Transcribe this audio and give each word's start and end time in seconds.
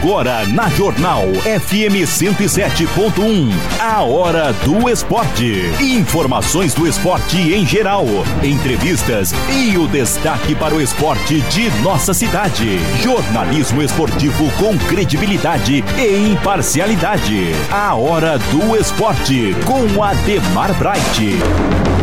Agora 0.00 0.46
na 0.46 0.68
Jornal 0.68 1.24
FM 1.42 2.06
107.1, 2.06 3.50
a 3.80 4.00
hora 4.02 4.52
do 4.52 4.88
esporte. 4.88 5.72
Informações 5.80 6.72
do 6.72 6.86
esporte 6.86 7.36
em 7.36 7.66
geral, 7.66 8.06
entrevistas 8.40 9.34
e 9.50 9.76
o 9.76 9.88
destaque 9.88 10.54
para 10.54 10.72
o 10.72 10.80
esporte 10.80 11.40
de 11.40 11.68
nossa 11.82 12.14
cidade. 12.14 12.78
Jornalismo 13.02 13.82
esportivo 13.82 14.48
com 14.52 14.78
credibilidade 14.78 15.84
e 15.98 16.30
imparcialidade. 16.30 17.50
A 17.68 17.96
hora 17.96 18.38
do 18.38 18.76
esporte 18.76 19.56
com 19.66 20.00
Ademar 20.00 20.72
Bright. 20.74 21.97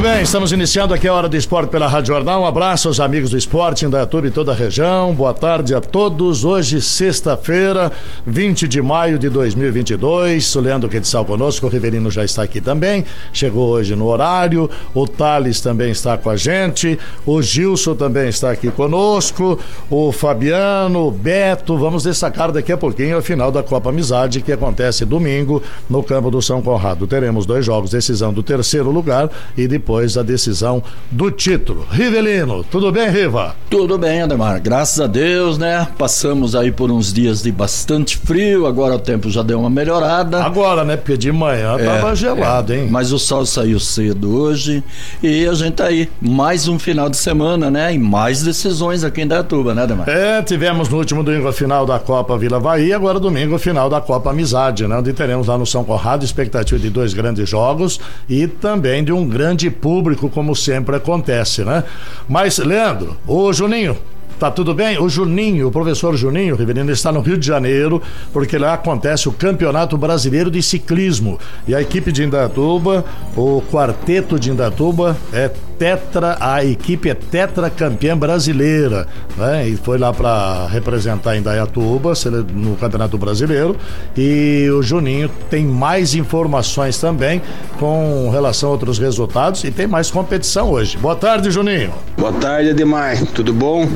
Bem, 0.00 0.22
estamos 0.22 0.52
iniciando 0.52 0.92
aqui 0.92 1.08
a 1.08 1.14
Hora 1.14 1.28
do 1.28 1.36
Esporte 1.36 1.70
pela 1.70 1.88
Rádio 1.88 2.14
Jornal. 2.14 2.42
Um 2.42 2.46
abraço 2.46 2.86
aos 2.86 3.00
amigos 3.00 3.30
do 3.30 3.36
esporte 3.36 3.84
em 3.84 3.90
Dayatuba 3.90 4.28
e 4.28 4.30
toda 4.30 4.52
a 4.52 4.54
região. 4.54 5.12
Boa 5.12 5.34
tarde 5.34 5.74
a 5.74 5.80
todos. 5.80 6.44
Hoje, 6.44 6.80
sexta-feira, 6.80 7.90
20 8.24 8.68
de 8.68 8.80
maio 8.80 9.18
de 9.18 9.28
2022. 9.28 10.54
O 10.54 10.60
Leandro 10.60 10.88
Quetzal 10.88 11.24
conosco, 11.24 11.66
o 11.66 11.68
Riverino 11.68 12.08
já 12.10 12.24
está 12.24 12.42
aqui 12.42 12.60
também. 12.60 13.04
Chegou 13.32 13.70
hoje 13.70 13.96
no 13.96 14.06
horário. 14.06 14.70
O 14.94 15.08
Thales 15.08 15.60
também 15.60 15.90
está 15.90 16.16
com 16.16 16.30
a 16.30 16.36
gente. 16.36 16.96
O 17.24 17.42
Gilson 17.42 17.96
também 17.96 18.28
está 18.28 18.52
aqui 18.52 18.70
conosco. 18.70 19.58
O 19.90 20.12
Fabiano, 20.12 21.08
o 21.08 21.10
Beto. 21.10 21.76
Vamos 21.76 22.04
destacar 22.04 22.52
daqui 22.52 22.70
a 22.70 22.76
pouquinho 22.76 23.16
a 23.16 23.22
final 23.22 23.50
da 23.50 23.62
Copa 23.62 23.88
Amizade, 23.88 24.42
que 24.42 24.52
acontece 24.52 25.04
domingo 25.04 25.60
no 25.90 26.02
campo 26.02 26.30
do 26.30 26.40
São 26.40 26.62
Conrado. 26.62 27.08
Teremos 27.08 27.44
dois 27.44 27.64
jogos, 27.64 27.90
decisão 27.90 28.32
do 28.32 28.42
terceiro 28.42 28.90
lugar 28.90 29.28
e 29.56 29.66
depois 29.66 29.85
depois 29.86 30.18
a 30.18 30.22
decisão 30.24 30.82
do 31.12 31.30
título. 31.30 31.86
Rivelino, 31.88 32.64
tudo 32.64 32.90
bem, 32.90 33.08
Riva? 33.08 33.54
Tudo 33.70 33.96
bem, 33.96 34.20
Ademar. 34.20 34.60
Graças 34.60 35.00
a 35.00 35.06
Deus, 35.06 35.58
né? 35.58 35.86
Passamos 35.96 36.56
aí 36.56 36.72
por 36.72 36.90
uns 36.90 37.12
dias 37.12 37.40
de 37.40 37.52
bastante 37.52 38.16
frio, 38.16 38.66
agora 38.66 38.96
o 38.96 38.98
tempo 38.98 39.30
já 39.30 39.44
deu 39.44 39.60
uma 39.60 39.70
melhorada. 39.70 40.42
Agora, 40.42 40.84
né? 40.84 40.96
Porque 40.96 41.16
de 41.16 41.30
manhã 41.30 41.76
é, 41.78 41.84
tava 41.84 42.16
gelado, 42.16 42.72
é. 42.72 42.78
hein? 42.78 42.88
Mas 42.90 43.12
o 43.12 43.18
sol 43.18 43.46
saiu 43.46 43.78
cedo 43.78 44.36
hoje 44.36 44.82
e 45.22 45.46
a 45.46 45.54
gente 45.54 45.74
tá 45.74 45.84
aí. 45.84 46.10
Mais 46.20 46.66
um 46.66 46.80
final 46.80 47.08
de 47.08 47.16
semana, 47.16 47.70
né? 47.70 47.94
E 47.94 47.98
mais 47.98 48.42
decisões 48.42 49.04
aqui 49.04 49.20
em 49.20 49.26
Dayatuba, 49.28 49.72
né, 49.72 49.84
Ademar? 49.84 50.08
É, 50.08 50.42
tivemos 50.42 50.88
no 50.88 50.98
último 50.98 51.22
domingo 51.22 51.46
a 51.46 51.52
final 51.52 51.86
da 51.86 52.00
Copa 52.00 52.36
Vila 52.36 52.58
Bahia, 52.58 52.96
agora 52.96 53.20
domingo 53.20 53.54
a 53.54 53.58
final 53.58 53.88
da 53.88 54.00
Copa 54.00 54.30
Amizade, 54.30 54.84
né? 54.88 54.96
Onde 54.96 55.12
teremos 55.12 55.46
lá 55.46 55.56
no 55.56 55.64
São 55.64 55.84
Conrado 55.84 56.24
expectativa 56.24 56.80
de 56.80 56.90
dois 56.90 57.14
grandes 57.14 57.48
jogos 57.48 58.00
e 58.28 58.48
também 58.48 59.04
de 59.04 59.12
um 59.12 59.28
grande 59.28 59.75
público, 59.76 60.28
como 60.28 60.54
sempre 60.54 60.96
acontece, 60.96 61.64
né? 61.64 61.84
Mas, 62.28 62.58
Leandro, 62.58 63.16
ô 63.26 63.52
Juninho, 63.52 63.96
Tá 64.38 64.50
tudo 64.50 64.74
bem? 64.74 64.98
O 64.98 65.08
Juninho, 65.08 65.68
o 65.68 65.72
professor 65.72 66.14
Juninho 66.14 66.56
Riverino, 66.56 66.92
está 66.92 67.10
no 67.10 67.20
Rio 67.20 67.38
de 67.38 67.46
Janeiro, 67.46 68.02
porque 68.34 68.58
lá 68.58 68.74
acontece 68.74 69.30
o 69.30 69.32
Campeonato 69.32 69.96
Brasileiro 69.96 70.50
de 70.50 70.62
Ciclismo. 70.62 71.40
E 71.66 71.74
a 71.74 71.80
equipe 71.80 72.12
de 72.12 72.22
Indatuba, 72.22 73.02
o 73.34 73.62
quarteto 73.72 74.38
de 74.38 74.50
Indatuba, 74.50 75.16
é 75.32 75.50
tetra, 75.78 76.36
a 76.40 76.64
equipe 76.64 77.08
é 77.08 77.14
tetra 77.14 77.70
campeã 77.70 78.16
brasileira, 78.16 79.06
né? 79.36 79.68
E 79.68 79.76
foi 79.76 79.98
lá 79.98 80.12
para 80.12 80.66
representar 80.68 81.36
Indaiatuba 81.36 82.12
no 82.52 82.76
Campeonato 82.76 83.18
Brasileiro. 83.18 83.76
E 84.16 84.68
o 84.70 84.82
Juninho 84.82 85.30
tem 85.50 85.64
mais 85.64 86.14
informações 86.14 86.98
também 86.98 87.42
com 87.78 88.30
relação 88.30 88.70
a 88.70 88.72
outros 88.72 88.98
resultados 88.98 89.64
e 89.64 89.70
tem 89.70 89.86
mais 89.86 90.10
competição 90.10 90.70
hoje. 90.70 90.96
Boa 90.96 91.16
tarde, 91.16 91.50
Juninho. 91.50 91.92
Boa 92.16 92.32
tarde, 92.32 92.70
Ademar. 92.70 93.24
Tudo 93.26 93.52
bom? 93.52 93.88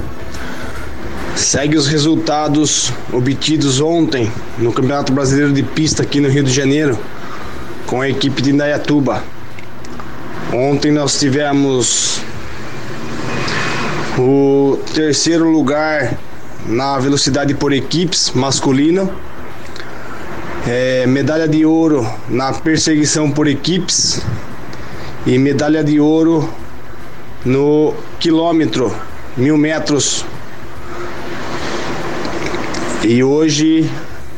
Segue 1.35 1.77
os 1.77 1.87
resultados 1.87 2.93
obtidos 3.13 3.81
ontem 3.81 4.31
no 4.59 4.73
Campeonato 4.73 5.13
Brasileiro 5.13 5.53
de 5.53 5.63
Pista 5.63 6.03
aqui 6.03 6.21
no 6.21 6.29
Rio 6.29 6.43
de 6.43 6.53
Janeiro 6.53 6.99
com 7.87 8.01
a 8.01 8.09
equipe 8.09 8.43
de 8.43 8.51
Indaiatuba. 8.51 9.23
Ontem 10.53 10.91
nós 10.91 11.17
tivemos 11.17 12.21
o 14.19 14.81
terceiro 14.93 15.49
lugar 15.49 16.19
na 16.67 16.99
velocidade 16.99 17.55
por 17.55 17.73
equipes 17.73 18.33
masculina, 18.35 19.09
é, 20.67 21.07
medalha 21.07 21.47
de 21.47 21.65
ouro 21.65 22.05
na 22.29 22.53
perseguição 22.53 23.31
por 23.31 23.47
equipes 23.47 24.21
e 25.25 25.39
medalha 25.39 25.85
de 25.85 26.01
ouro 26.01 26.53
no 27.45 27.95
quilômetro, 28.19 28.93
mil 29.37 29.57
metros. 29.57 30.25
E 33.05 33.23
hoje 33.23 33.89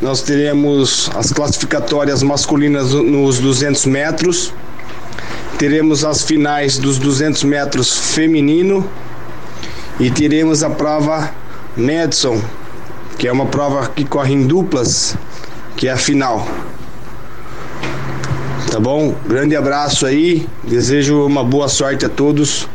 nós 0.03 0.21
teremos 0.21 1.11
as 1.15 1.33
classificatórias 1.33 2.23
masculinas 2.23 2.93
nos 2.93 3.39
200 3.39 3.87
metros 3.87 4.53
teremos 5.63 6.05
as 6.05 6.25
finais 6.25 6.77
dos 6.77 6.99
200 6.99 7.45
metros 7.45 7.97
feminino 7.97 8.85
e 10.01 10.11
teremos 10.11 10.65
a 10.65 10.71
prova 10.71 11.33
Madison, 11.77 12.43
que 13.17 13.29
é 13.29 13.33
uma 13.33 13.47
prova 13.47 13.87
que 13.87 14.05
corre 14.05 14.35
em 14.35 14.45
duplas, 14.45 15.17
que 15.77 15.87
é 15.87 15.93
a 15.93 15.97
final. 15.97 16.49
Tá 18.73 18.81
bom? 18.81 19.15
Grande 19.25 19.55
abraço 19.55 20.05
aí, 20.05 20.49
desejo 20.65 21.25
uma 21.25 21.45
boa 21.45 21.69
sorte 21.69 22.05
a 22.05 22.09
todos 22.09 22.69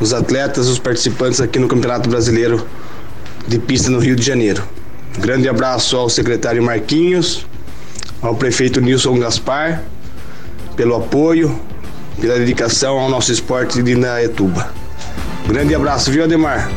os 0.00 0.12
atletas, 0.12 0.66
os 0.66 0.80
participantes 0.80 1.40
aqui 1.40 1.60
no 1.60 1.68
Campeonato 1.68 2.10
Brasileiro 2.10 2.66
de 3.46 3.60
Pista 3.60 3.92
no 3.92 4.00
Rio 4.00 4.16
de 4.16 4.26
Janeiro. 4.26 4.64
Grande 5.20 5.48
abraço 5.48 5.96
ao 5.96 6.08
secretário 6.08 6.60
Marquinhos, 6.64 7.46
ao 8.20 8.34
prefeito 8.34 8.80
Nilson 8.80 9.20
Gaspar, 9.20 9.84
pelo 10.74 10.96
apoio, 10.96 11.56
pela 12.20 12.38
dedicação 12.38 12.98
ao 12.98 13.08
nosso 13.08 13.32
esporte 13.32 13.82
de 13.82 13.92
Inaetuba. 13.92 14.72
Grande 15.46 15.74
abraço, 15.74 16.10
viu, 16.10 16.24
Ademar? 16.24 16.70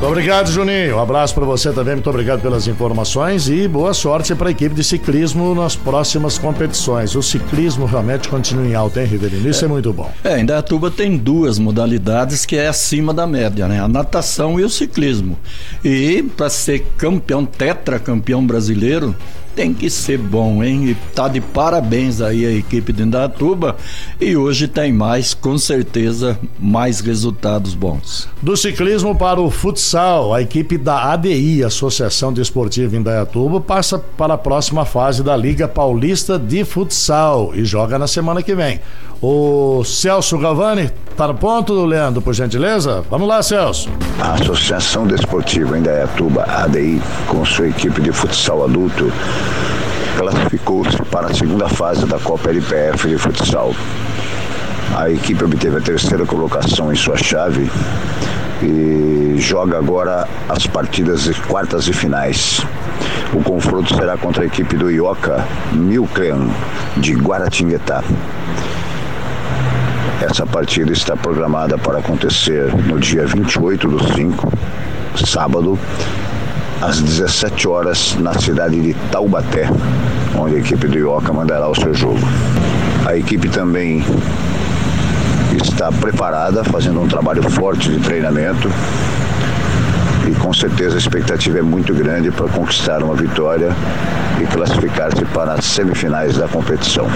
Muito 0.00 0.12
obrigado, 0.12 0.50
Juninho. 0.50 0.96
Um 0.96 0.98
abraço 0.98 1.34
para 1.34 1.44
você 1.44 1.70
também. 1.72 1.92
Muito 1.92 2.08
obrigado 2.08 2.40
pelas 2.40 2.66
informações 2.66 3.50
e 3.50 3.68
boa 3.68 3.92
sorte 3.92 4.34
para 4.34 4.48
a 4.48 4.50
equipe 4.50 4.74
de 4.74 4.82
ciclismo 4.82 5.54
nas 5.54 5.76
próximas 5.76 6.38
competições. 6.38 7.14
O 7.14 7.22
ciclismo 7.22 7.84
realmente 7.84 8.26
continua 8.26 8.66
em 8.66 8.74
alta, 8.74 9.02
hein, 9.02 9.06
Riverino? 9.06 9.46
Isso 9.46 9.62
é, 9.62 9.68
é 9.68 9.70
muito 9.70 9.92
bom. 9.92 10.10
É, 10.24 10.40
Indaiatuba 10.40 10.90
tem 10.90 11.18
duas 11.18 11.58
modalidades 11.58 12.46
que 12.46 12.56
é 12.56 12.68
acima 12.68 13.12
da 13.12 13.26
média, 13.26 13.68
né? 13.68 13.78
A 13.78 13.86
natação 13.86 14.58
e 14.58 14.64
o 14.64 14.70
ciclismo. 14.70 15.38
E 15.84 16.22
para 16.34 16.48
ser 16.48 16.78
campeão, 16.96 17.44
tetracampeão 17.44 18.46
brasileiro, 18.46 19.14
tem 19.54 19.74
que 19.74 19.90
ser 19.90 20.18
bom, 20.18 20.62
hein? 20.62 20.88
E 20.90 20.94
tá 21.14 21.28
de 21.28 21.40
parabéns 21.40 22.20
aí 22.20 22.46
a 22.46 22.50
equipe 22.50 22.92
de 22.92 23.02
Indatuba 23.02 23.76
e 24.20 24.36
hoje 24.36 24.68
tem 24.68 24.92
mais, 24.92 25.34
com 25.34 25.58
certeza, 25.58 26.38
mais 26.58 27.00
resultados 27.00 27.74
bons. 27.74 28.28
Do 28.40 28.56
ciclismo 28.56 29.14
para 29.14 29.40
o 29.40 29.50
futsal, 29.50 30.32
a 30.32 30.42
equipe 30.42 30.78
da 30.78 31.12
ADI, 31.12 31.64
Associação 31.64 32.32
Desportiva 32.32 32.96
Indaiatuba, 32.96 33.60
passa 33.60 33.98
para 33.98 34.34
a 34.34 34.38
próxima 34.38 34.84
fase 34.84 35.22
da 35.22 35.36
Liga 35.36 35.68
Paulista 35.68 36.38
de 36.38 36.64
Futsal 36.64 37.52
e 37.54 37.64
joga 37.64 37.98
na 37.98 38.06
semana 38.06 38.42
que 38.42 38.54
vem. 38.54 38.80
O 39.22 39.84
Celso 39.84 40.38
Gavani 40.38 40.90
tá 41.14 41.28
no 41.28 41.34
ponto, 41.34 41.84
Leandro, 41.84 42.22
por 42.22 42.32
gentileza? 42.32 43.04
Vamos 43.10 43.28
lá, 43.28 43.42
Celso. 43.42 43.90
A 44.18 44.32
Associação 44.32 45.06
Desportiva 45.06 45.78
Indaiatuba, 45.78 46.44
ADI, 46.48 47.02
com 47.26 47.44
sua 47.44 47.68
equipe 47.68 48.00
de 48.00 48.12
futsal 48.12 48.64
adulto, 48.64 49.12
classificou-se 50.16 50.96
para 51.10 51.26
a 51.26 51.34
segunda 51.34 51.68
fase 51.68 52.06
da 52.06 52.18
Copa 52.18 52.48
LPF 52.48 53.08
de 53.10 53.18
futsal. 53.18 53.74
A 54.96 55.10
equipe 55.10 55.44
obteve 55.44 55.76
a 55.76 55.82
terceira 55.82 56.24
colocação 56.24 56.90
em 56.90 56.96
sua 56.96 57.18
chave 57.18 57.70
e 58.62 59.36
joga 59.38 59.76
agora 59.76 60.26
as 60.48 60.66
partidas 60.66 61.24
de 61.24 61.34
quartas 61.42 61.86
e 61.88 61.92
finais. 61.92 62.64
O 63.34 63.42
confronto 63.42 63.94
será 63.94 64.16
contra 64.16 64.44
a 64.44 64.46
equipe 64.46 64.76
do 64.76 64.90
Ioca 64.90 65.46
Milcrean 65.72 66.48
de 66.96 67.12
Guaratinguetá. 67.12 68.02
Essa 70.20 70.44
partida 70.44 70.92
está 70.92 71.16
programada 71.16 71.78
para 71.78 71.98
acontecer 71.98 72.70
no 72.86 73.00
dia 73.00 73.26
28 73.26 73.88
do 73.88 74.12
5, 74.12 74.52
sábado, 75.24 75.78
às 76.82 77.00
17 77.00 77.66
horas, 77.66 78.16
na 78.16 78.34
cidade 78.34 78.78
de 78.78 78.92
Taubaté, 79.10 79.66
onde 80.36 80.56
a 80.56 80.58
equipe 80.58 80.86
do 80.86 80.98
Ioca 80.98 81.32
mandará 81.32 81.66
o 81.68 81.74
seu 81.74 81.94
jogo. 81.94 82.20
A 83.06 83.16
equipe 83.16 83.48
também 83.48 84.04
está 85.56 85.90
preparada, 85.90 86.62
fazendo 86.64 87.00
um 87.00 87.08
trabalho 87.08 87.42
forte 87.50 87.90
de 87.90 87.98
treinamento. 88.00 88.70
E 90.28 90.34
com 90.34 90.52
certeza 90.52 90.96
a 90.96 90.98
expectativa 90.98 91.60
é 91.60 91.62
muito 91.62 91.94
grande 91.94 92.30
para 92.30 92.46
conquistar 92.46 93.02
uma 93.02 93.14
vitória 93.14 93.70
e 94.38 94.46
classificar-se 94.46 95.24
para 95.24 95.54
as 95.54 95.64
semifinais 95.64 96.36
da 96.36 96.46
competição. 96.46 97.08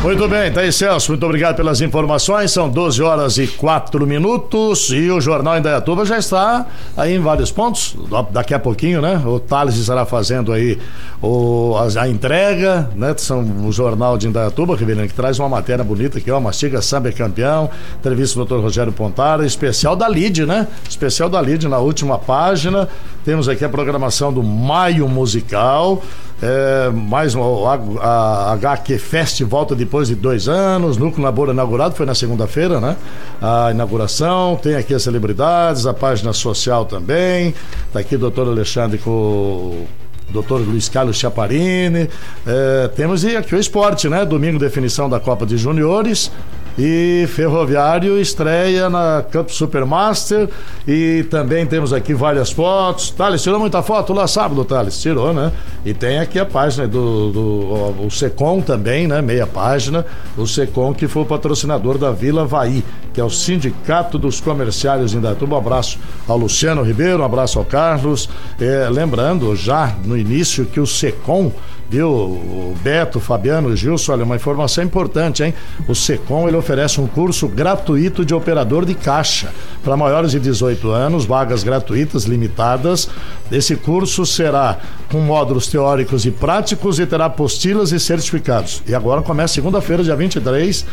Muito 0.00 0.28
bem, 0.28 0.50
tá 0.52 0.60
aí, 0.60 0.72
Celso. 0.72 1.10
Muito 1.10 1.26
obrigado 1.26 1.56
pelas 1.56 1.80
informações. 1.80 2.52
São 2.52 2.68
12 2.68 3.02
horas 3.02 3.36
e 3.36 3.48
4 3.48 4.06
minutos 4.06 4.90
e 4.90 5.10
o 5.10 5.20
Jornal 5.20 5.58
Indaiatuba 5.58 6.04
já 6.04 6.16
está 6.16 6.66
aí 6.96 7.16
em 7.16 7.18
vários 7.18 7.50
pontos. 7.50 7.96
Daqui 8.30 8.54
a 8.54 8.60
pouquinho, 8.60 9.02
né? 9.02 9.20
O 9.26 9.40
Thales 9.40 9.76
estará 9.76 10.06
fazendo 10.06 10.52
aí 10.52 10.78
o, 11.20 11.74
a, 11.76 12.02
a 12.02 12.08
entrega, 12.08 12.88
né? 12.94 13.12
São 13.18 13.42
o 13.66 13.72
Jornal 13.72 14.16
de 14.16 14.28
Indaiatuba, 14.28 14.76
que, 14.76 14.86
que 14.86 15.14
traz 15.14 15.40
uma 15.40 15.48
matéria 15.48 15.84
bonita 15.84 16.18
aqui, 16.18 16.30
ó. 16.30 16.38
Mastiga 16.38 16.80
Samba 16.80 17.08
é 17.08 17.12
campeão. 17.12 17.68
Entrevista 17.98 18.38
do 18.38 18.46
Dr. 18.46 18.62
Rogério 18.62 18.92
Pontara, 18.92 19.44
especial 19.44 19.96
da 19.96 20.08
LID, 20.08 20.46
né? 20.46 20.68
Especial 20.88 21.28
da 21.28 21.40
LID 21.40 21.66
na 21.66 21.78
última 21.78 22.18
página. 22.18 22.88
Temos 23.24 23.48
aqui 23.48 23.64
a 23.64 23.68
programação 23.68 24.32
do 24.32 24.44
Maio 24.44 25.08
Musical. 25.08 26.00
É, 26.40 26.88
mais 26.90 27.34
um, 27.34 27.66
a, 27.66 27.74
a 28.00 28.52
HQ 28.52 28.96
Fest 28.98 29.42
volta 29.42 29.74
depois 29.74 30.08
de 30.08 30.14
dois 30.14 30.48
anos. 30.48 30.96
Núcleo 30.96 31.24
Labor 31.24 31.48
inaugurado, 31.48 31.94
foi 31.96 32.06
na 32.06 32.14
segunda-feira, 32.14 32.80
né? 32.80 32.96
A 33.42 33.70
inauguração. 33.72 34.56
Tem 34.56 34.76
aqui 34.76 34.94
as 34.94 35.02
celebridades, 35.02 35.84
a 35.86 35.92
página 35.92 36.32
social 36.32 36.84
também. 36.84 37.54
Tá 37.92 38.00
aqui 38.00 38.14
o 38.14 38.18
doutor 38.18 38.46
Alexandre 38.46 38.98
com 38.98 39.10
o 39.10 39.86
doutor 40.30 40.60
Luiz 40.60 40.88
Carlos 40.88 41.16
Chaparini. 41.16 42.08
É, 42.46 42.88
temos 42.94 43.24
aqui 43.24 43.54
o 43.56 43.58
esporte, 43.58 44.08
né? 44.08 44.24
Domingo, 44.24 44.60
definição 44.60 45.08
da 45.08 45.18
Copa 45.18 45.44
de 45.44 45.56
Juniores. 45.56 46.30
E 46.78 47.26
Ferroviário 47.34 48.20
estreia 48.20 48.88
na 48.88 49.24
Campo 49.28 49.52
Supermaster. 49.52 50.48
E 50.86 51.26
também 51.28 51.66
temos 51.66 51.92
aqui 51.92 52.14
várias 52.14 52.52
fotos. 52.52 53.10
Thales, 53.10 53.42
tirou 53.42 53.58
muita 53.58 53.82
foto 53.82 54.12
lá 54.12 54.28
sábado, 54.28 54.64
Thales? 54.64 55.00
Tirou, 55.00 55.34
né? 55.34 55.50
E 55.84 55.92
tem 55.92 56.20
aqui 56.20 56.38
a 56.38 56.46
página 56.46 56.86
do, 56.86 57.32
do 57.32 58.06
o 58.06 58.10
Secom 58.10 58.60
também, 58.60 59.08
né? 59.08 59.20
Meia 59.20 59.46
página. 59.46 60.06
O 60.36 60.46
Secom 60.46 60.94
que 60.94 61.08
foi 61.08 61.22
o 61.22 61.26
patrocinador 61.26 61.98
da 61.98 62.12
Vila 62.12 62.44
Vai, 62.44 62.84
que 63.12 63.20
é 63.20 63.24
o 63.24 63.30
Sindicato 63.30 64.16
dos 64.16 64.40
Comerciários 64.40 65.14
em 65.14 65.20
Datuba. 65.20 65.56
Um 65.56 65.58
abraço 65.58 65.98
ao 66.28 66.38
Luciano 66.38 66.82
Ribeiro, 66.82 67.22
um 67.22 67.24
abraço 67.24 67.58
ao 67.58 67.64
Carlos. 67.64 68.28
É, 68.60 68.88
lembrando 68.88 69.56
já 69.56 69.96
no 70.04 70.16
início 70.16 70.64
que 70.64 70.78
o 70.78 70.86
Secom 70.86 71.50
viu? 71.88 72.08
O 72.08 72.76
Beto, 72.82 73.18
o 73.18 73.20
Fabiano, 73.20 73.68
o 73.68 73.76
Gilson, 73.76 74.12
olha, 74.12 74.24
uma 74.24 74.36
informação 74.36 74.84
importante, 74.84 75.42
hein? 75.42 75.54
O 75.86 75.94
Secom, 75.94 76.46
ele 76.46 76.56
oferece 76.56 77.00
um 77.00 77.06
curso 77.06 77.48
gratuito 77.48 78.24
de 78.24 78.34
operador 78.34 78.84
de 78.84 78.94
caixa 78.94 79.52
para 79.82 79.96
maiores 79.96 80.32
de 80.32 80.40
18 80.40 80.90
anos, 80.90 81.24
vagas 81.24 81.62
gratuitas, 81.62 82.24
limitadas. 82.24 83.08
Esse 83.50 83.76
curso 83.76 84.26
será 84.26 84.78
com 85.10 85.20
módulos 85.20 85.66
teóricos 85.66 86.26
e 86.26 86.30
práticos 86.30 86.98
e 86.98 87.06
terá 87.06 87.26
apostilas 87.26 87.92
e 87.92 87.98
certificados. 87.98 88.82
E 88.86 88.94
agora 88.94 89.22
começa 89.22 89.54
segunda-feira, 89.54 90.04
dia 90.04 90.14
23, 90.14 90.84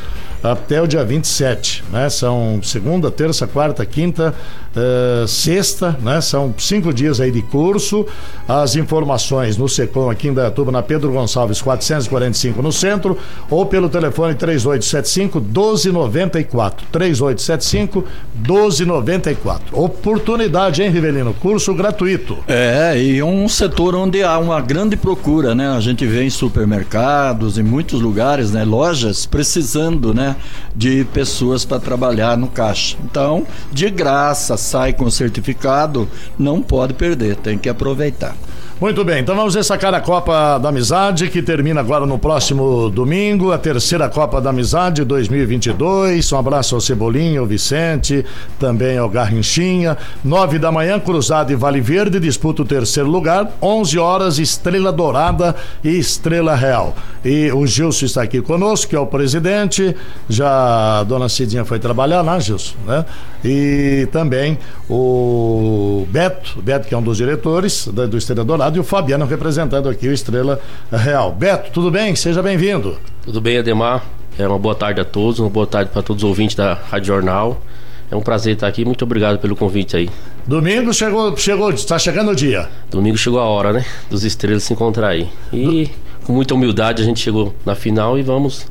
até 0.42 0.82
o 0.82 0.88
dia 0.88 1.04
27, 1.04 1.84
né? 1.92 2.10
São 2.10 2.60
segunda, 2.64 3.12
terça, 3.12 3.48
quarta, 3.48 3.86
quinta, 3.86 4.34
uh, 4.76 5.28
sexta, 5.28 5.98
né? 6.02 6.22
São 6.22 6.54
cinco 6.58 6.94
dias 6.94 7.20
aí 7.20 7.32
de 7.32 7.42
curso. 7.42 8.06
As 8.48 8.76
informações 8.76 9.58
no 9.58 9.68
Secom 9.68 10.10
aqui 10.10 10.28
em 10.28 10.34
Dayatuba, 10.34 10.72
na 10.72 10.84
Pedro 10.86 11.12
Gonçalves 11.12 11.62
445 11.62 12.62
no 12.62 12.72
centro, 12.72 13.18
ou 13.50 13.66
pelo 13.66 13.90
telefone 13.90 14.36
3875 14.36 15.40
1294. 15.42 16.88
3875 16.92 18.04
1294. 18.36 19.78
Oportunidade, 19.78 20.82
hein, 20.82 20.90
Rivelino? 20.90 21.34
Curso 21.34 21.74
gratuito. 21.74 22.38
É, 22.48 22.98
e 23.02 23.22
um 23.22 23.48
setor 23.48 23.96
onde 23.96 24.24
há 24.24 24.38
uma 24.38 24.62
grande 24.62 24.96
procura, 24.96 25.54
né? 25.56 25.70
A 25.70 25.80
gente 25.80 26.06
vê 26.06 26.24
em 26.24 26.30
supermercados, 26.30 27.58
em 27.58 27.64
muitos 27.64 28.02
lugares, 28.02 28.52
né? 28.52 28.64
Lojas 28.64 29.26
precisando, 29.26 30.14
né? 30.14 30.36
De 30.76 31.06
pessoas 31.14 31.66
para 31.66 31.80
trabalhar 31.80 32.38
no 32.38 32.48
caixa. 32.48 32.98
Então, 33.04 33.46
de 33.72 33.90
graça, 33.90 34.58
sai 34.58 34.94
com 34.94 35.10
certificado, 35.10 36.08
não 36.38 36.62
pode 36.62 36.94
perder, 36.94 37.36
tem 37.38 37.58
que 37.58 37.70
aproveitar. 37.70 38.36
Muito 38.78 39.06
bem, 39.06 39.22
então 39.22 39.34
vamos 39.38 39.54
destacar 39.54 39.94
a 39.94 40.02
Copa 40.02 40.58
da 40.58 40.68
Amizade, 40.68 41.30
que 41.30 41.42
termina 41.42 41.80
agora 41.80 42.06
no 42.06 42.20
próximo 42.20 42.90
domingo, 42.90 43.54
a 43.54 43.58
terceira 43.58 44.10
Copa 44.10 44.42
da 44.42 44.50
Amizade 44.50 45.06
2022. 45.06 46.30
Um 46.34 46.38
abraço 46.38 46.76
ao 46.76 46.82
Cebolinha, 46.82 47.40
ao 47.40 47.46
Vicente, 47.46 48.26
também 48.60 48.98
ao 48.98 49.08
Garrinchinha. 49.08 49.98
Nove 50.22 50.60
da 50.60 50.74
manhã, 50.74 51.00
Cruzado 51.00 51.54
e 51.54 51.56
Vale 51.56 51.80
Verde 51.80 52.20
disputa 52.20 52.64
o 52.64 52.66
terceiro 52.66 53.10
lugar. 53.10 53.50
Onze 53.62 53.98
horas, 53.98 54.40
Estrela 54.40 54.92
Dourada 54.92 55.56
e 55.82 55.98
Estrela 55.98 56.54
Real. 56.54 56.94
E 57.24 57.50
o 57.54 57.66
Gilson 57.66 58.06
está 58.06 58.24
aqui 58.24 58.42
conosco, 58.42 58.90
que 58.90 58.96
é 58.96 59.00
o 59.00 59.08
presidente. 59.08 59.96
Já 60.28 61.00
a 61.00 61.04
dona 61.06 61.30
Cidinha 61.30 61.64
foi 61.64 61.80
trabalhar 61.80 62.22
lá, 62.22 62.38
Gilson, 62.42 62.76
né? 62.86 63.06
E 63.44 64.08
também 64.12 64.58
o 64.90 66.06
Beto, 66.10 66.62
Beto 66.62 66.88
que 66.88 66.94
é 66.94 66.98
um 66.98 67.02
dos 67.02 67.18
diretores 67.18 67.88
do 67.88 68.18
Estrela 68.18 68.44
Dourada 68.44 68.65
lado 68.66 68.78
e 68.78 68.80
o 68.80 68.84
Fabiano 68.84 69.26
representando 69.26 69.88
aqui 69.88 70.08
o 70.08 70.12
Estrela 70.12 70.60
Real. 70.92 71.32
Beto, 71.32 71.70
tudo 71.72 71.92
bem? 71.92 72.16
Seja 72.16 72.42
bem-vindo. 72.42 72.98
Tudo 73.24 73.40
bem, 73.40 73.60
Ademar. 73.60 74.04
É 74.40 74.48
uma 74.48 74.58
boa 74.58 74.74
tarde 74.74 75.00
a 75.00 75.06
todos, 75.06 75.40
uma 75.40 75.52
boa 75.52 75.68
tarde 75.68 75.92
para 75.92 76.02
todos 76.02 76.24
os 76.24 76.28
ouvintes 76.28 76.56
da 76.56 76.74
Rádio 76.74 77.08
Jornal. 77.08 77.62
É 78.10 78.16
um 78.16 78.22
prazer 78.22 78.56
estar 78.56 78.68
aqui. 78.68 78.84
Muito 78.84 79.04
obrigado 79.04 79.38
pelo 79.38 79.56
convite 79.56 79.96
aí. 79.96 80.10
Domingo 80.48 80.92
chegou, 80.94 81.38
chegou, 81.38 81.70
está 81.72 82.00
chegando 82.00 82.32
o 82.32 82.36
dia. 82.36 82.68
Domingo 82.90 83.18
chegou 83.18 83.40
a 83.40 83.46
hora, 83.46 83.72
né? 83.72 83.86
Dos 84.10 84.24
estrelas 84.24 84.64
se 84.64 84.74
encontrar 84.74 85.10
aí. 85.10 85.30
E 85.54 85.92
com 86.24 86.34
muita 86.34 86.56
humildade 86.56 87.04
a 87.04 87.06
gente 87.06 87.20
chegou 87.20 87.54
na 87.64 87.76
final 87.76 88.18
e 88.18 88.24
vamos 88.24 88.66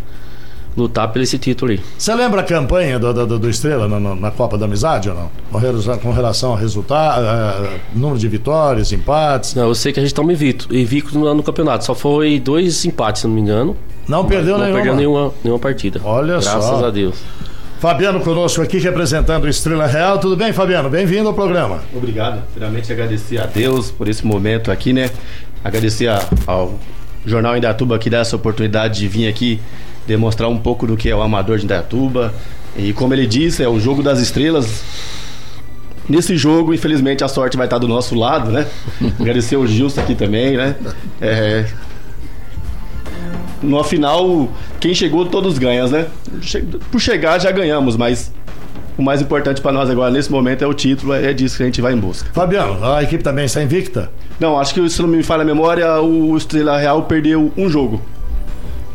lutar 0.76 1.08
por 1.08 1.20
esse 1.20 1.38
título 1.38 1.72
aí. 1.72 1.80
Você 1.96 2.14
lembra 2.14 2.40
a 2.40 2.44
campanha 2.44 2.98
do, 2.98 3.12
do, 3.26 3.38
do 3.38 3.50
Estrela 3.50 3.88
na, 3.88 4.14
na, 4.14 4.30
Copa 4.30 4.58
da 4.58 4.64
Amizade 4.64 5.08
ou 5.08 5.14
não? 5.14 5.30
Com 5.98 6.10
relação 6.12 6.50
ao 6.50 6.56
resultado, 6.56 7.22
uh, 7.22 7.68
número 7.94 8.18
de 8.18 8.28
vitórias, 8.28 8.92
empates? 8.92 9.54
Não, 9.54 9.68
eu 9.68 9.74
sei 9.74 9.92
que 9.92 10.00
a 10.00 10.02
gente 10.02 10.12
está 10.12 10.22
invicto, 10.22 10.74
invicto 10.74 11.18
no, 11.18 11.32
no 11.34 11.42
campeonato. 11.42 11.84
Só 11.84 11.94
foi 11.94 12.40
dois 12.40 12.84
empates, 12.84 13.22
se 13.22 13.28
não 13.28 13.34
me 13.34 13.40
engano. 13.40 13.76
Não 14.08 14.24
perdeu 14.24 14.58
não, 14.58 14.64
nenhuma? 14.64 14.68
Não 14.68 14.74
perdeu 14.74 14.96
nenhuma, 14.96 15.32
nenhuma 15.42 15.58
partida. 15.60 16.00
Olha 16.04 16.34
Graças 16.34 16.52
só. 16.52 16.58
Graças 16.58 16.82
a 16.82 16.90
Deus. 16.90 17.14
Fabiano 17.84 18.20
conosco 18.20 18.62
aqui 18.62 18.78
representando 18.78 19.44
o 19.44 19.48
Estrela 19.48 19.86
Real. 19.86 20.18
Tudo 20.18 20.36
bem, 20.36 20.52
Fabiano? 20.52 20.88
Bem-vindo 20.88 21.28
ao 21.28 21.34
programa. 21.34 21.80
Obrigado. 21.94 22.42
Finalmente 22.54 22.90
agradecer 22.90 23.38
a 23.38 23.46
Deus 23.46 23.90
por 23.90 24.08
esse 24.08 24.26
momento 24.26 24.70
aqui, 24.70 24.92
né? 24.92 25.10
Agradecer 25.62 26.08
ao 26.46 26.78
Jornal 27.26 27.56
Indatuba 27.56 27.98
que 27.98 28.08
dá 28.08 28.18
essa 28.18 28.36
oportunidade 28.36 29.00
de 29.00 29.08
vir 29.08 29.28
aqui 29.28 29.60
demonstrar 30.06 30.48
um 30.48 30.58
pouco 30.58 30.86
do 30.86 30.96
que 30.96 31.08
é 31.08 31.16
o 31.16 31.22
amador 31.22 31.58
de 31.58 31.64
Indaiatuba. 31.64 32.34
E 32.76 32.92
como 32.92 33.14
ele 33.14 33.26
disse, 33.26 33.62
é 33.62 33.68
o 33.68 33.78
jogo 33.78 34.02
das 34.02 34.18
estrelas. 34.18 34.82
Nesse 36.08 36.36
jogo, 36.36 36.74
infelizmente, 36.74 37.24
a 37.24 37.28
sorte 37.28 37.56
vai 37.56 37.66
estar 37.66 37.78
do 37.78 37.88
nosso 37.88 38.14
lado, 38.14 38.50
né? 38.50 38.66
Agradecer 39.18 39.56
o 39.56 39.66
Gilson 39.66 40.00
aqui 40.00 40.14
também, 40.14 40.56
né? 40.56 40.76
É... 41.20 41.66
No 43.62 43.82
final, 43.82 44.48
quem 44.78 44.94
chegou, 44.94 45.24
todos 45.24 45.58
ganham, 45.58 45.88
né? 45.88 46.06
Por 46.90 47.00
chegar, 47.00 47.38
já 47.40 47.50
ganhamos, 47.50 47.96
mas 47.96 48.30
o 48.98 49.02
mais 49.02 49.22
importante 49.22 49.60
para 49.60 49.72
nós 49.72 49.88
agora, 49.88 50.10
nesse 50.10 50.30
momento, 50.30 50.62
é 50.62 50.66
o 50.66 50.74
título, 50.74 51.14
é 51.14 51.32
disso 51.32 51.56
que 51.56 51.62
a 51.62 51.66
gente 51.66 51.80
vai 51.80 51.94
em 51.94 51.98
busca. 51.98 52.28
Fabiano, 52.32 52.84
a 52.84 53.02
equipe 53.02 53.24
também 53.24 53.46
está 53.46 53.62
invicta? 53.62 54.10
Não, 54.38 54.58
acho 54.58 54.74
que, 54.74 54.88
se 54.90 55.00
não 55.00 55.08
me 55.08 55.22
falha 55.22 55.42
a 55.42 55.44
memória, 55.44 56.00
o 56.00 56.36
Estrela 56.36 56.78
Real 56.78 57.02
perdeu 57.04 57.52
um 57.56 57.70
jogo. 57.70 58.02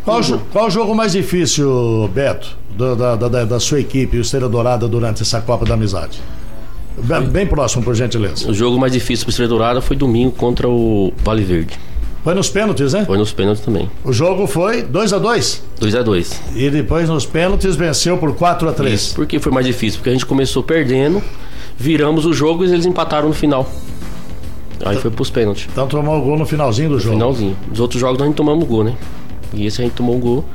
Qual, 0.04 0.22
qual 0.52 0.68
o 0.68 0.70
jogo 0.70 0.96
mais 0.96 1.12
difícil, 1.12 2.10
Beto, 2.14 2.58
da, 2.78 3.16
da, 3.16 3.46
da, 3.46 3.60
sua 3.60 3.80
equipe, 3.80 4.18
o 4.18 4.22
Estrela 4.22 4.50
Dourada, 4.50 4.88
durante 4.88 5.22
essa 5.22 5.42
Copa 5.42 5.66
da 5.66 5.74
Amizade? 5.74 6.20
Bem, 7.04 7.22
bem 7.24 7.48
próximo, 7.48 7.84
por 7.84 7.96
gentileza. 7.96 8.50
O 8.50 8.54
jogo 8.54 8.80
mais 8.80 8.94
difícil 8.94 9.26
para 9.26 9.30
o 9.30 9.32
Estrela 9.32 9.50
Dourada 9.50 9.82
foi 9.82 9.96
domingo 9.96 10.32
contra 10.32 10.68
o 10.68 11.14
Vale 11.24 11.44
Verde. 11.44 11.80
Foi 12.24 12.34
nos 12.34 12.50
pênaltis, 12.50 12.94
né? 12.94 13.06
Foi 13.06 13.18
nos 13.18 13.32
pênaltis 13.32 13.64
também. 13.64 13.90
O 14.04 14.12
jogo 14.12 14.46
foi 14.46 14.84
2 14.84 15.14
a 15.14 15.18
2 15.18 15.64
2 15.80 15.96
a 15.96 16.02
2 16.02 16.42
E 16.54 16.70
depois 16.70 17.08
nos 17.08 17.26
pênaltis 17.26 17.76
venceu 17.76 18.18
por 18.18 18.36
4 18.36 18.70
a 18.70 18.74
3 18.74 18.94
Isso. 18.94 19.16
Por 19.16 19.26
que 19.26 19.40
foi 19.40 19.52
mais 19.52 19.66
difícil? 19.66 20.00
Porque 20.00 20.10
a 20.10 20.14
gente 20.14 20.26
começou 20.26 20.62
perdendo, 20.62 21.24
viramos 21.78 22.26
o 22.26 22.34
jogo 22.34 22.66
e 22.66 22.72
eles 22.72 22.86
empataram 22.86 23.30
no 23.30 23.34
final. 23.34 23.70
Aí 24.82 24.92
então, 24.92 25.02
foi 25.02 25.12
pros 25.12 25.30
pênaltis. 25.30 25.68
Então 25.72 25.88
tomou 25.88 26.20
o 26.20 26.22
gol 26.22 26.38
no 26.38 26.46
finalzinho 26.46 26.90
do 26.90 26.96
no 26.96 27.02
jogo. 27.02 27.16
Finalzinho. 27.16 27.58
Os 27.72 27.80
outros 27.80 28.00
jogos 28.00 28.20
nós 28.20 28.28
não 28.28 28.34
tomamos 28.34 28.68
gol, 28.68 28.84
né? 28.84 28.96
E 29.54 29.66
esse 29.66 29.82
a 29.82 29.86
gente 29.86 29.94
tomou 29.94 30.16
um 30.16 30.20
gol. 30.20 30.46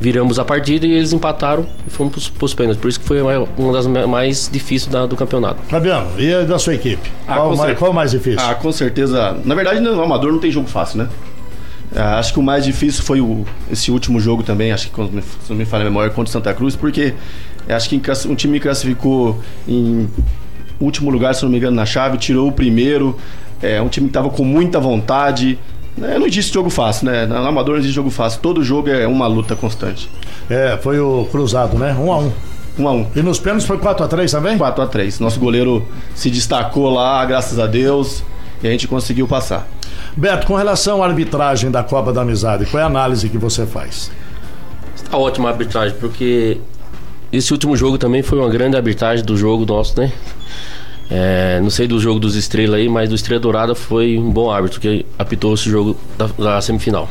Viramos 0.00 0.38
a 0.38 0.44
partida 0.44 0.86
e 0.86 0.92
eles 0.92 1.12
empataram 1.12 1.66
e 1.86 1.90
fomos 1.90 2.12
pros, 2.12 2.28
pros 2.28 2.54
pênaltis. 2.54 2.80
Por 2.80 2.88
isso 2.88 3.00
que 3.00 3.06
foi 3.06 3.22
uma 3.56 3.72
das 3.72 3.86
mais 3.86 4.50
difíceis 4.52 4.92
da, 4.92 5.06
do 5.06 5.16
campeonato. 5.16 5.62
Fabiano, 5.68 6.08
e 6.18 6.44
da 6.44 6.58
sua 6.58 6.74
equipe? 6.74 7.10
Ah, 7.26 7.36
qual, 7.36 7.56
mais, 7.56 7.78
qual 7.78 7.92
mais 7.92 8.10
difícil? 8.10 8.40
Ah, 8.40 8.54
com 8.54 8.72
certeza. 8.72 9.36
Na 9.44 9.54
verdade, 9.54 9.80
no 9.80 10.02
Amador 10.02 10.32
não 10.32 10.40
tem 10.40 10.50
jogo 10.50 10.68
fácil, 10.68 10.98
né? 10.98 11.08
Ah, 11.94 12.18
acho 12.18 12.32
que 12.32 12.40
o 12.40 12.42
mais 12.42 12.64
difícil 12.64 13.04
foi 13.04 13.20
o, 13.20 13.46
esse 13.70 13.90
último 13.90 14.18
jogo 14.18 14.42
também, 14.42 14.72
acho 14.72 14.90
que 14.90 14.94
se 14.96 15.50
não 15.50 15.56
me 15.56 15.64
falha 15.64 15.82
a 15.82 15.84
memória, 15.84 16.10
contra 16.10 16.28
o 16.28 16.32
Santa 16.32 16.52
Cruz, 16.52 16.74
porque 16.74 17.14
acho 17.68 17.88
que 17.88 18.02
um 18.28 18.34
time 18.34 18.58
classificou 18.58 19.40
em 19.66 20.08
último 20.80 21.08
lugar, 21.08 21.34
se 21.34 21.44
não 21.44 21.50
me 21.50 21.58
engano, 21.58 21.76
na 21.76 21.86
chave, 21.86 22.18
tirou 22.18 22.48
o 22.48 22.52
primeiro. 22.52 23.16
É 23.62 23.80
um 23.80 23.88
time 23.88 24.08
que 24.08 24.10
estava 24.10 24.28
com 24.28 24.44
muita 24.44 24.80
vontade, 24.80 25.58
não 25.96 26.26
existe 26.26 26.52
jogo 26.52 26.70
fácil, 26.70 27.06
né? 27.06 27.26
No 27.26 27.36
amador 27.36 27.74
não 27.74 27.78
existe 27.78 27.94
jogo 27.94 28.10
fácil. 28.10 28.40
Todo 28.40 28.62
jogo 28.62 28.88
é 28.88 29.06
uma 29.06 29.26
luta 29.26 29.54
constante. 29.54 30.10
É, 30.50 30.78
foi 30.82 30.98
o 30.98 31.26
cruzado, 31.30 31.78
né? 31.78 31.94
Um 31.98 32.12
a 32.12 32.18
um. 32.18 32.32
Um 32.78 32.88
a 32.88 32.92
um. 32.92 33.06
E 33.14 33.22
nos 33.22 33.38
pênaltis 33.38 33.66
foi 33.66 33.78
4x3 33.78 34.30
também? 34.30 34.58
4 34.58 34.82
a 34.82 34.86
3 34.86 35.20
Nosso 35.20 35.38
goleiro 35.38 35.86
se 36.14 36.28
destacou 36.30 36.90
lá, 36.90 37.24
graças 37.24 37.58
a 37.58 37.66
Deus, 37.66 38.24
e 38.62 38.66
a 38.66 38.70
gente 38.70 38.88
conseguiu 38.88 39.28
passar. 39.28 39.68
Beto, 40.16 40.46
com 40.46 40.54
relação 40.54 41.02
à 41.02 41.06
arbitragem 41.06 41.70
da 41.70 41.82
Copa 41.82 42.12
da 42.12 42.22
Amizade, 42.22 42.66
qual 42.66 42.80
é 42.80 42.84
a 42.84 42.86
análise 42.86 43.28
que 43.28 43.38
você 43.38 43.64
faz? 43.66 44.10
Está 44.96 45.16
ótima 45.16 45.48
a 45.48 45.52
arbitragem, 45.52 45.96
porque 45.98 46.58
esse 47.32 47.52
último 47.52 47.76
jogo 47.76 47.98
também 47.98 48.22
foi 48.22 48.38
uma 48.38 48.48
grande 48.48 48.76
arbitragem 48.76 49.24
do 49.24 49.36
jogo 49.36 49.64
nosso, 49.64 50.00
né? 50.00 50.12
É, 51.10 51.60
não 51.60 51.70
sei 51.70 51.86
do 51.86 52.00
jogo 52.00 52.18
dos 52.18 52.34
Estrela 52.34 52.76
aí, 52.76 52.88
mas 52.88 53.08
do 53.08 53.14
Estrela 53.14 53.40
Dourada 53.40 53.74
foi 53.74 54.18
um 54.18 54.30
bom 54.30 54.50
árbitro 54.50 54.80
que 54.80 55.04
apitou 55.18 55.54
esse 55.54 55.68
jogo 55.68 55.96
da, 56.16 56.26
da 56.26 56.60
semifinal. 56.60 57.08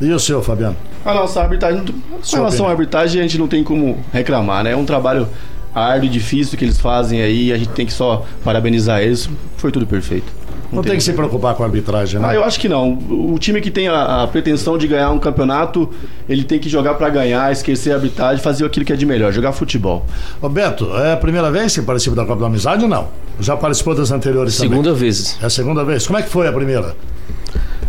E 0.00 0.10
o 0.10 0.18
seu, 0.18 0.42
Fabiano? 0.42 0.76
A 1.04 1.14
nossa 1.14 1.40
arbitragem, 1.40 1.84
com 1.84 2.36
relação 2.36 2.66
à 2.66 2.70
arbitragem, 2.70 3.20
a 3.20 3.22
gente 3.22 3.38
não 3.38 3.48
tem 3.48 3.62
como 3.62 3.98
reclamar, 4.12 4.64
né? 4.64 4.72
É 4.72 4.76
um 4.76 4.84
trabalho 4.84 5.28
árduo 5.74 6.06
e 6.06 6.08
difícil 6.08 6.58
que 6.58 6.64
eles 6.64 6.78
fazem 6.80 7.20
aí, 7.22 7.52
a 7.52 7.56
gente 7.56 7.70
tem 7.70 7.86
que 7.86 7.92
só 7.92 8.26
parabenizar 8.42 9.02
eles. 9.02 9.28
Foi 9.56 9.70
tudo 9.70 9.86
perfeito. 9.86 10.32
Não, 10.72 10.82
tem 10.82 10.96
que 10.96 11.02
se 11.02 11.12
preocupar 11.12 11.54
com 11.54 11.62
a 11.62 11.66
arbitragem, 11.66 12.20
né? 12.20 12.28
Ah, 12.28 12.34
eu 12.34 12.44
acho 12.44 12.58
que 12.58 12.68
não. 12.68 12.92
O 12.94 13.38
time 13.38 13.60
que 13.60 13.70
tem 13.70 13.88
a, 13.88 14.22
a 14.22 14.26
pretensão 14.26 14.76
de 14.76 14.86
ganhar 14.88 15.10
um 15.10 15.18
campeonato, 15.18 15.88
ele 16.28 16.44
tem 16.44 16.58
que 16.58 16.68
jogar 16.68 16.94
pra 16.94 17.08
ganhar, 17.08 17.50
esquecer 17.52 17.92
a 17.92 17.94
arbitragem, 17.96 18.42
fazer 18.42 18.64
aquilo 18.64 18.84
que 18.84 18.92
é 18.92 18.96
de 18.96 19.06
melhor, 19.06 19.32
jogar 19.32 19.52
futebol. 19.52 20.04
Ô 20.40 20.48
Beto, 20.48 20.88
é 20.96 21.12
a 21.12 21.16
primeira 21.16 21.50
vez 21.50 21.74
que 21.74 21.82
participa 21.82 22.16
da 22.16 22.24
Copa 22.24 22.40
da 22.40 22.46
Amizade 22.46 22.82
ou 22.82 22.88
não? 22.88 23.08
Já 23.38 23.56
participou 23.56 23.94
das 23.94 24.10
anteriores 24.10 24.54
Segunda 24.54 24.90
também? 24.90 24.94
vez. 24.94 25.38
É 25.40 25.46
a 25.46 25.50
segunda 25.50 25.84
vez. 25.84 26.06
Como 26.06 26.18
é 26.18 26.22
que 26.22 26.28
foi 26.28 26.48
a 26.48 26.52
primeira? 26.52 26.96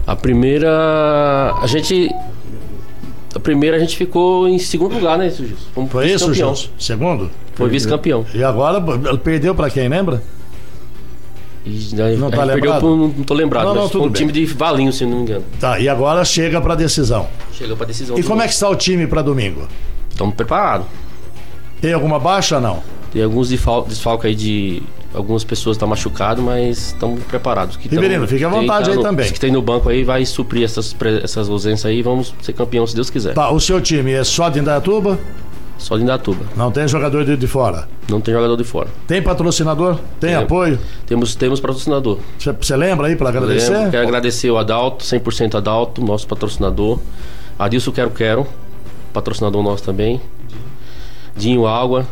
A 0.05 0.15
primeira. 0.15 1.53
A 1.62 1.67
gente. 1.67 2.10
A 3.36 3.39
primeira 3.39 3.77
a 3.77 3.79
gente 3.79 3.96
ficou 3.98 4.48
em 4.48 4.57
segundo 4.57 4.96
lugar, 4.96 5.17
né? 5.17 5.31
Fomos 5.74 5.91
Foi 5.91 6.07
isso. 6.10 6.34
Gilson? 6.34 6.69
Segundo? 6.79 7.29
Foi 7.53 7.69
vice-campeão. 7.69 8.25
E 8.34 8.43
agora 8.43 8.84
ele 9.10 9.17
perdeu 9.17 9.53
pra 9.53 9.69
quem, 9.69 9.88
lembra? 9.89 10.22
E 11.67 12.17
Não 12.17 12.29
tá 12.31 12.43
lembrado? 12.43 12.79
pro, 12.79 12.95
não 12.97 13.24
tô 13.24 13.33
lembrado, 13.33 13.65
Não, 13.65 13.75
não, 13.75 13.89
tudo 13.89 14.05
um 14.05 14.09
bem. 14.09 14.13
time 14.21 14.31
de 14.31 14.45
Valinho, 14.45 14.93
se 14.93 15.05
não 15.05 15.17
me 15.17 15.24
engano. 15.24 15.43
Tá, 15.59 15.79
e 15.79 15.89
agora 15.89 16.24
chega 16.24 16.62
pra 16.62 16.75
decisão. 16.75 17.27
Chega 17.53 17.75
pra 17.75 17.86
decisão. 17.86 18.17
E 18.17 18.24
como 18.24 18.41
é 18.41 18.47
que 18.47 18.53
está 18.53 18.69
o 18.69 18.75
time 18.75 19.05
pra 19.07 19.21
domingo? 19.21 19.67
Estamos 20.09 20.33
preparados. 20.36 20.88
Tem 21.81 21.93
alguma 21.93 22.19
baixa 22.19 22.59
não? 22.59 22.81
Tem 23.12 23.21
alguns 23.24 23.50
desfal- 23.50 23.83
desfalques 23.86 24.25
aí 24.27 24.36
de. 24.36 24.83
Algumas 25.13 25.43
pessoas 25.43 25.75
estão 25.77 25.88
machucadas, 25.88 26.43
mas 26.43 26.88
estamos 26.88 27.24
preparados. 27.24 27.77
Que 27.77 27.88
Riverino, 27.88 28.27
fique 28.27 28.43
à 28.43 28.50
vontade 28.50 28.86
tá 28.86 28.91
aí 28.91 28.97
no- 28.97 29.01
também. 29.03 29.31
Que 29.31 29.39
tem 29.39 29.50
no 29.51 29.62
banco 29.62 29.89
aí 29.89 30.03
vai 30.03 30.24
suprir 30.25 30.63
essas, 30.63 30.95
essas 31.24 31.50
ausências 31.50 31.86
aí. 31.86 32.01
Vamos 32.03 32.36
ser 32.41 32.53
campeão 32.53 32.86
se 32.86 32.93
Deus 32.93 33.09
quiser. 33.09 33.33
Tá, 33.33 33.50
o 33.50 33.59
seu 33.59 33.79
time 33.81 34.12
é 34.12 34.24
só 34.24 34.50
de 34.50 34.59
Indaiatuba? 34.59 35.17
Só 35.77 35.96
de 35.96 36.03
Indatuba. 36.03 36.46
Não 36.55 36.72
tem 36.72 36.88
jogador 36.88 37.24
de, 37.24 37.38
de 37.38 37.48
fora? 37.48 37.88
Não 38.10 38.19
tem 38.19 38.34
jogador 38.34 38.57
de 38.57 38.63
fora. 38.63 38.88
Tem 39.07 39.22
patrocinador? 39.22 39.96
Tem 40.19 40.31
Tem. 40.31 40.36
apoio? 40.36 40.79
Temos, 41.05 41.36
temos 41.36 41.60
patrocinador. 41.60 42.19
Você 42.38 42.75
lembra 42.75 43.07
aí 43.07 43.15
para 43.15 43.29
agradecer? 43.29 43.74
Lembro, 43.74 43.91
quero 43.91 44.03
agradecer 44.03 44.50
o 44.50 44.57
Adalto, 44.57 45.03
100% 45.03 45.55
Adalto, 45.55 46.03
nosso 46.03 46.27
patrocinador. 46.27 47.00
Adilson 47.60 47.91
Quero 47.91 48.12
Quero, 48.12 48.48
patrocinador 49.13 49.63
nosso 49.63 49.84
também. 49.84 50.22
Dinho 51.36 51.67
Água. 51.67 52.05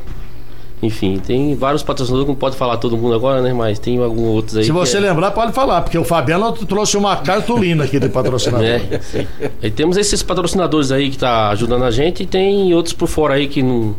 Enfim, 0.84 1.20
tem 1.25 1.55
vários 1.55 1.82
patrocinadores 1.82 2.25
que 2.25 2.32
não 2.32 2.38
pode 2.39 2.55
falar 2.58 2.77
todo 2.77 2.98
mundo 2.98 3.15
agora, 3.15 3.41
né? 3.41 3.53
Mas 3.53 3.79
tem 3.79 3.98
alguns 3.98 4.27
outros 4.27 4.58
aí. 4.58 4.65
Se 4.65 4.72
você 4.72 4.98
é- 4.98 5.00
lembrar, 5.00 5.32
pode 5.32 5.51
falar, 5.53 5.82
porque 5.82 5.98
o 5.98 6.03
Fabiano 6.03 6.51
trouxe 6.51 6.98
uma 6.98 7.15
cartolina 7.15 7.86
aqui 7.86 8.00
de 8.00 8.10
patrocinador. 8.10 8.65
É, 8.67 9.00
sim. 9.01 9.25
Aí 9.63 9.72
temos 9.72 9.98
esses 9.98 10.22
patrocinadores 10.22 10.91
aí 10.91 11.10
que 11.10 11.17
tá 11.17 11.50
ajudando 11.50 11.84
a 11.86 11.91
gente 11.91 12.24
e 12.24 12.25
tem 12.25 12.74
outros 12.74 12.94
por 12.94 13.08
fora 13.08 13.36
aí 13.36 13.48
que 13.48 13.63
não. 13.63 13.96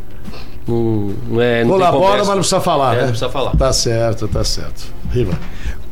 Não, 0.69 1.13
não 1.31 1.41
é. 1.41 1.63
Não 1.65 1.71
Colabora, 1.71 2.19
mas 2.19 2.29
não 2.29 2.35
precisa 2.39 2.61
falar, 2.61 2.93
É, 2.93 2.97
né? 2.97 3.01
não 3.03 3.09
precisa 3.11 3.31
falar. 3.31 3.57
Tá 3.57 3.73
certo, 3.73 4.29
tá 4.29 4.45
certo. 4.45 4.93
Riva. 5.13 5.33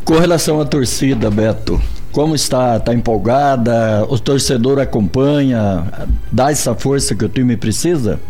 Com 0.05 0.19
relação 0.19 0.61
à 0.61 0.65
torcida, 0.65 1.31
Beto, 1.31 1.81
como 2.13 2.35
está? 2.35 2.77
Está 2.77 2.93
empolgada? 2.93 4.05
O 4.09 4.19
torcedor 4.19 4.79
acompanha? 4.81 5.85
Dá 6.31 6.51
essa 6.51 6.75
força 6.75 7.15
que 7.15 7.25
o 7.25 7.29
time 7.29 7.57
precisa? 7.57 8.21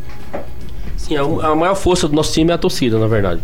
Sim, 1.06 1.16
a, 1.16 1.23
a 1.23 1.54
maior 1.54 1.75
força 1.75 2.08
do 2.08 2.14
nosso 2.14 2.32
time 2.32 2.50
é 2.50 2.54
a 2.54 2.58
torcida, 2.58 2.99
na 2.99 3.06
verdade. 3.06 3.42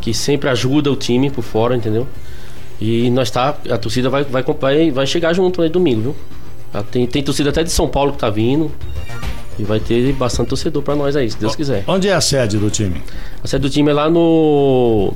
Que 0.00 0.12
sempre 0.12 0.48
ajuda 0.50 0.90
o 0.90 0.96
time 0.96 1.30
por 1.30 1.42
fora, 1.42 1.76
entendeu? 1.76 2.06
E 2.80 3.08
nós 3.10 3.30
tá. 3.30 3.56
A 3.70 3.78
torcida 3.78 4.10
vai, 4.10 4.24
vai, 4.24 4.42
vai, 4.42 4.90
vai 4.90 5.06
chegar 5.06 5.32
junto 5.32 5.62
aí 5.62 5.68
domingo, 5.68 6.00
viu? 6.00 6.16
Tem, 6.90 7.06
tem 7.06 7.22
torcida 7.22 7.50
até 7.50 7.62
de 7.62 7.70
São 7.70 7.88
Paulo 7.88 8.12
que 8.12 8.18
tá 8.18 8.28
vindo. 8.28 8.72
E 9.56 9.62
vai 9.62 9.78
ter 9.78 10.12
bastante 10.14 10.48
torcedor 10.48 10.82
pra 10.82 10.96
nós 10.96 11.14
aí, 11.14 11.30
se 11.30 11.38
Deus 11.38 11.54
quiser. 11.54 11.84
Onde 11.86 12.08
é 12.08 12.12
a 12.12 12.20
sede 12.20 12.58
do 12.58 12.68
time? 12.70 13.00
A 13.42 13.46
sede 13.46 13.62
do 13.62 13.70
time 13.70 13.88
é 13.88 13.94
lá 13.94 14.10
no. 14.10 15.14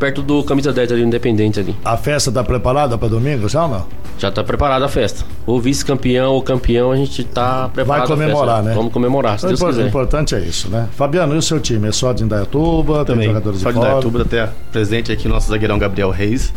Perto 0.00 0.22
do 0.22 0.42
Camisa 0.42 0.72
10 0.72 0.92
ali, 0.92 1.02
Independente 1.02 1.60
ali. 1.60 1.76
A 1.84 1.94
festa 1.96 2.32
tá 2.32 2.42
preparada 2.42 2.96
para 2.96 3.08
domingo, 3.08 3.48
já 3.50 3.64
ou 3.64 3.68
não? 3.68 3.86
Já 4.18 4.30
tá 4.30 4.42
preparada 4.42 4.86
a 4.86 4.88
festa. 4.88 5.24
Ou 5.46 5.60
vice-campeão 5.60 6.32
ou 6.32 6.42
campeão, 6.42 6.90
a 6.90 6.96
gente 6.96 7.22
tá 7.22 7.68
preparado. 7.68 8.08
Vai 8.08 8.16
a 8.16 8.18
festa. 8.18 8.32
comemorar, 8.32 8.62
né? 8.62 8.74
Vamos 8.74 8.92
comemorar, 8.92 9.38
se 9.38 9.44
O 9.44 9.48
Deus 9.48 9.62
quiser. 9.62 9.86
importante 9.86 10.34
é 10.34 10.40
isso, 10.40 10.68
né? 10.70 10.88
Fabiano, 10.96 11.34
e 11.34 11.38
o 11.38 11.42
seu 11.42 11.60
time? 11.60 11.86
É 11.88 11.92
só 11.92 12.12
de 12.14 12.24
Indaiatuba? 12.24 12.96
Tem 13.04 13.14
Também. 13.14 13.28
jogadores 13.28 13.58
de 13.58 13.62
Só 13.62 13.70
de 13.70 13.76
fora? 13.76 13.88
Indaiatuba, 13.88 14.22
até 14.22 14.48
presente 14.72 15.12
aqui 15.12 15.26
o 15.28 15.30
nosso 15.30 15.48
zagueirão 15.50 15.78
Gabriel 15.78 16.10
Reis. 16.10 16.50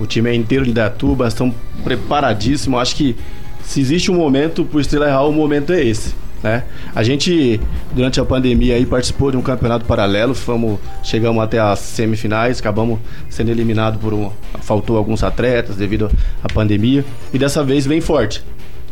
O 0.00 0.06
time 0.06 0.30
é 0.30 0.34
inteiro 0.34 0.64
de 0.64 0.70
Indaiatuba, 0.70 1.28
estão 1.28 1.54
preparadíssimos. 1.84 2.80
Acho 2.80 2.96
que 2.96 3.14
se 3.62 3.80
existe 3.80 4.10
um 4.10 4.14
momento 4.14 4.64
pro 4.64 4.80
Estrela 4.80 5.06
Real, 5.06 5.28
o 5.28 5.32
momento 5.32 5.72
é 5.74 5.84
esse. 5.84 6.14
Né? 6.42 6.62
A 6.94 7.02
gente, 7.02 7.60
durante 7.92 8.20
a 8.20 8.24
pandemia, 8.24 8.76
aí, 8.76 8.86
participou 8.86 9.30
de 9.30 9.36
um 9.36 9.42
campeonato 9.42 9.84
paralelo, 9.84 10.34
fomos, 10.34 10.78
chegamos 11.02 11.42
até 11.42 11.58
as 11.58 11.80
semifinais, 11.80 12.60
acabamos 12.60 13.00
sendo 13.28 13.50
eliminados 13.50 14.00
por 14.00 14.14
um. 14.14 14.30
Faltou 14.60 14.96
alguns 14.96 15.22
atletas 15.22 15.76
devido 15.76 16.10
à 16.42 16.52
pandemia. 16.52 17.04
E 17.32 17.38
dessa 17.38 17.64
vez 17.64 17.86
vem 17.86 18.00
forte. 18.00 18.42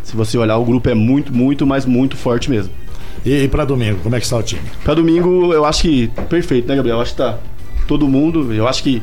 Se 0.02 0.16
você 0.16 0.38
olhar, 0.38 0.56
o 0.56 0.64
grupo 0.64 0.88
é 0.88 0.94
muito, 0.94 1.34
muito, 1.34 1.66
mas 1.66 1.84
muito 1.84 2.16
forte 2.16 2.50
mesmo. 2.50 2.72
E, 3.24 3.44
e 3.44 3.48
para 3.48 3.64
domingo, 3.64 3.98
como 4.02 4.14
é 4.14 4.18
que 4.18 4.24
está 4.24 4.36
o 4.36 4.42
time? 4.42 4.62
Pra 4.84 4.94
domingo, 4.94 5.52
eu 5.52 5.64
acho 5.64 5.82
que 5.82 6.08
perfeito, 6.28 6.68
né, 6.68 6.76
Gabriel? 6.76 6.96
Eu 6.96 7.02
acho 7.02 7.12
que 7.12 7.18
tá 7.18 7.38
todo 7.86 8.06
mundo. 8.08 8.52
Eu 8.52 8.68
acho 8.68 8.82
que 8.82 9.02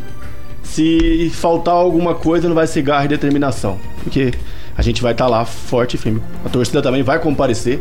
se 0.63 1.29
faltar 1.33 1.73
alguma 1.73 2.15
coisa, 2.15 2.47
não 2.47 2.55
vai 2.55 2.67
ser 2.67 2.81
garra 2.81 3.05
e 3.05 3.09
determinação. 3.09 3.77
Porque 4.03 4.33
a 4.75 4.81
gente 4.81 5.01
vai 5.01 5.11
estar 5.11 5.27
lá 5.27 5.45
forte 5.45 5.95
e 5.95 5.97
firme. 5.97 6.21
A 6.45 6.49
torcida 6.49 6.81
também 6.81 7.03
vai 7.03 7.19
comparecer. 7.19 7.79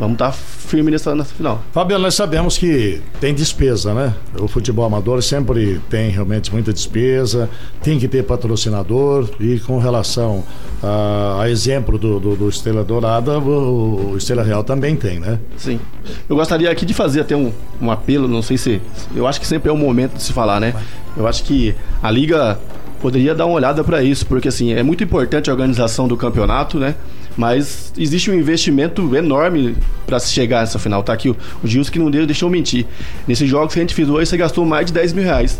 Vamos 0.00 0.14
estar 0.14 0.32
firme 0.32 0.90
nessa, 0.90 1.14
nessa 1.14 1.34
final. 1.34 1.62
Fabiano, 1.72 2.04
nós 2.04 2.14
sabemos 2.14 2.56
que 2.56 3.02
tem 3.20 3.34
despesa, 3.34 3.92
né? 3.92 4.14
O 4.40 4.48
futebol 4.48 4.86
amador 4.86 5.22
sempre 5.22 5.78
tem 5.90 6.08
realmente 6.08 6.50
muita 6.50 6.72
despesa, 6.72 7.50
tem 7.82 7.98
que 7.98 8.08
ter 8.08 8.24
patrocinador 8.24 9.28
e 9.38 9.60
com 9.60 9.78
relação 9.78 10.42
a, 10.82 11.42
a 11.42 11.50
exemplo 11.50 11.98
do, 11.98 12.18
do, 12.18 12.34
do 12.34 12.48
Estrela 12.48 12.82
Dourada, 12.82 13.38
o, 13.38 14.12
o 14.12 14.16
Estrela 14.16 14.42
Real 14.42 14.64
também 14.64 14.96
tem, 14.96 15.20
né? 15.20 15.38
Sim. 15.58 15.78
Eu 16.26 16.34
gostaria 16.34 16.70
aqui 16.70 16.86
de 16.86 16.94
fazer 16.94 17.20
até 17.20 17.36
um, 17.36 17.52
um 17.78 17.90
apelo, 17.90 18.26
não 18.26 18.40
sei 18.40 18.56
se. 18.56 18.80
Eu 19.14 19.26
acho 19.26 19.38
que 19.38 19.46
sempre 19.46 19.68
é 19.68 19.72
o 19.72 19.76
momento 19.76 20.14
de 20.14 20.22
se 20.22 20.32
falar, 20.32 20.60
né? 20.60 20.74
Eu 21.14 21.26
acho 21.26 21.44
que 21.44 21.74
a 22.02 22.10
Liga 22.10 22.58
poderia 23.02 23.34
dar 23.34 23.44
uma 23.44 23.54
olhada 23.54 23.84
para 23.84 24.02
isso, 24.02 24.24
porque 24.24 24.48
assim, 24.48 24.72
é 24.72 24.82
muito 24.82 25.04
importante 25.04 25.50
a 25.50 25.52
organização 25.52 26.08
do 26.08 26.16
campeonato, 26.16 26.78
né? 26.78 26.94
Mas 27.40 27.90
existe 27.96 28.30
um 28.30 28.34
investimento 28.34 29.16
enorme 29.16 29.74
para 30.06 30.18
se 30.18 30.30
chegar 30.30 30.60
nessa 30.60 30.78
final. 30.78 31.02
Tá 31.02 31.14
aqui 31.14 31.30
o, 31.30 31.36
o 31.64 31.66
Gilson 31.66 31.90
que 31.90 31.98
não 31.98 32.10
deu- 32.10 32.26
deixou 32.26 32.50
mentir. 32.50 32.84
Nesses 33.26 33.48
jogos 33.48 33.72
que 33.72 33.80
a 33.80 33.82
gente 33.82 33.94
fez 33.94 34.10
hoje, 34.10 34.28
você 34.28 34.36
gastou 34.36 34.66
mais 34.66 34.84
de 34.88 34.92
10 34.92 35.14
mil 35.14 35.24
reais. 35.24 35.58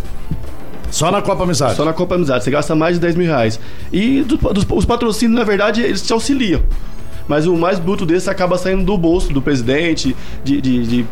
Só 0.91 1.11
na 1.11 1.23
Copa 1.23 1.45
Amizade. 1.45 1.77
Só 1.77 1.85
na 1.87 1.95
Copa 1.95 2.17
Amizade, 2.17 2.45
você 2.45 2.51
gasta 2.51 2.75
mais 2.75 2.97
de 2.97 3.01
10 3.01 3.15
mil 3.17 3.27
reais. 3.29 3.59
E 3.91 4.21
do- 4.21 4.37
dos- 4.53 4.67
os 4.69 4.85
patrocínios, 4.85 5.39
na 5.39 5.45
verdade, 5.45 5.81
eles 5.81 6.03
te 6.07 6.13
auxiliam. 6.13 6.61
Mas 7.27 7.47
o 7.47 7.57
mais 7.57 7.79
bruto 7.79 8.05
desse 8.05 8.29
acaba 8.29 8.59
saindo 8.59 8.85
do 8.85 8.99
bolso 8.99 9.33
do 9.33 9.41
presidente, 9.41 10.15
de, 10.45 10.61
de- 10.61 10.87
de 10.87 11.07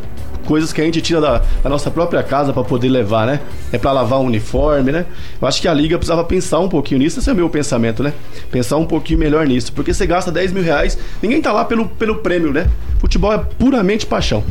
coisas 0.49 0.73
que 0.73 0.81
a 0.81 0.85
gente 0.85 1.03
tira 1.03 1.21
da, 1.21 1.43
da 1.63 1.69
nossa 1.69 1.91
própria 1.91 2.23
casa 2.23 2.55
para 2.55 2.65
poder 2.65 2.89
levar, 2.89 3.27
né? 3.27 3.39
É 3.71 3.77
para 3.77 3.93
lavar 3.93 4.19
o 4.19 4.23
uniforme, 4.23 4.91
né? 4.91 5.05
Eu 5.39 5.47
acho 5.47 5.61
que 5.61 5.69
a 5.69 5.75
liga 5.75 5.99
precisava 5.99 6.25
pensar 6.25 6.59
um 6.61 6.71
pouquinho 6.71 7.01
nisso, 7.01 7.19
esse 7.19 7.29
é 7.29 7.33
o 7.35 7.37
meu 7.37 7.51
pensamento, 7.51 8.03
né? 8.03 8.15
Pensar 8.51 8.79
um 8.79 8.87
pouquinho 8.87 9.19
melhor 9.19 9.47
nisso, 9.47 9.71
porque 9.75 9.93
você 9.93 10.07
gasta 10.07 10.33
10 10.33 10.53
mil 10.53 10.63
reais, 10.63 10.97
ninguém 11.23 11.43
tá 11.43 11.53
lá 11.53 11.67
pelo, 11.67 11.87
pelo 11.87 12.17
prêmio, 12.17 12.51
né? 12.51 12.67
Futebol 12.99 13.31
é 13.31 13.37
puramente 13.37 14.07
paixão. 14.07 14.43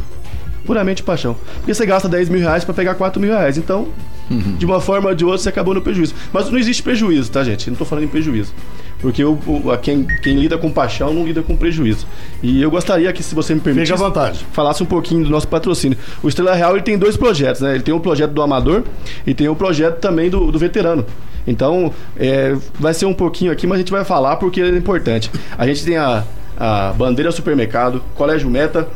Puramente 0.67 1.01
paixão. 1.01 1.35
Porque 1.55 1.73
você 1.73 1.83
gasta 1.83 2.07
10 2.07 2.29
mil 2.29 2.41
reais 2.41 2.63
pra 2.63 2.75
pegar 2.75 2.93
4 2.93 3.19
mil 3.19 3.31
reais. 3.31 3.57
Então, 3.57 3.87
de 4.29 4.65
uma 4.67 4.79
forma 4.79 5.09
ou 5.09 5.15
de 5.15 5.25
outra, 5.25 5.39
você 5.39 5.49
acabou 5.49 5.73
no 5.73 5.81
prejuízo. 5.81 6.13
Mas 6.31 6.47
não 6.51 6.59
existe 6.59 6.83
prejuízo, 6.83 7.31
tá, 7.31 7.43
gente? 7.43 7.67
Eu 7.67 7.71
não 7.71 7.77
tô 7.77 7.85
falando 7.85 8.03
em 8.03 8.07
prejuízo. 8.07 8.53
Porque 8.99 9.23
o- 9.23 9.37
a 9.71 9.77
quem, 9.77 10.05
quem 10.23 10.39
lida 10.39 10.57
com 10.57 10.71
paixão 10.71 11.13
não 11.13 11.23
lida 11.25 11.43
com 11.43 11.55
prejuízo. 11.55 12.07
E 12.41 12.61
eu 12.61 12.71
gostaria 12.71 13.13
que, 13.13 13.21
se 13.21 13.35
você 13.35 13.53
me 13.53 13.59
permitisse, 13.61 13.91
Fique 13.93 14.03
à 14.03 14.07
vontade. 14.07 14.45
falasse 14.51 14.81
um 14.81 14.87
pouquinho 14.87 15.23
do 15.23 15.29
nosso 15.29 15.47
patrocínio. 15.47 15.97
O 16.23 16.27
Estrela 16.27 16.55
Real 16.55 16.73
ele 16.73 16.81
tem 16.83 16.97
dois 16.97 17.15
projetos, 17.15 17.61
né? 17.61 17.75
Ele 17.75 17.83
tem 17.83 17.93
o 17.93 17.99
projeto 17.99 18.31
do 18.31 18.41
amador 18.41 18.83
e 19.25 19.33
tem 19.35 19.47
o 19.47 19.55
projeto 19.55 19.99
também 19.99 20.29
do, 20.31 20.51
do 20.51 20.57
veterano. 20.57 21.05
Então, 21.45 21.93
é, 22.17 22.55
vai 22.79 22.93
ser 22.93 23.05
um 23.05 23.13
pouquinho 23.13 23.51
aqui, 23.51 23.67
mas 23.67 23.75
a 23.75 23.79
gente 23.79 23.91
vai 23.91 24.03
falar 24.03 24.35
porque 24.37 24.61
é 24.61 24.69
importante. 24.69 25.31
A 25.57 25.65
gente 25.67 25.85
tem 25.85 25.95
a, 25.95 26.23
a 26.59 26.91
Bandeira 26.97 27.31
Supermercado, 27.31 28.01
Colégio 28.15 28.49
Meta, 28.49 28.87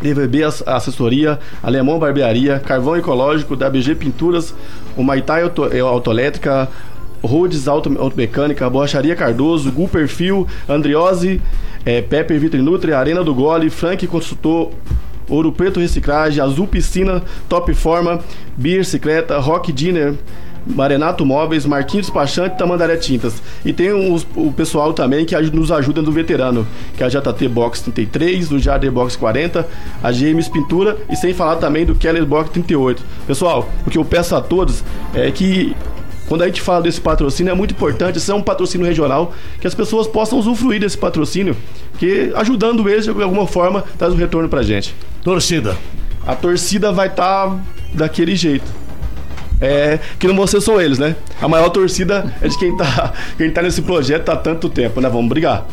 DVB 0.00 0.42
Assessoria, 0.66 1.38
Alemão 1.62 1.98
Barbearia, 1.98 2.58
Carvão 2.60 2.96
Ecológico, 2.96 3.54
WG 3.54 3.94
Pinturas, 3.96 4.54
o 4.96 5.02
Maitai 5.02 5.42
é, 5.72 5.80
Autoelétrica, 5.80 6.68
Rhodes 7.22 7.68
Auto, 7.68 7.96
Automecânica, 7.98 8.68
Borracharia 8.68 9.14
Cardoso, 9.14 9.70
Gu 9.70 9.88
Perfil, 9.88 10.46
Andriose, 10.68 11.40
é, 11.84 12.02
Pepper 12.02 12.38
Vitrinutri, 12.38 12.92
Arena 12.92 13.22
do 13.22 13.34
Gole, 13.34 13.70
Frank 13.70 14.06
Consultor, 14.06 14.70
Ouro 15.28 15.52
Preto 15.52 15.80
Reciclagem, 15.80 16.42
Azul 16.42 16.66
Piscina, 16.66 17.22
Top 17.48 17.72
Forma, 17.74 18.20
Bicicleta, 18.56 19.38
Rock 19.38 19.72
Dinner, 19.72 20.14
Marenato 20.66 21.24
Móveis, 21.24 21.66
Marquinhos 21.66 22.06
Despachante 22.06 22.56
Tamandaré 22.56 22.96
Tintas. 22.96 23.42
E 23.64 23.72
tem 23.72 23.92
os, 23.92 24.26
o 24.36 24.52
pessoal 24.52 24.92
também 24.92 25.24
que 25.24 25.36
nos 25.50 25.72
ajuda 25.72 26.02
no 26.02 26.12
veterano, 26.12 26.66
que 26.96 27.02
é 27.02 27.06
a 27.06 27.08
JT 27.08 27.48
Box 27.48 27.82
33, 27.82 28.52
o 28.52 28.58
Jardim 28.58 28.90
Box 28.90 29.16
40, 29.16 29.66
a 30.02 30.12
James 30.12 30.48
Pintura 30.48 30.96
e 31.10 31.16
sem 31.16 31.34
falar 31.34 31.56
também 31.56 31.84
do 31.84 31.94
Keller 31.94 32.24
Box 32.24 32.50
38. 32.50 33.02
Pessoal, 33.26 33.68
o 33.86 33.90
que 33.90 33.98
eu 33.98 34.04
peço 34.04 34.36
a 34.36 34.40
todos 34.40 34.84
é 35.14 35.30
que 35.30 35.74
quando 36.32 36.40
a 36.40 36.46
gente 36.46 36.62
fala 36.62 36.80
desse 36.80 36.98
patrocínio, 36.98 37.50
é 37.50 37.54
muito 37.54 37.72
importante 37.72 38.18
ser 38.18 38.32
um 38.32 38.40
patrocínio 38.40 38.86
regional, 38.86 39.34
que 39.60 39.66
as 39.66 39.74
pessoas 39.74 40.06
possam 40.06 40.38
usufruir 40.38 40.80
desse 40.80 40.96
patrocínio, 40.96 41.54
que 41.98 42.32
ajudando 42.34 42.88
eles 42.88 43.04
de 43.04 43.10
alguma 43.10 43.46
forma 43.46 43.84
traz 43.98 44.14
um 44.14 44.16
retorno 44.16 44.48
pra 44.48 44.62
gente. 44.62 44.94
Torcida. 45.22 45.76
A 46.26 46.34
torcida 46.34 46.90
vai 46.90 47.08
estar 47.08 47.50
tá 47.50 47.60
daquele 47.92 48.34
jeito 48.34 48.64
é, 49.60 49.98
que 50.18 50.26
não 50.26 50.46
ser 50.46 50.62
só 50.62 50.80
eles, 50.80 50.98
né? 50.98 51.16
A 51.38 51.46
maior 51.46 51.68
torcida 51.68 52.34
é 52.40 52.48
de 52.48 52.58
quem 52.58 52.74
tá, 52.78 53.12
quem 53.36 53.50
tá 53.50 53.60
nesse 53.60 53.82
projeto 53.82 54.30
há 54.30 54.36
tanto 54.36 54.70
tempo, 54.70 55.02
né? 55.02 55.10
Vamos 55.10 55.28
brigar. 55.28 55.66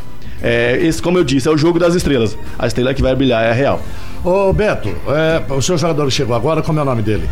É, 0.44 0.78
esse, 0.82 1.02
como 1.02 1.18
eu 1.18 1.24
disse, 1.24 1.48
é 1.48 1.52
o 1.52 1.58
jogo 1.58 1.80
das 1.80 1.96
estrelas. 1.96 2.38
A 2.58 2.68
estrela 2.68 2.94
que 2.94 3.02
vai 3.02 3.16
brilhar 3.16 3.46
é 3.46 3.52
a 3.52 3.54
real. 3.54 3.82
Ô 4.26 4.52
Beto, 4.52 4.90
é, 4.90 5.54
o 5.54 5.62
seu 5.62 5.78
jogador 5.78 6.12
chegou 6.12 6.36
agora, 6.36 6.62
como 6.62 6.80
é 6.80 6.82
o 6.82 6.86
nome 6.86 7.02
dele? 7.02 7.30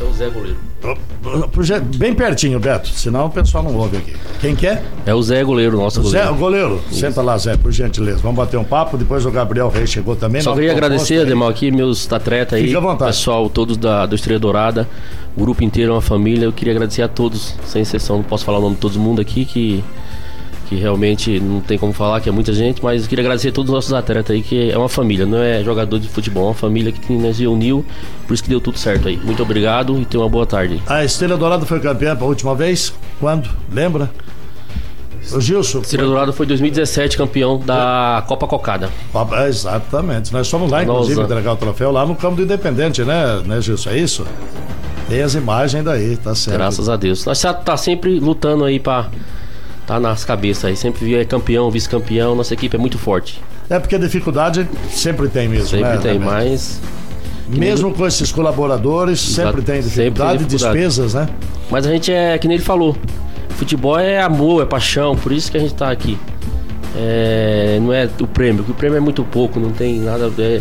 É 0.00 0.04
o 0.04 0.12
Zé 0.12 0.28
Goleiro. 0.28 0.58
Bem 1.96 2.14
pertinho, 2.14 2.58
Beto, 2.60 2.88
senão 2.88 3.26
o 3.26 3.30
pessoal 3.30 3.64
não 3.64 3.76
ouve 3.76 3.96
aqui. 3.96 4.14
Quem 4.40 4.54
que 4.54 4.66
é? 4.66 4.82
É 5.04 5.14
o 5.14 5.22
Zé 5.22 5.42
Goleiro, 5.42 5.76
nosso 5.76 6.00
goleiro. 6.02 6.26
Zé, 6.26 6.30
o 6.30 6.34
goleiro. 6.34 6.80
Isso. 6.90 7.00
Senta 7.00 7.20
lá, 7.20 7.36
Zé, 7.36 7.56
por 7.56 7.72
gentileza. 7.72 8.18
Vamos 8.18 8.36
bater 8.36 8.56
um 8.56 8.64
papo. 8.64 8.96
Depois 8.96 9.26
o 9.26 9.30
Gabriel 9.30 9.68
Reis 9.68 9.90
chegou 9.90 10.16
também. 10.16 10.40
Só 10.40 10.54
queria 10.54 10.72
agradecer, 10.72 11.20
Ademar, 11.20 11.50
aqui, 11.50 11.70
meus 11.70 12.10
atletas 12.12 12.58
aí. 12.58 12.66
Fique 12.66 12.76
à 12.76 12.80
vontade. 12.80 13.10
Pessoal, 13.10 13.48
todos 13.50 13.76
da, 13.76 14.06
do 14.06 14.14
Estrela 14.14 14.40
Dourada. 14.40 14.88
O 15.36 15.40
grupo 15.40 15.62
inteiro, 15.62 15.92
uma 15.92 16.00
família. 16.00 16.44
Eu 16.44 16.52
queria 16.52 16.72
agradecer 16.72 17.02
a 17.02 17.08
todos, 17.08 17.54
sem 17.64 17.82
exceção. 17.82 18.16
Não 18.16 18.24
posso 18.24 18.44
falar 18.44 18.58
o 18.58 18.62
nome 18.62 18.74
de 18.74 18.80
todo 18.80 18.98
mundo 18.98 19.20
aqui, 19.20 19.44
que 19.44 19.84
que 20.68 20.76
realmente 20.76 21.40
não 21.40 21.60
tem 21.60 21.78
como 21.78 21.92
falar, 21.92 22.20
que 22.20 22.28
é 22.28 22.32
muita 22.32 22.52
gente, 22.52 22.82
mas 22.82 23.02
eu 23.02 23.08
queria 23.08 23.22
agradecer 23.22 23.48
a 23.48 23.52
todos 23.52 23.70
os 23.70 23.74
nossos 23.74 23.92
atletas 23.92 24.36
aí, 24.36 24.42
que 24.42 24.70
é 24.70 24.76
uma 24.76 24.88
família, 24.88 25.24
não 25.24 25.38
é 25.38 25.64
jogador 25.64 25.98
de 25.98 26.08
futebol, 26.08 26.44
é 26.44 26.48
uma 26.48 26.54
família 26.54 26.92
que 26.92 27.12
nos 27.12 27.40
uniu, 27.40 27.84
por 28.26 28.34
isso 28.34 28.42
que 28.42 28.50
deu 28.50 28.60
tudo 28.60 28.78
certo 28.78 29.08
aí. 29.08 29.16
Muito 29.16 29.42
obrigado 29.42 29.98
e 29.98 30.04
tenha 30.04 30.22
uma 30.22 30.28
boa 30.28 30.44
tarde. 30.44 30.82
A 30.86 31.02
Estrela 31.04 31.38
Dourada 31.38 31.64
foi 31.64 31.80
campeã 31.80 32.14
pela 32.14 32.28
última 32.28 32.54
vez? 32.54 32.92
Quando? 33.18 33.48
Lembra? 33.72 34.10
O 35.32 35.40
Gilson. 35.40 35.80
Estrela 35.80 36.06
Dourada 36.06 36.32
foi 36.32 36.46
2017 36.46 37.16
campeão 37.16 37.58
da 37.58 38.22
Copa 38.26 38.46
Cocada. 38.46 38.90
Exatamente. 39.46 40.32
Nós 40.32 40.48
fomos 40.50 40.70
lá, 40.70 40.82
inclusive, 40.82 41.16
Nossa. 41.16 41.32
entregar 41.32 41.52
o 41.52 41.56
troféu 41.56 41.90
lá 41.90 42.04
no 42.04 42.14
campo 42.14 42.36
do 42.36 42.42
Independente, 42.42 43.02
né, 43.04 43.42
né 43.44 43.60
Gilson? 43.60 43.90
É 43.90 43.98
isso? 43.98 44.26
Tem 45.08 45.22
as 45.22 45.34
imagens 45.34 45.82
daí, 45.82 46.16
tá 46.18 46.34
certo. 46.34 46.56
Graças 46.56 46.88
a 46.90 46.96
Deus. 46.96 47.24
Nós 47.24 47.40
tá 47.40 47.76
sempre 47.78 48.20
lutando 48.20 48.64
aí 48.64 48.78
para 48.78 49.08
tá 49.88 49.98
nas 49.98 50.24
cabeças 50.24 50.66
aí. 50.66 50.76
Sempre 50.76 51.14
é 51.16 51.24
campeão, 51.24 51.70
vice-campeão, 51.70 52.34
nossa 52.34 52.52
equipe 52.52 52.76
é 52.76 52.78
muito 52.78 52.98
forte. 52.98 53.40
É 53.70 53.78
porque 53.78 53.96
a 53.96 53.98
dificuldade 53.98 54.68
sempre 54.90 55.28
tem 55.28 55.48
mesmo, 55.48 55.68
sempre 55.68 55.88
né? 55.88 55.96
tem, 55.96 56.18
mas. 56.18 56.80
Mesmo 57.48 57.94
com 57.94 58.06
esses 58.06 58.30
colaboradores, 58.30 59.18
sempre 59.18 59.62
tem 59.62 59.80
dificuldade, 59.80 59.94
sempre 59.94 60.22
tem 60.22 60.46
dificuldade. 60.46 60.78
despesas, 60.78 61.14
né? 61.14 61.28
Mas 61.70 61.86
a 61.86 61.90
gente 61.90 62.12
é, 62.12 62.36
que 62.36 62.46
nem 62.46 62.58
ele 62.58 62.64
falou, 62.64 62.94
futebol 63.56 63.98
é 63.98 64.20
amor, 64.20 64.62
é 64.62 64.66
paixão, 64.66 65.16
por 65.16 65.32
isso 65.32 65.50
que 65.50 65.56
a 65.56 65.60
gente 65.60 65.74
tá 65.74 65.90
aqui. 65.90 66.18
É, 66.94 67.78
não 67.80 67.90
é 67.92 68.06
o 68.20 68.26
prêmio, 68.26 68.58
porque 68.58 68.72
o 68.72 68.74
prêmio 68.74 68.98
é 68.98 69.00
muito 69.00 69.24
pouco, 69.24 69.58
não 69.58 69.70
tem 69.70 69.98
nada. 69.98 70.30
É, 70.38 70.60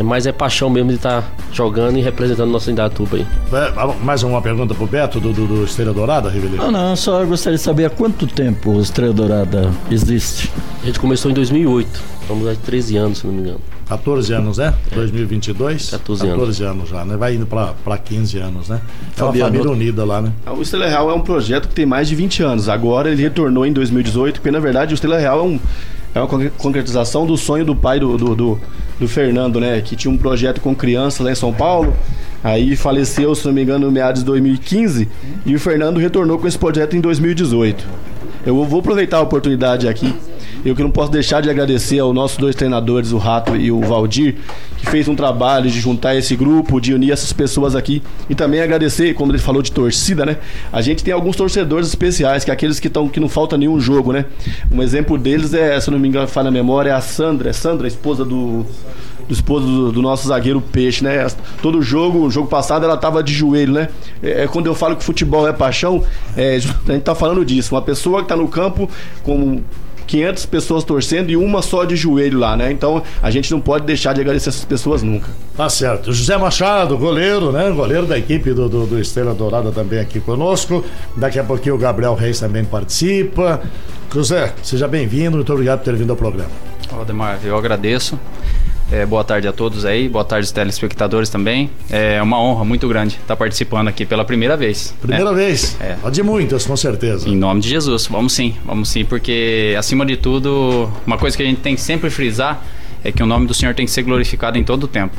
é 0.00 0.02
mais 0.02 0.26
é 0.26 0.32
paixão 0.32 0.70
mesmo 0.70 0.88
de 0.88 0.96
estar 0.96 1.20
tá 1.20 1.28
jogando 1.52 1.98
e 1.98 2.00
representando 2.00 2.50
nossa 2.50 2.70
Indatuba 2.70 3.18
aí. 3.18 3.26
É, 3.52 4.02
mais 4.02 4.22
uma 4.22 4.40
pergunta 4.40 4.74
pro 4.74 4.86
Beto 4.86 5.20
do, 5.20 5.30
do, 5.30 5.46
do 5.46 5.64
Estrela 5.64 5.92
Dourada, 5.92 6.30
Rivelino? 6.30 6.56
Não, 6.56 6.70
não, 6.70 6.96
só 6.96 7.22
gostaria 7.26 7.58
de 7.58 7.62
saber 7.62 7.84
há 7.84 7.90
quanto 7.90 8.26
tempo 8.26 8.70
o 8.70 8.80
Estrela 8.80 9.12
Dourada 9.12 9.70
existe. 9.90 10.50
A 10.82 10.86
gente 10.86 10.98
começou 10.98 11.30
em 11.30 11.34
2008, 11.34 12.02
estamos 12.22 12.48
há 12.48 12.54
13 12.54 12.96
anos, 12.96 13.18
se 13.18 13.26
não 13.26 13.34
me 13.34 13.40
engano. 13.42 13.60
14 13.88 14.32
anos, 14.32 14.56
né? 14.56 14.72
É. 14.90 14.94
2022? 14.94 15.90
14 15.90 16.22
anos. 16.22 16.34
14 16.34 16.64
anos 16.64 16.88
já, 16.88 17.04
né? 17.04 17.16
Vai 17.18 17.34
indo 17.34 17.46
para 17.46 17.98
15 17.98 18.38
anos, 18.38 18.68
né? 18.70 18.80
É 19.18 19.22
uma 19.22 19.34
família 19.34 19.70
unida 19.70 20.02
lá, 20.04 20.22
né? 20.22 20.32
O 20.56 20.62
Estrela 20.62 20.86
Real 20.86 21.10
é 21.10 21.14
um 21.14 21.20
projeto 21.20 21.68
que 21.68 21.74
tem 21.74 21.84
mais 21.84 22.08
de 22.08 22.14
20 22.14 22.42
anos. 22.42 22.70
Agora 22.70 23.10
ele 23.10 23.20
retornou 23.20 23.66
em 23.66 23.72
2018, 23.72 24.36
porque 24.36 24.50
na 24.50 24.60
verdade 24.60 24.94
o 24.94 24.94
Estrela 24.94 25.18
Real 25.18 25.40
é 25.40 25.42
um 25.42 25.60
é 26.14 26.20
uma 26.20 26.50
concretização 26.58 27.24
do 27.24 27.36
sonho 27.36 27.64
do 27.64 27.76
pai 27.76 28.00
do, 28.00 28.16
do, 28.16 28.34
do, 28.34 28.60
do, 29.00 29.08
Fernando, 29.08 29.58
né? 29.58 29.80
Que 29.80 29.96
tinha 29.96 30.12
um 30.12 30.16
projeto 30.16 30.60
com 30.60 30.74
crianças 30.74 31.20
lá 31.20 31.32
em 31.32 31.34
São 31.34 31.52
Paulo. 31.52 31.96
Aí 32.44 32.76
faleceu, 32.76 33.34
se 33.34 33.46
não 33.46 33.52
me 33.52 33.62
engano, 33.62 33.86
no 33.86 33.92
meados 33.92 34.20
de 34.20 34.26
2015. 34.26 35.08
E 35.44 35.54
o 35.54 35.60
Fernando 35.60 35.98
retornou 35.98 36.38
com 36.38 36.46
esse 36.46 36.58
projeto 36.58 36.96
em 36.96 37.00
2018. 37.00 37.84
Eu 38.46 38.64
vou 38.64 38.80
aproveitar 38.80 39.18
a 39.18 39.22
oportunidade 39.22 39.88
aqui 39.88 40.14
eu 40.64 40.74
que 40.74 40.82
não 40.82 40.90
posso 40.90 41.10
deixar 41.10 41.40
de 41.40 41.48
agradecer 41.48 41.98
aos 41.98 42.14
nossos 42.14 42.36
dois 42.36 42.54
treinadores, 42.54 43.12
o 43.12 43.18
Rato 43.18 43.56
e 43.56 43.70
o 43.70 43.80
Valdir, 43.80 44.36
que 44.76 44.86
fez 44.90 45.08
um 45.08 45.14
trabalho 45.14 45.70
de 45.70 45.80
juntar 45.80 46.14
esse 46.16 46.36
grupo, 46.36 46.80
de 46.80 46.94
unir 46.94 47.12
essas 47.12 47.32
pessoas 47.32 47.74
aqui. 47.74 48.02
E 48.28 48.34
também 48.34 48.60
agradecer, 48.60 49.14
como 49.14 49.32
ele 49.32 49.38
falou 49.38 49.62
de 49.62 49.72
torcida, 49.72 50.26
né? 50.26 50.36
A 50.72 50.80
gente 50.82 51.02
tem 51.02 51.12
alguns 51.12 51.36
torcedores 51.36 51.88
especiais, 51.88 52.44
que 52.44 52.50
é 52.50 52.54
aqueles 52.54 52.78
que 52.78 52.88
estão 52.88 53.08
que 53.08 53.20
não 53.20 53.28
falta 53.28 53.56
nenhum 53.56 53.80
jogo, 53.80 54.12
né? 54.12 54.24
Um 54.70 54.82
exemplo 54.82 55.16
deles 55.16 55.54
é, 55.54 55.78
se 55.80 55.90
não 55.90 55.98
me 55.98 56.08
engano, 56.08 56.28
fala 56.28 56.44
na 56.44 56.50
memória, 56.50 56.90
é 56.90 56.92
a 56.92 57.00
Sandra, 57.00 57.50
é 57.50 57.52
Sandra, 57.52 57.88
esposa 57.88 58.24
do 58.24 58.66
do 59.30 59.34
esposo 59.34 59.64
do, 59.64 59.92
do, 59.92 60.02
nosso 60.02 60.26
zagueiro 60.26 60.60
Peixe, 60.60 61.04
né? 61.04 61.24
Todo 61.62 61.80
jogo, 61.80 62.28
jogo 62.30 62.48
passado 62.48 62.84
ela 62.84 62.96
tava 62.96 63.22
de 63.22 63.32
joelho, 63.32 63.74
né? 63.74 63.88
É, 64.20 64.42
é, 64.42 64.48
quando 64.48 64.66
eu 64.66 64.74
falo 64.74 64.96
que 64.96 65.04
futebol 65.04 65.46
é 65.46 65.52
paixão, 65.52 66.02
é, 66.36 66.56
a 66.56 66.58
gente 66.58 67.02
tá 67.02 67.14
falando 67.14 67.44
disso. 67.44 67.76
Uma 67.76 67.80
pessoa 67.80 68.22
que 68.22 68.28
tá 68.28 68.34
no 68.34 68.48
campo 68.48 68.90
com 69.22 69.62
500 70.06 70.46
pessoas 70.46 70.84
torcendo 70.84 71.30
e 71.30 71.36
uma 71.36 71.62
só 71.62 71.84
de 71.84 71.96
joelho 71.96 72.38
lá, 72.38 72.56
né? 72.56 72.70
Então 72.72 73.02
a 73.22 73.30
gente 73.30 73.50
não 73.50 73.60
pode 73.60 73.86
deixar 73.86 74.12
de 74.12 74.20
agradecer 74.20 74.48
essas 74.48 74.64
pessoas 74.64 75.02
nunca. 75.02 75.28
Tá 75.56 75.68
certo. 75.68 76.12
José 76.12 76.36
Machado, 76.36 76.96
goleiro, 76.96 77.52
né? 77.52 77.70
Goleiro 77.70 78.06
da 78.06 78.18
equipe 78.18 78.52
do, 78.52 78.68
do, 78.68 78.86
do 78.86 78.98
Estrela 78.98 79.34
Dourada 79.34 79.70
também 79.70 79.98
aqui 79.98 80.20
conosco. 80.20 80.84
Daqui 81.16 81.38
a 81.38 81.44
pouquinho 81.44 81.74
o 81.74 81.78
Gabriel 81.78 82.14
Reis 82.14 82.40
também 82.40 82.64
participa. 82.64 83.60
José, 84.12 84.52
seja 84.62 84.88
bem-vindo, 84.88 85.36
muito 85.36 85.52
obrigado 85.52 85.78
por 85.78 85.84
ter 85.84 85.94
vindo 85.94 86.10
ao 86.10 86.16
programa. 86.16 86.50
Aldemar, 86.90 87.38
eu 87.44 87.56
agradeço. 87.56 88.18
É, 88.92 89.06
boa 89.06 89.22
tarde 89.22 89.46
a 89.46 89.52
todos 89.52 89.84
aí, 89.84 90.08
boa 90.08 90.24
tarde 90.24 90.46
aos 90.46 90.52
telespectadores 90.52 91.28
também. 91.28 91.70
É 91.88 92.20
uma 92.20 92.40
honra 92.42 92.64
muito 92.64 92.88
grande 92.88 93.16
estar 93.22 93.36
participando 93.36 93.86
aqui 93.86 94.04
pela 94.04 94.24
primeira 94.24 94.56
vez. 94.56 94.92
Primeira 95.00 95.30
né? 95.30 95.36
vez? 95.36 95.76
É. 95.80 96.10
De 96.10 96.22
muitas, 96.24 96.66
com 96.66 96.76
certeza. 96.76 97.28
Em 97.28 97.36
nome 97.36 97.60
de 97.60 97.68
Jesus, 97.68 98.08
vamos 98.08 98.32
sim, 98.32 98.56
vamos 98.64 98.88
sim, 98.88 99.04
porque 99.04 99.76
acima 99.78 100.04
de 100.04 100.16
tudo, 100.16 100.90
uma 101.06 101.16
coisa 101.16 101.36
que 101.36 101.42
a 101.42 101.46
gente 101.46 101.60
tem 101.60 101.76
que 101.76 101.80
sempre 101.80 102.10
frisar 102.10 102.64
é 103.04 103.12
que 103.12 103.22
o 103.22 103.26
nome 103.26 103.46
do 103.46 103.54
Senhor 103.54 103.74
tem 103.76 103.86
que 103.86 103.92
ser 103.92 104.02
glorificado 104.02 104.58
em 104.58 104.64
todo 104.64 104.84
o 104.84 104.88
tempo. 104.88 105.16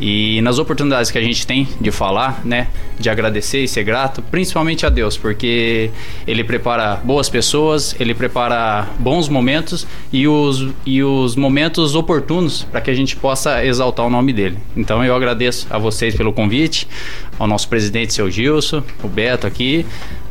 E 0.00 0.40
nas 0.42 0.58
oportunidades 0.58 1.10
que 1.10 1.18
a 1.18 1.22
gente 1.22 1.46
tem 1.46 1.68
de 1.80 1.90
falar, 1.90 2.44
né, 2.44 2.68
de 2.98 3.10
agradecer 3.10 3.62
e 3.62 3.68
ser 3.68 3.82
grato, 3.84 4.22
principalmente 4.22 4.86
a 4.86 4.88
Deus, 4.88 5.16
porque 5.16 5.90
Ele 6.26 6.44
prepara 6.44 6.96
boas 6.96 7.28
pessoas, 7.28 7.94
Ele 7.98 8.14
prepara 8.14 8.88
bons 8.98 9.28
momentos 9.28 9.86
e 10.12 10.28
os, 10.28 10.68
e 10.86 11.02
os 11.02 11.34
momentos 11.34 11.94
oportunos 11.94 12.62
para 12.64 12.80
que 12.80 12.90
a 12.90 12.94
gente 12.94 13.16
possa 13.16 13.64
exaltar 13.64 14.06
o 14.06 14.10
nome 14.10 14.32
dele. 14.32 14.58
Então 14.76 15.04
eu 15.04 15.14
agradeço 15.14 15.66
a 15.70 15.78
vocês 15.78 16.14
pelo 16.14 16.32
convite, 16.32 16.86
ao 17.38 17.46
nosso 17.46 17.68
presidente, 17.68 18.12
seu 18.12 18.30
Gilson, 18.30 18.82
o 19.02 19.08
Beto 19.08 19.46
aqui, 19.46 19.84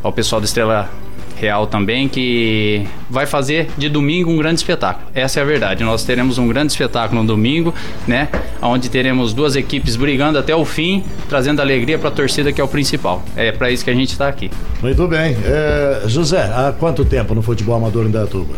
ao 0.04 0.12
pessoal 0.12 0.40
do 0.40 0.46
Estrela 0.46 0.90
Real 1.40 1.68
também, 1.68 2.08
que 2.08 2.86
vai 3.10 3.26
fazer 3.26 3.70
de 3.78 3.90
domingo 3.90 4.32
um 4.32 4.38
grande 4.38 4.60
espetáculo. 4.60 5.08
Essa 5.14 5.40
é 5.40 5.44
a 5.44 5.46
verdade. 5.46 5.84
Nós 5.84 6.04
teremos 6.04 6.38
um 6.38 6.48
grande 6.48 6.72
espetáculo 6.72 7.22
no 7.22 7.28
domingo, 7.28 7.74
né? 8.08 8.30
Onde 8.62 8.90
teremos 8.90 9.34
duas 9.34 9.56
equipes 9.56 9.96
brigando 9.96 10.40
até 10.40 10.56
o 10.56 10.66
fim, 10.66 11.04
trazendo 11.30 11.62
alegria 11.62 11.98
para 12.00 12.10
a 12.10 12.12
torcida, 12.12 12.52
que 12.52 12.60
é 12.60 12.64
o 12.64 12.68
principal. 12.68 13.24
É 13.36 13.52
para 13.52 13.70
isso 13.70 13.84
que 13.84 13.90
a 13.92 13.96
gente 13.96 14.12
está 14.12 14.28
aqui. 14.28 14.50
Muito 14.82 15.08
bem. 15.08 15.38
É, 15.46 16.04
José, 16.08 16.42
há 16.42 16.74
quanto 16.78 17.06
tempo 17.06 17.36
no 17.36 17.42
futebol 17.42 17.76
amador 17.76 18.06
em 18.06 18.12
Datuba? 18.12 18.56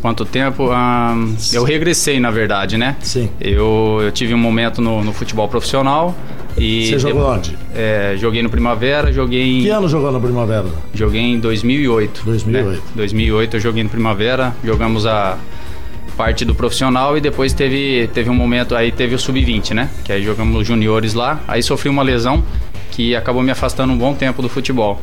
Quanto 0.00 0.24
tempo? 0.24 0.70
Ah, 0.72 1.14
eu 1.52 1.62
regressei, 1.62 2.18
na 2.18 2.30
verdade, 2.30 2.78
né? 2.78 2.96
Sim. 3.00 3.28
Eu, 3.40 3.98
eu 4.02 4.10
tive 4.10 4.32
um 4.32 4.38
momento 4.38 4.80
no, 4.80 5.04
no 5.04 5.12
futebol 5.12 5.46
profissional 5.46 6.16
e... 6.56 6.86
Você 6.86 6.98
jogou 6.98 7.26
onde? 7.26 7.56
É, 7.74 8.14
joguei 8.18 8.42
no 8.42 8.48
Primavera, 8.48 9.12
joguei 9.12 9.42
em... 9.42 9.62
Que 9.62 9.68
ano 9.68 9.88
jogou 9.88 10.10
na 10.10 10.18
Primavera? 10.18 10.66
Joguei 10.94 11.20
em 11.20 11.38
2008. 11.38 12.22
2008. 12.24 12.70
Né? 12.70 12.82
2008 12.94 13.56
eu 13.56 13.60
joguei 13.60 13.82
no 13.82 13.90
Primavera, 13.90 14.54
jogamos 14.64 15.06
a 15.06 15.36
parte 16.16 16.44
do 16.44 16.54
profissional 16.54 17.16
e 17.16 17.20
depois 17.20 17.52
teve, 17.52 18.08
teve 18.12 18.28
um 18.28 18.34
momento, 18.34 18.74
aí 18.74 18.92
teve 18.92 19.14
o 19.14 19.18
sub-20, 19.18 19.72
né? 19.72 19.88
Que 20.04 20.12
aí 20.12 20.22
jogamos 20.22 20.66
juniores 20.66 21.14
lá, 21.14 21.40
aí 21.48 21.62
sofri 21.62 21.88
uma 21.88 22.02
lesão 22.02 22.44
que 22.90 23.14
acabou 23.14 23.42
me 23.42 23.50
afastando 23.50 23.92
um 23.92 23.96
bom 23.96 24.14
tempo 24.14 24.42
do 24.42 24.48
futebol. 24.48 25.00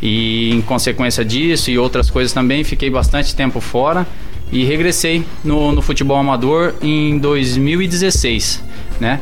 E 0.00 0.50
em 0.54 0.60
consequência 0.60 1.24
disso 1.24 1.70
e 1.70 1.78
outras 1.78 2.10
coisas 2.10 2.32
também, 2.32 2.62
fiquei 2.62 2.90
bastante 2.90 3.34
tempo 3.34 3.60
fora 3.60 4.06
e 4.52 4.64
regressei 4.64 5.24
no, 5.44 5.72
no 5.72 5.82
futebol 5.82 6.16
amador 6.16 6.74
em 6.82 7.18
2016, 7.18 8.62
né? 9.00 9.20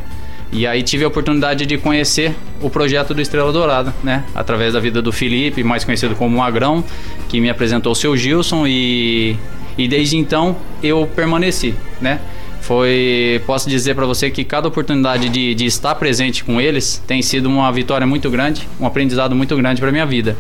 E 0.51 0.67
aí 0.67 0.83
tive 0.83 1.05
a 1.05 1.09
oportunidade 1.09 1.67
de 1.67 1.77
conhecer 1.77 2.35
o 2.63 2.71
projeto 2.71 3.13
do 3.13 3.21
Estrela 3.21 3.53
Dourada, 3.53 3.95
né? 4.03 4.25
Através 4.35 4.73
da 4.73 4.81
vida 4.81 5.03
do 5.03 5.13
Felipe, 5.13 5.63
mais 5.63 5.85
conhecido 5.85 6.15
como 6.15 6.39
Magrão, 6.39 6.83
que 7.29 7.41
me 7.41 7.51
apresentou 7.51 7.93
o 7.93 7.95
seu 7.95 8.17
Gilson 8.17 8.67
e, 8.67 9.37
e 9.77 9.87
desde 9.87 10.17
então 10.17 10.57
eu 10.83 11.07
permaneci, 11.15 11.75
né? 12.01 12.21
Foi, 12.63 13.43
posso 13.47 13.69
dizer 13.69 13.95
para 13.95 14.05
você 14.05 14.31
que 14.31 14.45
cada 14.45 14.69
oportunidade 14.69 15.29
de, 15.29 15.55
de 15.55 15.65
estar 15.67 15.95
presente 15.95 16.45
com 16.45 16.61
eles 16.61 17.03
tem 17.07 17.23
sido 17.23 17.49
uma 17.49 17.71
vitória 17.71 18.07
muito 18.07 18.31
grande, 18.31 18.67
um 18.81 18.87
aprendizado 18.87 19.35
muito 19.35 19.55
grande 19.57 19.81
para 19.81 19.93
minha 19.93 20.05
vida. 20.05 20.37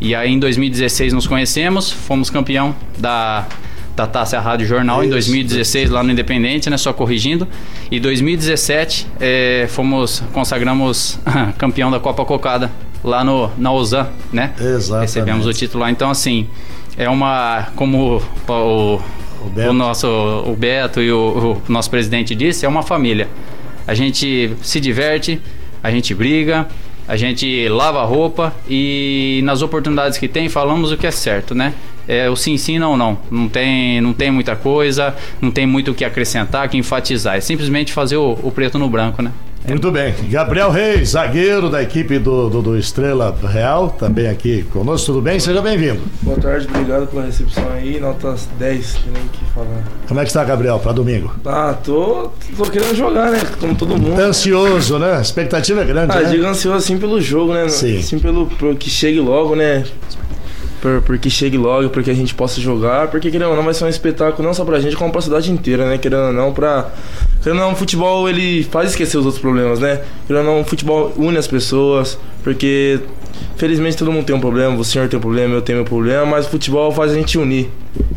E 0.00 0.14
aí 0.14 0.32
em 0.32 0.38
2016 0.38 1.12
nos 1.12 1.26
conhecemos, 1.26 1.90
fomos 1.90 2.28
campeão 2.28 2.74
da 2.98 3.46
da 3.96 4.06
Taça 4.06 4.38
Rádio 4.40 4.66
Jornal 4.66 4.98
Isso. 4.98 5.06
em 5.06 5.10
2016 5.10 5.90
lá 5.90 6.02
no 6.02 6.10
Independente, 6.10 6.68
né? 6.68 6.76
Só 6.76 6.92
corrigindo. 6.92 7.46
E 7.90 8.00
2017 8.00 9.06
é, 9.20 9.66
fomos 9.68 10.22
consagramos 10.32 11.18
campeão 11.58 11.90
da 11.90 12.00
Copa 12.00 12.24
Cocada 12.24 12.70
lá 13.02 13.22
no 13.22 13.50
na 13.56 13.72
Ozan, 13.72 14.08
né? 14.32 14.52
Exatamente. 14.58 15.02
Recebemos 15.02 15.46
o 15.46 15.52
título 15.52 15.84
lá. 15.84 15.90
Então 15.90 16.10
assim 16.10 16.48
é 16.96 17.08
uma 17.08 17.68
como 17.76 18.22
o, 18.48 18.52
o, 18.52 19.00
o 19.68 19.72
nosso 19.72 20.08
o 20.46 20.56
Beto 20.56 21.00
e 21.00 21.12
o, 21.12 21.62
o 21.68 21.72
nosso 21.72 21.90
presidente 21.90 22.34
disse 22.34 22.66
é 22.66 22.68
uma 22.68 22.82
família. 22.82 23.28
A 23.86 23.94
gente 23.94 24.56
se 24.62 24.80
diverte, 24.80 25.40
a 25.82 25.90
gente 25.90 26.14
briga, 26.14 26.66
a 27.06 27.16
gente 27.16 27.68
lava 27.68 28.00
a 28.00 28.04
roupa 28.04 28.54
e 28.68 29.40
nas 29.44 29.60
oportunidades 29.60 30.16
que 30.18 30.26
tem 30.26 30.48
falamos 30.48 30.90
o 30.90 30.96
que 30.96 31.06
é 31.06 31.10
certo, 31.10 31.54
né? 31.54 31.74
É 32.06 32.28
o 32.28 32.36
sim, 32.36 32.56
sim, 32.56 32.78
não, 32.78 32.96
não. 32.96 33.18
Não 33.30 33.48
tem, 33.48 34.00
não 34.00 34.12
tem 34.12 34.30
muita 34.30 34.54
coisa, 34.56 35.14
não 35.40 35.50
tem 35.50 35.66
muito 35.66 35.90
o 35.90 35.94
que 35.94 36.04
acrescentar, 36.04 36.68
que 36.68 36.76
enfatizar. 36.76 37.36
É 37.36 37.40
simplesmente 37.40 37.92
fazer 37.92 38.16
o, 38.16 38.38
o 38.42 38.50
preto 38.50 38.78
no 38.78 38.88
branco, 38.88 39.22
né? 39.22 39.32
Muito 39.66 39.90
bem. 39.90 40.14
Gabriel 40.28 40.70
Reis, 40.70 41.10
zagueiro 41.10 41.70
da 41.70 41.82
equipe 41.82 42.18
do, 42.18 42.50
do, 42.50 42.60
do, 42.60 42.78
Estrela 42.78 43.34
Real, 43.50 43.88
também 43.88 44.28
aqui 44.28 44.62
conosco. 44.64 45.06
Tudo 45.06 45.22
bem? 45.22 45.40
Seja 45.40 45.62
bem-vindo. 45.62 46.02
Boa 46.20 46.36
tarde, 46.36 46.68
obrigado 46.68 47.06
pela 47.06 47.24
recepção 47.24 47.66
aí. 47.72 47.98
Notas 47.98 48.46
10, 48.58 48.92
que 48.92 49.10
nem 49.10 49.22
que 49.28 49.42
falar. 49.54 49.82
Como 50.06 50.20
é 50.20 50.22
que 50.22 50.28
está, 50.28 50.44
Gabriel, 50.44 50.78
para 50.78 50.92
domingo? 50.92 51.34
Ah, 51.46 51.74
tô, 51.82 52.30
tô 52.58 52.64
querendo 52.64 52.94
jogar, 52.94 53.30
né? 53.30 53.40
Como 53.58 53.74
todo 53.74 53.96
mundo. 53.96 54.14
Tá 54.16 54.24
ansioso, 54.24 54.98
né? 54.98 55.16
A 55.16 55.22
expectativa 55.22 55.80
é 55.80 55.84
grande. 55.84 56.12
Ah, 56.12 56.20
né? 56.20 56.28
digo 56.28 56.44
ansioso 56.44 56.76
assim 56.76 56.98
pelo 56.98 57.18
jogo, 57.18 57.54
né? 57.54 57.66
Sim. 57.70 58.00
Assim 58.00 58.18
pelo, 58.18 58.46
pelo 58.46 58.76
que 58.76 58.90
chegue 58.90 59.18
logo, 59.18 59.56
né? 59.56 59.84
Por, 60.84 61.00
porque 61.00 61.30
chegue 61.30 61.56
logo, 61.56 61.88
porque 61.88 62.10
a 62.10 62.14
gente 62.14 62.34
possa 62.34 62.60
jogar, 62.60 63.08
porque 63.08 63.30
querendo 63.30 63.48
ou 63.48 63.56
não 63.56 63.62
vai 63.64 63.72
ser 63.72 63.84
um 63.84 63.88
espetáculo 63.88 64.46
não 64.46 64.52
só 64.52 64.66
pra 64.66 64.78
gente, 64.78 64.94
como 64.94 65.10
pra 65.10 65.22
cidade 65.22 65.50
inteira, 65.50 65.88
né? 65.88 65.96
Querendo 65.96 66.26
ou 66.26 66.32
não, 66.34 66.52
pra. 66.52 66.90
Querendo 67.42 67.60
ou 67.60 67.66
não, 67.68 67.72
o 67.72 67.76
futebol 67.76 68.28
ele 68.28 68.64
faz 68.64 68.90
esquecer 68.90 69.16
os 69.16 69.24
outros 69.24 69.40
problemas, 69.40 69.80
né? 69.80 70.02
Querendo 70.26 70.46
ou 70.46 70.54
não, 70.56 70.60
o 70.60 70.64
futebol 70.64 71.10
une 71.16 71.38
as 71.38 71.46
pessoas, 71.46 72.18
porque 72.42 73.00
felizmente 73.56 73.96
todo 73.96 74.12
mundo 74.12 74.26
tem 74.26 74.36
um 74.36 74.40
problema, 74.40 74.76
o 74.76 74.84
senhor 74.84 75.08
tem 75.08 75.18
um 75.18 75.22
problema, 75.22 75.54
eu 75.54 75.62
tenho 75.62 75.78
meu 75.78 75.86
problema, 75.86 76.26
mas 76.26 76.46
o 76.46 76.50
futebol 76.50 76.92
faz 76.92 77.12
a 77.12 77.14
gente 77.14 77.38
unir. 77.38 77.70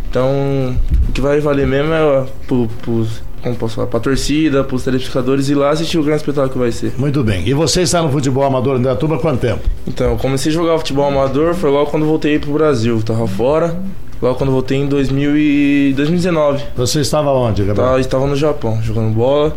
Então, 0.10 0.76
o 1.08 1.12
que 1.14 1.22
vai 1.22 1.40
valer 1.40 1.66
mesmo 1.66 1.94
é 1.94 2.26
pro, 2.46 2.68
pro 2.82 3.08
como 3.48 3.60
posso 3.60 3.76
falar, 3.76 3.88
pra 3.88 4.00
torcida, 4.00 4.64
pros 4.64 4.84
telespectadores 4.84 5.50
ir 5.50 5.56
lá 5.56 5.70
assistir 5.70 5.98
o 5.98 6.04
grande 6.04 6.22
espetáculo 6.22 6.52
que 6.52 6.58
vai 6.58 6.72
ser. 6.72 6.94
Muito 6.98 7.24
bem. 7.24 7.48
E 7.48 7.54
você 7.54 7.82
está 7.82 8.02
no 8.02 8.12
futebol 8.12 8.44
amador 8.44 8.78
em 8.78 8.82
Datuba 8.82 9.16
há 9.16 9.20
quanto 9.20 9.40
tempo? 9.40 9.62
Então, 9.88 10.12
eu 10.12 10.18
comecei 10.18 10.52
a 10.52 10.56
jogar 10.56 10.78
futebol 10.78 11.06
amador 11.06 11.54
foi 11.54 11.70
logo 11.70 11.90
quando 11.90 12.06
voltei 12.06 12.38
pro 12.40 12.52
Brasil. 12.52 13.02
Tava 13.04 13.28
fora. 13.28 13.80
Logo 14.22 14.36
quando 14.36 14.52
voltei 14.52 14.80
em 14.80 14.88
2000 14.88 15.38
e 15.38 15.94
2019. 15.96 16.64
Você 16.76 17.02
estava 17.02 17.30
onde, 17.32 17.64
Gabriel? 17.64 17.88
Tava, 17.88 18.00
estava 18.00 18.28
no 18.28 18.36
Japão, 18.36 18.82
jogando 18.82 19.14
bola. 19.14 19.56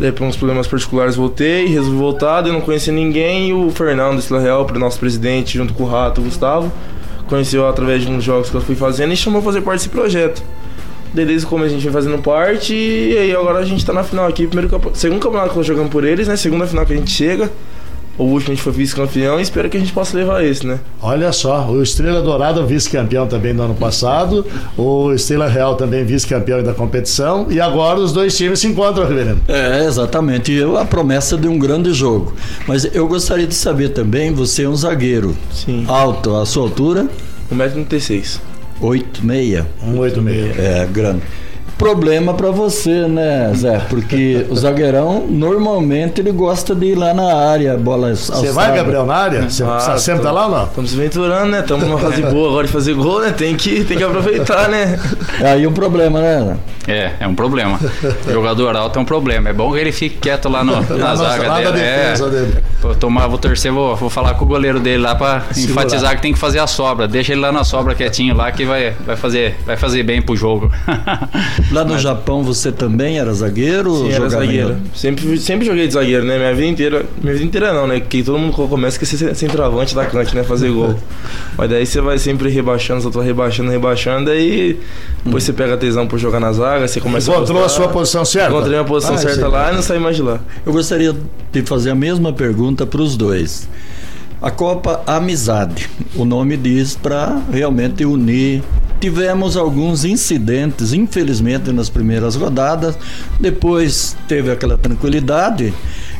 Daí, 0.00 0.10
por 0.10 0.24
uns 0.24 0.36
problemas 0.36 0.66
particulares, 0.66 1.14
voltei, 1.14 1.66
resolvi 1.66 1.96
voltar. 1.96 2.44
Eu 2.46 2.52
não 2.52 2.60
conhecia 2.60 2.92
ninguém. 2.92 3.50
E 3.50 3.52
o 3.52 3.70
Fernando 3.70 4.20
Real, 4.40 4.66
nosso 4.74 4.98
presidente, 4.98 5.56
junto 5.56 5.72
com 5.74 5.84
o 5.84 5.86
Rato, 5.86 6.20
o 6.20 6.24
Gustavo, 6.24 6.72
conheceu 7.28 7.68
através 7.68 8.02
de 8.02 8.10
uns 8.10 8.24
jogos 8.24 8.50
que 8.50 8.56
eu 8.56 8.60
fui 8.60 8.74
fazendo 8.74 9.12
e 9.12 9.16
chamou 9.16 9.40
a 9.40 9.44
fazer 9.44 9.60
parte 9.60 9.78
desse 9.78 9.88
projeto 9.88 10.42
desde 11.12 11.46
como 11.46 11.64
a 11.64 11.68
gente 11.68 11.82
vem 11.82 11.92
fazendo 11.92 12.18
parte 12.18 12.74
e 12.74 13.16
aí 13.16 13.32
agora 13.32 13.58
a 13.58 13.64
gente 13.64 13.84
tá 13.84 13.92
na 13.92 14.02
final 14.02 14.26
aqui, 14.26 14.46
primeiro 14.46 14.80
segundo 14.94 15.20
campeonato 15.20 15.50
que 15.50 15.56
nós 15.56 15.66
jogamos 15.66 15.90
por 15.90 16.04
eles, 16.04 16.28
né? 16.28 16.36
Segunda 16.36 16.66
final 16.66 16.86
que 16.86 16.92
a 16.92 16.96
gente 16.96 17.10
chega. 17.10 17.50
O 18.18 18.24
último 18.24 18.52
a 18.52 18.54
gente 18.54 18.62
foi 18.62 18.72
vice-campeão 18.72 19.38
e 19.38 19.42
espero 19.42 19.70
que 19.70 19.76
a 19.76 19.80
gente 19.80 19.92
possa 19.92 20.14
levar 20.16 20.44
esse, 20.44 20.66
né? 20.66 20.78
Olha 21.00 21.32
só, 21.32 21.66
o 21.66 21.82
Estrela 21.82 22.20
Dourada 22.20 22.62
vice-campeão 22.62 23.26
também 23.26 23.54
no 23.54 23.62
ano 23.62 23.74
passado, 23.74 24.44
o 24.76 25.12
Estrela 25.14 25.48
Real 25.48 25.76
também 25.76 26.04
vice-campeão 26.04 26.62
da 26.62 26.74
competição 26.74 27.46
e 27.48 27.58
agora 27.58 27.98
os 27.98 28.12
dois 28.12 28.36
times 28.36 28.60
se 28.60 28.66
encontram, 28.66 29.06
Reverendo. 29.06 29.40
É, 29.48 29.86
exatamente, 29.86 30.52
e 30.52 30.62
a 30.62 30.84
promessa 30.84 31.38
de 31.38 31.48
um 31.48 31.58
grande 31.58 31.92
jogo. 31.94 32.34
Mas 32.66 32.84
eu 32.94 33.08
gostaria 33.08 33.46
de 33.46 33.54
saber 33.54 33.88
também, 33.90 34.32
você 34.32 34.64
é 34.64 34.68
um 34.68 34.76
zagueiro. 34.76 35.34
Sim. 35.50 35.86
Alto, 35.88 36.36
a 36.36 36.44
sua 36.44 36.64
altura? 36.64 37.06
1,96m. 37.50 38.51
86. 38.80 39.64
186. 39.80 40.58
É, 40.58 40.86
grande 40.86 41.22
problema 41.82 42.32
para 42.32 42.52
você, 42.52 43.08
né, 43.08 43.52
Zé? 43.56 43.80
Porque 43.90 44.46
o 44.48 44.54
zagueirão 44.54 45.26
normalmente 45.28 46.20
ele 46.20 46.30
gosta 46.30 46.76
de 46.76 46.86
ir 46.86 46.94
lá 46.94 47.12
na 47.12 47.34
área, 47.34 47.76
bola 47.76 48.14
Você 48.14 48.52
vai, 48.52 48.72
Gabriel, 48.72 49.04
na 49.04 49.16
área? 49.16 49.42
Você 49.50 49.64
ah, 49.64 49.98
sempre 49.98 50.22
tá 50.22 50.30
lá 50.30 50.46
ou 50.46 50.52
não? 50.52 50.64
Estamos 50.64 50.90
se 50.90 50.96
aventurando, 50.96 51.50
né? 51.50 51.58
Estamos 51.58 51.88
numa 51.88 51.98
fase 51.98 52.22
boa 52.22 52.50
agora 52.50 52.66
de 52.68 52.72
fazer 52.72 52.94
gol, 52.94 53.20
né? 53.20 53.32
Tem 53.32 53.56
que, 53.56 53.82
tem 53.82 53.96
que 53.96 54.04
aproveitar, 54.04 54.68
né? 54.68 54.96
É 55.40 55.50
aí 55.50 55.66
um 55.66 55.72
problema, 55.72 56.20
né? 56.20 56.56
É, 56.86 57.12
é 57.20 57.26
um 57.26 57.34
problema. 57.34 57.78
O 58.26 58.32
jogador 58.32 58.76
alto 58.76 58.98
é 58.98 59.02
um 59.02 59.04
problema. 59.04 59.48
É 59.48 59.52
bom 59.52 59.72
que 59.72 59.78
ele 59.78 59.92
fique 59.92 60.18
quieto 60.18 60.48
lá 60.48 60.64
no, 60.64 60.80
na 60.96 61.14
zaga 61.14 61.48
lá 61.48 61.60
dele. 61.60 61.80
É, 61.80 62.14
dele. 62.14 62.58
Vou, 62.80 62.94
tomar, 62.94 63.26
vou 63.28 63.38
torcer, 63.38 63.72
vou, 63.72 63.94
vou 63.94 64.10
falar 64.10 64.34
com 64.34 64.44
o 64.44 64.48
goleiro 64.48 64.80
dele 64.80 65.02
lá 65.02 65.14
para 65.14 65.44
enfatizar 65.56 66.16
que 66.16 66.22
tem 66.22 66.32
que 66.32 66.38
fazer 66.38 66.58
a 66.58 66.66
sobra. 66.66 67.06
Deixa 67.06 67.32
ele 67.32 67.40
lá 67.40 67.52
na 67.52 67.64
sobra 67.64 67.94
quietinho 67.94 68.34
lá 68.34 68.50
que 68.50 68.64
vai, 68.64 68.94
vai, 69.04 69.16
fazer, 69.16 69.56
vai 69.64 69.76
fazer 69.76 70.02
bem 70.02 70.20
pro 70.20 70.36
jogo. 70.36 70.70
Lá 71.72 71.84
no 71.84 71.94
Mas... 71.94 72.02
Japão 72.02 72.42
você 72.42 72.70
também 72.70 73.18
era 73.18 73.32
zagueiro? 73.32 73.96
Sim, 73.96 74.12
era 74.12 74.28
zagueiro. 74.28 74.76
Sempre, 74.94 75.38
sempre 75.38 75.66
joguei 75.66 75.86
de 75.86 75.94
zagueiro, 75.94 76.24
né? 76.24 76.36
Minha 76.36 76.54
vida 76.54 76.68
inteira. 76.68 77.06
Minha 77.22 77.32
vida 77.32 77.46
inteira 77.46 77.72
não, 77.72 77.86
né? 77.86 77.98
Que 77.98 78.22
todo 78.22 78.38
mundo 78.38 78.52
começa 78.52 78.98
com 78.98 79.06
ser 79.06 79.34
centroavante 79.34 79.94
da 79.94 80.04
cante, 80.04 80.34
né? 80.36 80.44
Fazer 80.44 80.70
gol. 80.70 80.94
Mas 81.56 81.70
daí 81.70 81.86
você 81.86 82.00
vai 82.00 82.18
sempre 82.18 82.50
rebaixando, 82.50 83.00
só 83.00 83.10
tô 83.10 83.20
rebaixando, 83.20 83.70
rebaixando, 83.70 84.30
aí 84.30 84.78
depois 85.24 85.42
hum. 85.42 85.46
você 85.46 85.52
pega 85.52 85.76
tesão 85.76 86.06
por 86.06 86.18
jogar 86.18 86.40
na 86.40 86.52
zaga, 86.52 86.86
você 86.86 87.00
começa 87.00 87.30
Encontrou 87.30 87.62
a, 87.62 87.66
a 87.66 87.68
sua 87.68 87.88
posição 87.88 88.24
certa? 88.24 88.50
Encontrei 88.50 88.78
a 88.78 88.84
posição 88.84 89.14
ah, 89.14 89.18
certa 89.18 89.48
lá 89.48 89.72
e 89.72 89.74
não 89.74 89.82
saí 89.82 89.98
mais 89.98 90.16
de 90.16 90.22
lá. 90.22 90.40
Eu 90.66 90.72
gostaria 90.72 91.14
de 91.50 91.62
fazer 91.62 91.90
a 91.90 91.94
mesma 91.94 92.32
pergunta 92.32 92.84
para 92.84 93.00
os 93.00 93.16
dois. 93.16 93.68
A 94.42 94.50
Copa 94.50 95.02
Amizade, 95.06 95.88
o 96.16 96.24
nome 96.24 96.56
diz 96.56 96.96
para 96.96 97.40
realmente 97.52 98.04
unir 98.04 98.60
Tivemos 99.02 99.56
alguns 99.56 100.04
incidentes, 100.04 100.92
infelizmente, 100.92 101.72
nas 101.72 101.88
primeiras 101.88 102.36
rodadas. 102.36 102.96
Depois 103.40 104.16
teve 104.28 104.48
aquela 104.48 104.78
tranquilidade. 104.78 105.74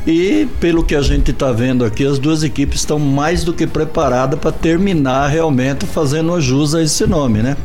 E 0.04 0.48
pelo 0.58 0.82
que 0.82 0.96
a 0.96 1.00
gente 1.00 1.30
está 1.30 1.52
vendo 1.52 1.84
aqui, 1.84 2.04
as 2.04 2.18
duas 2.18 2.42
equipes 2.42 2.80
estão 2.80 2.98
mais 2.98 3.44
do 3.44 3.54
que 3.54 3.68
preparadas 3.68 4.36
para 4.36 4.50
terminar 4.50 5.28
realmente 5.28 5.86
fazendo 5.86 6.40
jus 6.40 6.74
a 6.74 6.82
esse 6.82 7.06
nome, 7.06 7.40
né? 7.40 7.56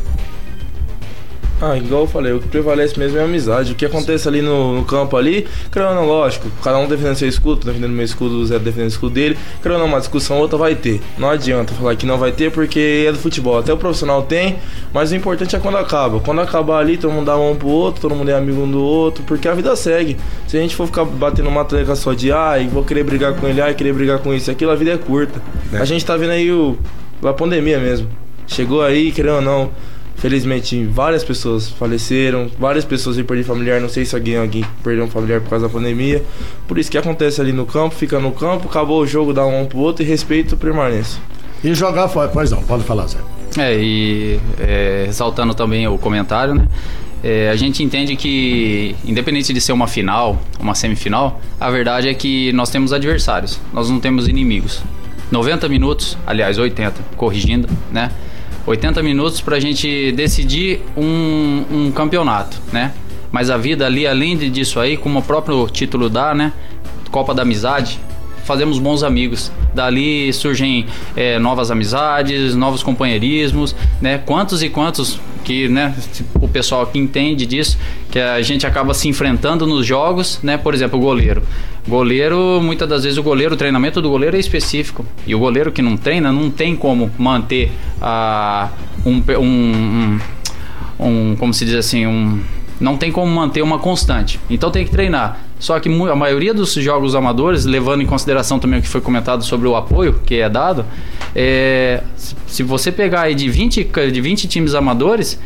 Ah, 1.59 1.75
igual 1.75 2.01
eu 2.01 2.07
falei, 2.07 2.31
o 2.33 2.39
que 2.39 2.47
prevalece 2.47 2.99
mesmo 2.99 3.17
é 3.17 3.21
a 3.21 3.25
amizade. 3.25 3.71
O 3.71 3.75
que 3.75 3.85
acontece 3.85 4.27
ali 4.27 4.43
no, 4.43 4.75
no 4.75 4.85
campo 4.85 5.17
ali, 5.17 5.47
creio 5.71 5.93
não, 5.95 6.05
lógico, 6.05 6.51
cada 6.63 6.77
um 6.77 6.87
defendendo 6.87 7.15
seu 7.15 7.27
escudo, 7.27 7.65
defendendo 7.65 7.91
meu 7.91 8.05
escudo, 8.05 8.35
o 8.35 8.45
Zé 8.45 8.59
defendendo 8.59 8.85
o 8.85 8.89
escudo 8.89 9.13
dele, 9.15 9.37
creio 9.61 9.79
não, 9.79 9.87
uma 9.87 9.99
discussão 9.99 10.37
outra 10.37 10.55
vai 10.55 10.75
ter. 10.75 11.01
Não 11.17 11.29
adianta 11.29 11.73
falar 11.73 11.95
que 11.95 12.05
não 12.05 12.17
vai 12.19 12.31
ter 12.31 12.51
porque 12.51 13.05
é 13.07 13.11
do 13.11 13.17
futebol. 13.17 13.57
Até 13.57 13.73
o 13.73 13.77
profissional 13.77 14.21
tem, 14.21 14.57
mas 14.93 15.11
o 15.11 15.15
importante 15.15 15.55
é 15.55 15.59
quando 15.59 15.77
acaba. 15.77 16.19
Quando 16.19 16.41
acabar 16.41 16.77
ali, 16.77 16.95
todo 16.95 17.11
mundo 17.11 17.25
dá 17.25 17.35
mão 17.35 17.55
pro 17.55 17.67
outro, 17.67 18.01
todo 18.01 18.13
mundo 18.13 18.29
é 18.29 18.35
amigo 18.35 18.61
um 18.61 18.69
do 18.69 18.83
outro, 18.83 19.23
porque 19.23 19.47
a 19.47 19.55
vida 19.55 19.75
segue. 19.75 20.15
Se 20.47 20.57
a 20.57 20.61
gente 20.61 20.75
for 20.75 20.85
ficar 20.85 21.05
batendo 21.05 21.49
uma 21.49 21.65
treca 21.65 21.95
só 21.95 22.13
de 22.13 22.31
ai, 22.31 22.67
vou 22.67 22.83
querer 22.83 23.03
brigar 23.03 23.33
com 23.33 23.47
ele, 23.47 23.61
ai, 23.61 23.73
querer 23.73 23.93
brigar 23.93 24.19
com 24.19 24.31
isso 24.31 24.49
e 24.49 24.51
aquilo, 24.51 24.69
a 24.69 24.75
vida 24.75 24.91
é 24.91 24.97
curta. 24.97 25.41
É. 25.73 25.77
A 25.77 25.85
gente 25.85 26.05
tá 26.05 26.15
vendo 26.15 26.31
aí 26.31 26.51
o, 26.51 26.77
a 27.23 27.33
pandemia 27.33 27.79
mesmo. 27.79 28.07
Chegou 28.45 28.83
aí, 28.83 29.11
querendo 29.11 29.37
ou 29.37 29.41
não 29.41 29.71
Felizmente, 30.17 30.83
várias 30.85 31.23
pessoas 31.23 31.69
faleceram, 31.69 32.49
várias 32.59 32.83
pessoas 32.83 33.15
perderam 33.17 33.43
familiar. 33.43 33.79
Não 33.79 33.87
sei 33.87 34.03
se 34.03 34.15
alguém, 34.15 34.35
alguém 34.35 34.65
perdeu 34.83 35.05
um 35.05 35.09
familiar 35.09 35.39
por 35.41 35.51
causa 35.51 35.67
da 35.67 35.73
pandemia. 35.73 36.23
Por 36.67 36.79
isso 36.79 36.89
que 36.89 36.97
acontece 36.97 37.39
ali 37.39 37.51
no 37.51 37.67
campo, 37.67 37.93
fica 37.93 38.19
no 38.19 38.31
campo, 38.31 38.67
acabou 38.67 39.01
o 39.01 39.07
jogo, 39.07 39.31
dá 39.31 39.45
um 39.45 39.65
pro 39.65 39.77
outro 39.77 40.03
e 40.03 40.07
respeito 40.07 40.57
permanece. 40.57 41.17
E 41.63 41.73
jogar 41.73 42.07
fora, 42.07 42.29
pois 42.29 42.49
não, 42.49 42.63
pode 42.63 42.83
falar, 42.83 43.07
Zé. 43.07 43.19
É, 43.57 43.75
e 43.79 44.39
é, 44.59 45.03
ressaltando 45.05 45.53
também 45.53 45.87
o 45.87 45.97
comentário, 45.99 46.55
né? 46.55 46.67
É, 47.23 47.49
a 47.49 47.55
gente 47.55 47.83
entende 47.83 48.15
que, 48.15 48.95
independente 49.03 49.51
de 49.51 49.59
ser 49.59 49.71
uma 49.71 49.87
final, 49.87 50.39
uma 50.59 50.75
semifinal, 50.75 51.41
a 51.59 51.69
verdade 51.69 52.07
é 52.07 52.13
que 52.13 52.51
nós 52.53 52.69
temos 52.69 52.93
adversários, 52.93 53.59
nós 53.73 53.89
não 53.89 53.99
temos 53.99 54.27
inimigos. 54.27 54.81
90 55.31 55.67
minutos, 55.67 56.17
aliás, 56.25 56.57
80, 56.57 57.01
corrigindo, 57.17 57.67
né? 57.91 58.11
80 58.67 59.01
minutos 59.01 59.39
para 59.39 59.55
a 59.55 59.59
gente 59.61 60.11
decidir 60.11 60.81
um, 60.95 61.63
um 61.71 61.91
campeonato, 61.91 62.57
né? 62.71 62.93
Mas 63.31 63.49
a 63.49 63.55
vida 63.57 63.85
ali, 63.85 64.05
além 64.05 64.37
disso 64.37 64.79
aí, 64.79 64.97
como 64.97 65.19
o 65.19 65.21
próprio 65.21 65.67
título 65.69 66.09
dá, 66.09 66.35
né? 66.35 66.51
Copa 67.09 67.33
da 67.33 67.43
Amizade, 67.43 67.97
fazemos 68.47 68.79
bons 68.79 69.03
amigos. 69.03 69.51
Dali 69.75 70.31
surgem 70.31 70.85
é, 71.15 71.37
novas 71.37 71.69
amizades, 71.69 72.55
novos 72.55 72.81
companheirismos, 72.81 73.75
né? 74.01 74.17
Quantos 74.17 74.63
e 74.63 74.69
quantos 74.69 75.19
que, 75.43 75.67
né? 75.67 75.93
O 76.41 76.47
pessoal 76.47 76.87
que 76.87 76.97
entende 76.97 77.45
disso, 77.45 77.77
que 78.09 78.17
a 78.17 78.41
gente 78.41 78.65
acaba 78.65 78.93
se 78.93 79.09
enfrentando 79.09 79.67
nos 79.67 79.85
jogos, 79.85 80.39
né? 80.41 80.57
Por 80.57 80.73
exemplo, 80.73 80.97
o 80.97 81.01
goleiro. 81.01 81.43
Goleiro, 81.85 82.59
muitas 82.61 82.87
das 82.87 83.03
vezes 83.03 83.17
o 83.17 83.23
goleiro, 83.23 83.53
o 83.53 83.57
treinamento 83.57 84.01
do 84.01 84.09
goleiro 84.09 84.37
é 84.37 84.39
específico. 84.39 85.05
E 85.27 85.35
o 85.35 85.39
goleiro 85.39 85.71
que 85.71 85.81
não 85.81 85.97
treina 85.97 86.31
não 86.31 86.49
tem 86.49 86.75
como 86.75 87.11
manter 87.17 87.71
a, 88.01 88.69
um, 89.05 89.21
um, 89.39 89.41
um, 89.41 90.19
um 90.99 91.35
como 91.35 91.53
se 91.53 91.65
diz 91.65 91.75
assim, 91.75 92.07
um 92.07 92.41
não 92.79 92.97
tem 92.97 93.11
como 93.11 93.33
manter 93.33 93.61
uma 93.61 93.79
constante. 93.79 94.39
Então 94.49 94.69
tem 94.69 94.85
que 94.85 94.91
treinar. 94.91 95.39
Só 95.59 95.79
que 95.79 95.89
a 95.89 96.15
maioria 96.15 96.53
dos 96.53 96.73
jogos 96.73 97.15
amadores, 97.15 97.65
levando 97.65 98.01
em 98.01 98.05
consideração 98.05 98.59
também 98.59 98.79
o 98.79 98.81
que 98.81 98.87
foi 98.87 99.01
comentado 99.01 99.43
sobre 99.43 99.67
o 99.67 99.75
apoio 99.75 100.21
que 100.25 100.35
é 100.35 100.49
dado, 100.49 100.85
é, 101.35 102.03
se 102.45 102.61
você 102.63 102.91
pegar 102.91 103.21
aí 103.21 103.35
de 103.35 103.49
20, 103.49 103.89
de 104.11 104.21
20 104.21 104.47
times 104.47 104.75
amadores, 104.75 105.39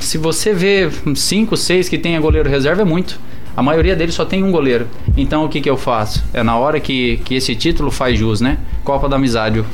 se 0.00 0.18
você 0.18 0.52
vê 0.52 0.88
5, 1.14 1.56
6 1.56 1.88
que 1.88 1.98
tem 1.98 2.20
goleiro 2.20 2.48
reserva, 2.48 2.82
é 2.82 2.84
muito. 2.84 3.18
A 3.56 3.62
maioria 3.62 3.96
deles 3.96 4.14
só 4.14 4.24
tem 4.24 4.44
um 4.44 4.52
goleiro. 4.52 4.86
Então 5.16 5.44
o 5.44 5.48
que, 5.48 5.60
que 5.60 5.68
eu 5.68 5.76
faço? 5.76 6.24
É 6.32 6.44
na 6.44 6.56
hora 6.56 6.78
que, 6.78 7.16
que 7.24 7.34
esse 7.34 7.56
título 7.56 7.90
faz 7.90 8.16
jus, 8.16 8.40
né? 8.40 8.58
Copa 8.84 9.08
da 9.08 9.16
Amizade. 9.16 9.64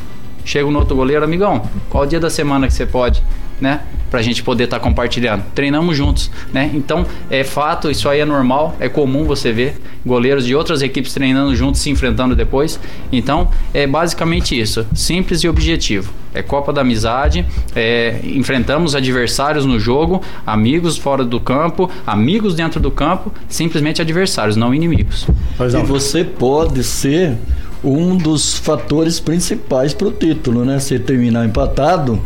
Chega 0.42 0.70
no 0.70 0.78
outro 0.78 0.96
goleiro, 0.96 1.24
amigão, 1.24 1.68
qual 1.88 2.04
dia 2.04 2.20
da 2.20 2.28
semana 2.28 2.66
que 2.66 2.72
você 2.72 2.84
pode? 2.84 3.22
né? 3.60 3.80
Pra 4.14 4.22
gente 4.22 4.44
poder 4.44 4.64
estar 4.64 4.78
tá 4.78 4.84
compartilhando. 4.84 5.42
Treinamos 5.56 5.96
juntos, 5.96 6.30
né? 6.52 6.70
Então, 6.72 7.04
é 7.28 7.42
fato, 7.42 7.90
isso 7.90 8.08
aí 8.08 8.20
é 8.20 8.24
normal, 8.24 8.76
é 8.78 8.88
comum 8.88 9.24
você 9.24 9.50
ver 9.50 9.76
goleiros 10.06 10.46
de 10.46 10.54
outras 10.54 10.82
equipes 10.82 11.12
treinando 11.12 11.56
juntos, 11.56 11.80
se 11.80 11.90
enfrentando 11.90 12.36
depois. 12.36 12.78
Então, 13.10 13.50
é 13.74 13.88
basicamente 13.88 14.56
isso, 14.56 14.86
simples 14.94 15.40
e 15.40 15.48
objetivo. 15.48 16.12
É 16.32 16.42
Copa 16.42 16.72
da 16.72 16.82
Amizade, 16.82 17.44
é, 17.74 18.20
enfrentamos 18.22 18.94
adversários 18.94 19.66
no 19.66 19.80
jogo, 19.80 20.22
amigos 20.46 20.96
fora 20.96 21.24
do 21.24 21.40
campo, 21.40 21.90
amigos 22.06 22.54
dentro 22.54 22.78
do 22.78 22.92
campo, 22.92 23.32
simplesmente 23.48 24.00
adversários, 24.00 24.54
não 24.54 24.72
inimigos. 24.72 25.26
E 25.58 25.82
você 25.84 26.22
pode 26.22 26.84
ser 26.84 27.36
um 27.82 28.16
dos 28.16 28.56
fatores 28.56 29.18
principais 29.18 29.92
para 29.92 30.06
o 30.06 30.12
título, 30.12 30.64
né? 30.64 30.78
Se 30.78 31.00
terminar 31.00 31.44
empatado, 31.44 32.22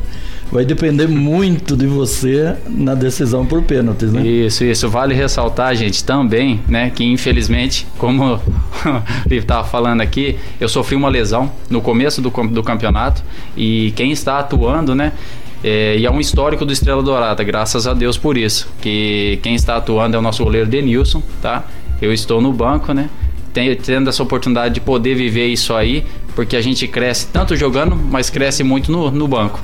vai 0.50 0.64
depender 0.64 1.06
muito 1.06 1.76
de 1.76 1.86
você 1.86 2.56
na 2.68 2.94
decisão 2.94 3.44
por 3.44 3.62
pênaltis, 3.62 4.12
né? 4.12 4.26
Isso, 4.26 4.64
isso. 4.64 4.88
Vale 4.88 5.14
ressaltar, 5.14 5.74
gente, 5.74 6.02
também, 6.04 6.60
né, 6.68 6.90
que 6.90 7.04
infelizmente, 7.04 7.86
como 7.98 8.34
o 9.30 9.34
estava 9.34 9.66
falando 9.66 10.00
aqui, 10.00 10.36
eu 10.60 10.68
sofri 10.68 10.96
uma 10.96 11.08
lesão 11.08 11.50
no 11.68 11.80
começo 11.80 12.20
do, 12.20 12.30
do 12.30 12.62
campeonato 12.62 13.22
e 13.56 13.92
quem 13.94 14.10
está 14.10 14.38
atuando, 14.38 14.94
né, 14.94 15.12
é, 15.62 15.96
e 15.98 16.06
é 16.06 16.10
um 16.10 16.20
histórico 16.20 16.64
do 16.64 16.72
Estrela 16.72 17.02
Dourada, 17.02 17.42
graças 17.42 17.86
a 17.86 17.94
Deus 17.94 18.16
por 18.16 18.36
isso. 18.36 18.68
Que 18.80 19.38
quem 19.42 19.54
está 19.54 19.76
atuando 19.76 20.16
é 20.16 20.18
o 20.18 20.22
nosso 20.22 20.44
goleiro 20.44 20.68
Denilson, 20.68 21.22
tá? 21.42 21.64
Eu 22.00 22.12
estou 22.12 22.40
no 22.40 22.52
banco, 22.52 22.92
né? 22.92 23.10
Tendo 23.82 24.08
essa 24.08 24.22
oportunidade 24.22 24.74
de 24.74 24.80
poder 24.80 25.16
viver 25.16 25.48
isso 25.48 25.74
aí, 25.74 26.04
porque 26.36 26.54
a 26.54 26.60
gente 26.60 26.86
cresce 26.86 27.26
tanto 27.26 27.56
jogando, 27.56 27.96
mas 27.96 28.30
cresce 28.30 28.62
muito 28.62 28.92
no, 28.92 29.10
no 29.10 29.26
banco. 29.26 29.60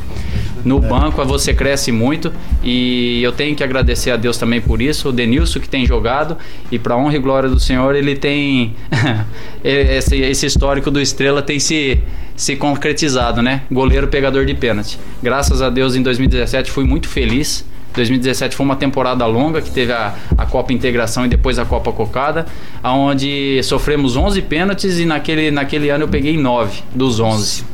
No 0.64 0.80
banco 0.80 1.22
você 1.24 1.52
cresce 1.52 1.92
muito 1.92 2.32
e 2.62 3.22
eu 3.22 3.32
tenho 3.32 3.54
que 3.54 3.62
agradecer 3.62 4.10
a 4.10 4.16
Deus 4.16 4.38
também 4.38 4.60
por 4.60 4.80
isso. 4.80 5.10
O 5.10 5.12
Denilson 5.12 5.60
que 5.60 5.68
tem 5.68 5.84
jogado 5.84 6.36
e 6.72 6.78
para 6.78 6.96
honra 6.96 7.16
e 7.16 7.18
glória 7.18 7.48
do 7.48 7.60
Senhor 7.60 7.94
ele 7.94 8.16
tem 8.16 8.74
esse, 9.62 10.16
esse 10.16 10.46
histórico 10.46 10.90
do 10.90 11.00
Estrela 11.00 11.42
tem 11.42 11.58
se 11.58 12.00
se 12.36 12.56
concretizado, 12.56 13.40
né? 13.40 13.62
Goleiro 13.70 14.08
pegador 14.08 14.44
de 14.44 14.54
pênalti. 14.54 14.98
Graças 15.22 15.62
a 15.62 15.70
Deus 15.70 15.94
em 15.94 16.02
2017 16.02 16.70
fui 16.70 16.84
muito 16.84 17.08
feliz. 17.08 17.64
2017 17.94 18.56
foi 18.56 18.66
uma 18.66 18.74
temporada 18.74 19.24
longa 19.24 19.62
que 19.62 19.70
teve 19.70 19.92
a, 19.92 20.14
a 20.36 20.44
Copa 20.44 20.72
Integração 20.72 21.24
e 21.24 21.28
depois 21.28 21.60
a 21.60 21.64
Copa 21.64 21.92
Cocada, 21.92 22.44
onde 22.82 23.62
sofremos 23.62 24.16
11 24.16 24.42
pênaltis 24.42 24.98
e 24.98 25.04
naquele, 25.04 25.52
naquele 25.52 25.90
ano 25.90 26.04
eu 26.04 26.08
peguei 26.08 26.36
9 26.36 26.82
dos 26.92 27.20
11. 27.20 27.64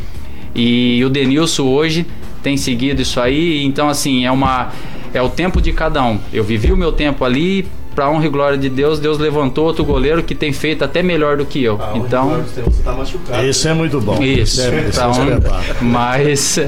E 0.55 1.03
o 1.05 1.09
Denilson 1.09 1.62
hoje 1.62 2.07
tem 2.42 2.57
seguido 2.57 3.03
isso 3.03 3.20
aí. 3.20 3.64
Então, 3.64 3.88
assim, 3.88 4.24
é 4.24 4.31
uma. 4.31 4.72
É 5.12 5.20
o 5.20 5.29
tempo 5.29 5.61
de 5.61 5.72
cada 5.72 6.05
um. 6.05 6.18
Eu 6.33 6.44
vivi 6.44 6.72
o 6.72 6.76
meu 6.76 6.92
tempo 6.92 7.24
ali, 7.24 7.66
para 7.94 8.11
honra 8.11 8.26
e 8.26 8.29
glória 8.29 8.59
de 8.59 8.68
Deus, 8.68 8.98
Deus 8.98 9.18
levantou 9.18 9.66
outro 9.66 9.85
goleiro 9.85 10.22
que 10.22 10.35
tem 10.35 10.53
feito 10.53 10.85
até 10.85 11.03
melhor 11.03 11.37
do 11.37 11.44
que 11.44 11.62
eu. 11.62 11.79
Ah, 11.81 11.92
então, 11.94 12.42
você 12.42 12.62
tá 12.83 12.92
machucado. 12.92 13.44
Isso 13.44 13.68
é 13.68 13.74
muito 13.74 14.00
bom. 14.00 14.22
Isso. 14.22 14.61
É, 14.61 14.66
é 14.66 15.83
mas 15.83 16.59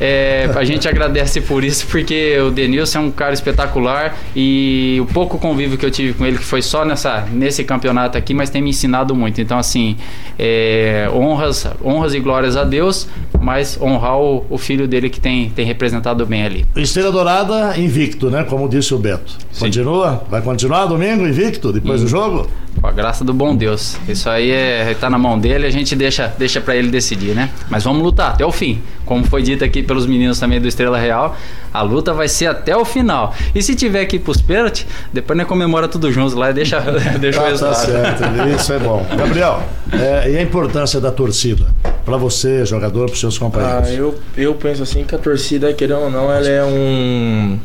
é, 0.00 0.50
a 0.54 0.64
gente 0.64 0.88
agradece 0.88 1.40
por 1.40 1.64
isso, 1.64 1.86
porque 1.86 2.38
o 2.40 2.50
Denilson 2.50 2.98
é 2.98 3.00
um 3.02 3.10
cara 3.10 3.34
espetacular 3.34 4.16
e 4.34 4.98
o 5.00 5.06
pouco 5.06 5.38
convívio 5.38 5.78
que 5.78 5.86
eu 5.86 5.90
tive 5.90 6.12
com 6.12 6.24
ele, 6.24 6.38
que 6.38 6.44
foi 6.44 6.62
só 6.62 6.84
nessa, 6.84 7.26
nesse 7.32 7.64
campeonato 7.64 8.16
aqui, 8.18 8.34
mas 8.34 8.50
tem 8.50 8.62
me 8.62 8.70
ensinado 8.70 9.14
muito. 9.14 9.40
Então, 9.40 9.58
assim, 9.58 9.96
é, 10.38 11.08
honras, 11.12 11.66
honras 11.84 12.14
e 12.14 12.20
glórias 12.20 12.56
a 12.56 12.64
Deus, 12.64 13.08
mas 13.40 13.78
honrar 13.80 14.18
o, 14.18 14.44
o, 14.50 14.58
filho 14.58 14.86
dele 14.88 15.08
que 15.08 15.20
tem, 15.20 15.50
tem 15.50 15.64
representado 15.64 16.24
bem 16.26 16.44
ali. 16.44 16.66
Estrela 16.76 17.12
Dourada 17.12 17.78
invicto, 17.78 18.30
né? 18.30 18.44
Como 18.44 18.68
disse 18.68 18.94
o 18.94 18.98
Beto. 18.98 19.32
Sim. 19.52 19.66
Continua? 19.66 20.24
Vai 20.30 20.42
continuar 20.42 20.65
domingo 20.86 21.26
invicto 21.26 21.72
depois 21.72 22.00
do 22.00 22.08
jogo? 22.08 22.48
Com 22.80 22.86
a 22.86 22.92
graça 22.92 23.24
do 23.24 23.32
bom 23.32 23.56
Deus. 23.56 23.96
Isso 24.06 24.28
aí 24.28 24.50
é, 24.50 24.94
tá 25.00 25.08
na 25.08 25.16
mão 25.16 25.38
dele, 25.38 25.66
a 25.66 25.70
gente 25.70 25.96
deixa, 25.96 26.32
deixa 26.38 26.60
para 26.60 26.76
ele 26.76 26.88
decidir, 26.88 27.34
né? 27.34 27.50
Mas 27.70 27.84
vamos 27.84 28.02
lutar 28.02 28.32
até 28.32 28.44
o 28.44 28.52
fim. 28.52 28.82
Como 29.04 29.24
foi 29.24 29.42
dito 29.42 29.64
aqui 29.64 29.82
pelos 29.82 30.06
meninos 30.06 30.38
também 30.38 30.60
do 30.60 30.68
Estrela 30.68 30.98
Real, 30.98 31.34
a 31.72 31.82
luta 31.82 32.12
vai 32.12 32.28
ser 32.28 32.46
até 32.46 32.76
o 32.76 32.84
final. 32.84 33.34
E 33.54 33.62
se 33.62 33.74
tiver 33.74 34.04
que 34.04 34.16
ir 34.16 34.18
pros 34.18 34.42
pênaltis, 34.42 34.86
depois 35.12 35.38
nós 35.38 35.46
comemora 35.46 35.88
tudo 35.88 36.12
juntos 36.12 36.34
lá 36.34 36.50
e 36.50 36.54
deixa, 36.54 36.80
deixa 37.18 37.40
tá, 37.40 37.46
o 37.46 37.48
resultado. 37.48 37.74
Tá 37.74 37.86
certo, 37.86 38.48
isso 38.54 38.72
é 38.72 38.78
bom. 38.78 39.06
Gabriel, 39.16 39.62
é, 39.92 40.30
e 40.32 40.36
a 40.36 40.42
importância 40.42 41.00
da 41.00 41.10
torcida? 41.10 41.66
para 42.06 42.16
você, 42.16 42.64
jogador, 42.64 43.10
para 43.10 43.18
seus 43.18 43.36
companheiros? 43.36 43.88
Ah, 43.88 43.92
eu, 43.92 44.14
eu 44.36 44.54
penso 44.54 44.84
assim 44.84 45.02
que 45.02 45.12
a 45.12 45.18
torcida, 45.18 45.74
querendo 45.74 46.02
ou 46.02 46.10
não, 46.10 46.32
ela 46.32 46.48
é 46.48 46.64
um. 46.64 47.58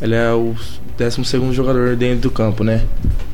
Ela 0.00 0.14
é 0.14 0.32
o 0.32 0.54
12 0.96 1.24
segundo 1.24 1.52
jogador 1.52 1.96
dentro 1.96 2.20
do 2.20 2.30
campo, 2.30 2.62
né? 2.62 2.82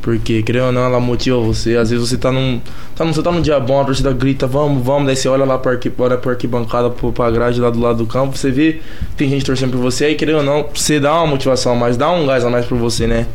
Porque, 0.01 0.43
querendo 0.43 0.67
ou 0.67 0.73
não, 0.73 0.83
ela 0.83 0.99
motiva 0.99 1.39
você. 1.39 1.77
Às 1.77 1.91
vezes 1.91 2.09
você 2.09 2.17
tá 2.17 2.33
num. 2.33 2.61
Tá 2.97 3.05
num 3.05 3.13
você 3.13 3.23
tá 3.23 3.31
num 3.31 3.43
dia 3.43 3.61
bom, 3.61 3.81
a 3.81 3.85
torcida 3.85 4.13
grita, 4.13 4.47
vamos, 4.47 4.83
vamos, 4.83 5.07
daí 5.07 5.17
você 5.17 5.29
olha 5.29 5.45
lá 5.45 5.59
pra, 5.59 5.73
arqui, 5.73 5.93
olha 5.99 6.17
pra 6.17 6.33
arquibancada, 6.33 6.91
pra 6.91 7.31
grade 7.31 7.61
lá 7.61 7.71
do 7.71 7.81
lado 7.81 7.99
do 7.99 8.07
campo, 8.07 8.37
você 8.37 8.51
vê 8.51 8.81
tem 9.17 9.29
gente 9.29 9.45
torcendo 9.45 9.73
por 9.73 9.81
você, 9.81 10.07
aí 10.07 10.15
querendo 10.15 10.39
ou 10.39 10.43
não, 10.43 10.67
você 10.75 10.99
dá 11.01 11.15
uma 11.15 11.27
motivação 11.27 11.73
a 11.73 11.75
mais, 11.75 11.97
dá 11.97 12.11
um 12.11 12.27
gás 12.27 12.45
a 12.45 12.51
mais 12.51 12.67
pra 12.67 12.77
você, 12.77 13.07
né? 13.07 13.27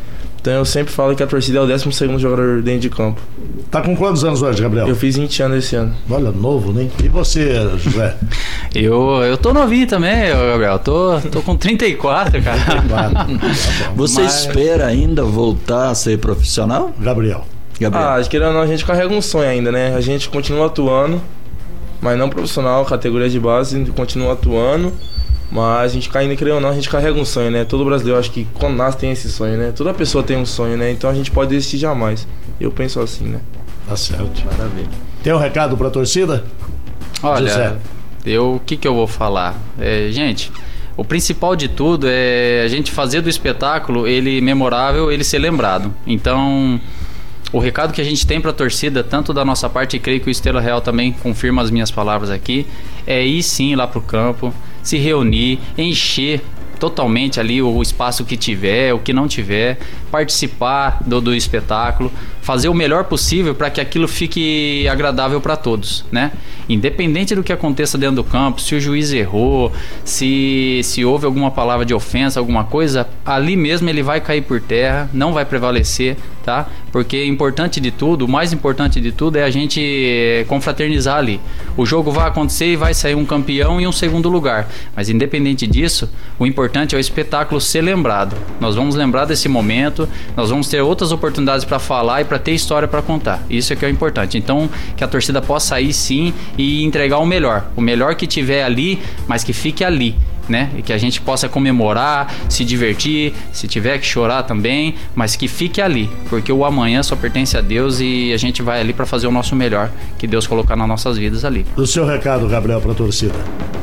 Então 0.46 0.54
eu 0.54 0.66
sempre 0.66 0.94
falo 0.94 1.16
que 1.16 1.24
a 1.24 1.26
torcida 1.26 1.58
é 1.58 1.62
o 1.64 1.66
12 1.66 2.20
jogador 2.20 2.62
dentro 2.62 2.82
de 2.82 2.90
campo. 2.92 3.20
Tá 3.72 3.82
com 3.82 3.96
quantos 3.96 4.24
anos 4.24 4.44
hoje, 4.44 4.62
Gabriel? 4.62 4.88
Eu 4.88 4.96
fiz 4.96 5.18
20 5.18 5.42
anos 5.42 5.58
esse 5.58 5.76
ano. 5.76 5.96
Olha, 6.08 6.32
novo, 6.32 6.72
né? 6.72 6.88
E 7.04 7.08
você, 7.08 7.68
José? 7.80 8.16
eu, 8.76 9.24
eu 9.24 9.38
tô 9.38 9.52
novinho 9.52 9.88
também, 9.88 10.30
Gabriel. 10.30 10.78
Tô, 10.78 11.20
tô 11.32 11.42
com 11.42 11.56
34, 11.58 12.44
cara. 12.44 12.60
34. 12.60 13.16
Tá 13.86 13.92
você 13.96 14.22
Mas... 14.22 14.42
espera 14.42 14.86
ainda 14.86 15.24
voltar 15.24 15.90
a 15.90 15.96
ser 15.96 16.20
profissional? 16.20 16.94
Gabriel. 17.00 17.44
Gabriel. 17.80 18.08
Ah, 18.08 18.22
querendo 18.30 18.50
ou 18.50 18.54
não, 18.54 18.62
a 18.62 18.68
gente 18.68 18.86
carrega 18.86 19.12
um 19.12 19.24
sonho 19.24 19.50
ainda, 19.50 19.72
né? 19.72 19.96
A 19.96 20.02
gente 20.02 20.30
continua 20.30 20.68
atuando, 20.68 21.20
mas 22.00 22.20
não 22.20 22.30
profissional, 22.30 22.86
categoria 22.86 23.28
de 23.28 23.40
base, 23.40 23.84
continua 23.96 24.34
atuando. 24.34 24.94
Mas 25.52 25.92
a 25.92 25.94
gente 25.94 26.10
ainda 26.18 26.36
creio 26.36 26.56
ou 26.56 26.62
não, 26.62 26.70
a 26.70 26.74
gente 26.74 26.90
carrega 26.90 27.20
um 27.20 27.26
sonho, 27.26 27.52
né? 27.52 27.64
Todo 27.64 27.86
brasileiro 27.86 28.20
acho 28.20 28.32
que 28.32 28.48
quando 28.56 28.76
nasce 28.76 28.98
tem 28.98 29.12
esse 29.12 29.30
sonho, 29.30 29.58
né? 29.58 29.72
Toda 29.76 29.94
pessoa 29.94 30.24
tem 30.24 30.38
um 30.38 30.46
sonho, 30.46 30.76
né? 30.78 30.92
Então 30.92 31.10
a 31.10 31.14
gente 31.14 31.32
pode 31.32 31.52
desistir 31.52 31.78
jamais. 31.78 32.28
Eu 32.60 32.72
penso 32.72 33.00
assim, 33.00 33.26
né? 33.26 33.40
Tá 33.88 33.96
certo. 33.96 34.44
Maravilha. 34.46 34.90
Tem 35.24 35.32
um 35.34 35.38
recado 35.38 35.78
pra 35.78 35.90
torcida? 35.90 36.44
Olha, 37.22 37.48
José. 37.48 37.76
eu 38.26 38.56
o 38.56 38.60
que, 38.60 38.76
que 38.76 38.88
eu 38.88 38.96
vou 38.96 39.08
falar? 39.08 39.56
É, 39.80 40.10
gente, 40.12 40.52
O 40.98 41.04
principal 41.04 41.56
de 41.56 41.68
tudo 41.68 42.08
é 42.10 42.62
a 42.64 42.68
gente 42.70 42.90
fazer 42.90 43.22
do 43.22 43.30
espetáculo 43.30 44.08
ele 44.08 44.40
memorável, 44.40 45.12
ele 45.12 45.24
ser 45.26 45.40
lembrado. 45.40 45.94
Então, 46.08 46.80
o 47.52 47.60
recado 47.60 47.92
que 47.92 48.00
a 48.00 48.04
gente 48.04 48.26
tem 48.26 48.40
para 48.40 48.52
a 48.52 48.54
torcida, 48.54 49.04
tanto 49.04 49.34
da 49.34 49.44
nossa 49.44 49.70
parte, 49.70 49.98
e 49.98 50.00
creio 50.00 50.22
que 50.22 50.30
o 50.30 50.32
Estrela 50.32 50.62
Real 50.62 50.80
também 50.80 51.12
confirma 51.12 51.62
as 51.62 51.70
minhas 51.70 51.92
palavras 51.92 52.30
aqui, 52.30 52.66
é 53.06 53.26
ir 53.26 53.44
sim 53.44 53.76
lá 53.76 53.86
pro 53.86 54.02
campo, 54.02 54.54
se 54.86 54.98
reunir, 54.98 55.60
encher 55.78 56.42
totalmente 56.76 57.40
ali 57.40 57.62
o 57.62 57.82
espaço 57.82 58.24
que 58.24 58.38
tiver, 58.38 58.94
o 58.94 59.00
que 59.00 59.12
não 59.12 59.28
tiver, 59.28 59.80
participar 60.12 61.02
do, 61.06 61.20
do 61.20 61.34
espetáculo, 61.34 62.12
fazer 62.42 62.70
o 62.70 62.74
melhor 62.74 63.06
possível 63.06 63.56
para 63.56 63.70
que 63.70 63.82
aquilo 63.82 64.08
fique 64.08 64.88
agradável 64.88 65.42
para 65.42 65.56
todos, 65.56 66.06
né? 66.12 66.32
Independente 66.70 67.34
do 67.34 67.44
que 67.44 67.52
aconteça 67.52 67.98
dentro 67.98 68.18
do 68.18 68.24
campo, 68.24 68.62
se 68.62 68.76
o 68.76 68.82
juiz 68.82 69.12
errou, 69.12 69.72
se, 70.04 70.82
se 70.84 71.04
houve 71.04 71.26
alguma 71.26 71.50
palavra 71.50 71.86
de 71.86 71.94
ofensa, 71.94 72.40
alguma 72.40 72.64
coisa, 72.64 73.08
ali 73.26 73.56
mesmo 73.56 73.90
ele 73.90 74.04
vai 74.04 74.22
cair 74.22 74.42
por 74.42 74.62
terra, 74.62 75.10
não 75.14 75.34
vai 75.34 75.46
prevalecer, 75.46 76.18
tá? 76.46 76.68
Porque 76.92 77.26
importante 77.26 77.82
de 77.82 77.90
tudo, 77.90 78.26
o 78.26 78.28
mais 78.28 78.54
importante 78.54 79.02
de 79.02 79.12
tudo 79.12 79.38
é 79.38 79.44
a 79.44 79.50
gente 79.50 79.82
eh, 79.82 80.46
confraternizar 80.48 81.18
ali. 81.18 81.42
O 81.76 81.86
jogo 81.86 82.12
vai 82.12 82.28
acontecer 82.28 82.68
e 82.68 82.76
vai 82.76 82.94
sair 82.94 83.16
um 83.16 83.26
campeão 83.26 83.82
e 83.82 83.88
um 83.88 83.92
segundo 83.92 84.30
lugar, 84.30 84.70
mas 84.96 85.10
independente 85.10 85.66
disso, 85.66 86.10
o 86.38 86.46
importante 86.46 86.94
é 86.94 86.98
o 86.98 87.02
espetáculo 87.02 87.60
ser 87.60 87.82
lembrado. 87.82 88.38
Nós 88.60 88.76
vamos 88.76 88.94
lembrar 88.96 89.26
desse 89.26 89.50
momento, 89.50 90.08
nós 90.38 90.52
vamos 90.52 90.68
ter 90.68 90.82
outras 90.82 91.12
oportunidades 91.12 91.66
para 91.66 91.80
falar 91.80 92.22
e 92.22 92.26
para 92.26 92.38
ter 92.38 92.52
história 92.52 92.88
para 92.88 93.02
contar. 93.02 93.44
Isso 93.50 93.74
é 93.74 93.76
que 93.76 93.84
é 93.84 93.88
o 93.88 93.92
importante. 93.92 94.38
Então, 94.38 94.70
que 94.96 95.04
a 95.04 95.08
torcida 95.08 95.42
possa 95.42 95.82
ir 95.82 95.94
sim 95.94 96.32
e 96.58 96.84
entregar 96.84 97.18
o 97.18 97.26
melhor, 97.26 97.66
o 97.76 97.82
melhor 97.82 98.14
que 98.14 98.28
tiver 98.28 98.64
ali, 98.64 99.02
mas 99.28 99.44
que 99.44 99.52
fique 99.52 99.84
ali 99.84 100.16
né? 100.50 100.72
E 100.78 100.82
que 100.82 100.94
a 100.94 100.98
gente 100.98 101.22
possa 101.22 101.50
comemorar, 101.50 102.34
se 102.50 102.64
divertir, 102.64 103.34
se 103.52 103.68
tiver 103.68 103.98
que 104.00 104.06
chorar 104.06 104.44
também, 104.44 104.96
mas 105.16 105.36
que 105.36 105.48
fique 105.48 105.82
ali, 105.82 106.10
porque 106.30 106.52
o 106.52 106.66
amanhã 106.66 107.04
só 107.04 107.16
pertence 107.16 107.58
a 107.58 107.62
Deus 107.62 108.00
e 108.00 108.34
a 108.34 108.38
gente 108.38 108.62
vai 108.62 108.80
ali 108.80 108.94
para 108.94 109.06
fazer 109.06 109.28
o 109.28 109.32
nosso 109.32 109.56
melhor 109.56 109.90
que 110.18 110.28
Deus 110.28 110.48
colocar 110.48 110.76
nas 110.76 110.88
nossas 110.88 111.18
vidas 111.18 111.46
ali. 111.46 111.66
O 111.76 111.86
seu 111.86 112.06
recado, 112.06 112.48
Gabriel, 112.48 112.82
para 112.82 112.92
a 112.92 112.96
torcida? 112.96 113.36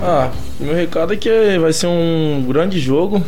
Ah, 0.03 0.31
meu 0.61 0.75
recado 0.75 1.13
é 1.13 1.17
que 1.17 1.31
vai 1.59 1.73
ser 1.73 1.87
um 1.87 2.45
grande 2.47 2.79
jogo. 2.79 3.23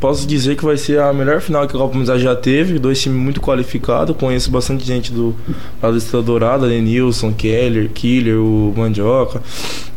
Posso 0.00 0.26
dizer 0.26 0.56
que 0.56 0.64
vai 0.64 0.76
ser 0.76 1.00
a 1.00 1.12
melhor 1.12 1.40
final 1.40 1.66
que 1.66 1.76
a 1.76 1.78
Copa 1.78 1.96
Amizade 1.96 2.22
já 2.22 2.34
teve. 2.34 2.78
Dois 2.78 3.00
times 3.02 3.18
muito 3.18 3.40
qualificados. 3.40 4.16
Conheço 4.16 4.50
bastante 4.50 4.84
gente 4.84 5.12
do 5.12 5.34
lado 5.82 5.92
da 5.92 5.98
Estrela 5.98 6.22
Dourada, 6.22 6.68
Denilson, 6.68 7.32
Keller, 7.32 7.90
Killer, 7.90 8.38
o 8.40 8.72
Mandioca 8.76 9.42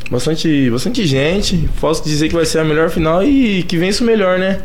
bastante, 0.10 0.70
bastante 0.70 1.06
gente. 1.06 1.70
Posso 1.80 2.04
dizer 2.04 2.28
que 2.28 2.36
vai 2.36 2.46
ser 2.46 2.60
a 2.60 2.64
melhor 2.64 2.90
final 2.90 3.24
e 3.24 3.64
que 3.64 3.78
vence 3.78 4.02
o 4.02 4.06
melhor, 4.06 4.40
né? 4.40 4.60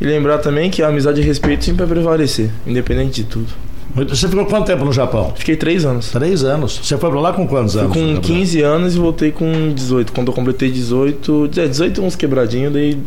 E 0.00 0.04
lembrar 0.04 0.38
também 0.38 0.70
que 0.70 0.82
a 0.82 0.88
amizade 0.88 1.20
e 1.20 1.24
respeito 1.24 1.64
sempre 1.64 1.84
vai 1.84 1.96
prevalecer, 1.96 2.50
independente 2.66 3.22
de 3.22 3.24
tudo. 3.24 3.48
Você 3.94 4.28
ficou 4.28 4.44
quanto 4.44 4.66
tempo 4.66 4.84
no 4.84 4.92
Japão? 4.92 5.32
Fiquei 5.34 5.56
três 5.56 5.86
anos. 5.86 6.10
Três 6.10 6.44
anos. 6.44 6.80
Você 6.82 6.98
foi 6.98 7.10
pra 7.10 7.18
lá 7.18 7.32
com 7.32 7.46
quantos 7.46 7.76
anos? 7.76 7.94
Fui 7.94 8.14
com 8.14 8.20
15 8.20 8.60
anos 8.60 8.94
e 8.94 8.98
voltei 8.98 9.32
com 9.32 9.72
18. 9.72 10.12
Quando 10.12 10.28
eu 10.28 10.34
completei 10.34 10.70
18, 10.70 11.48
18 11.48 12.02
uns 12.02 12.14
quebradinhos, 12.14 12.74
daí 12.74 12.98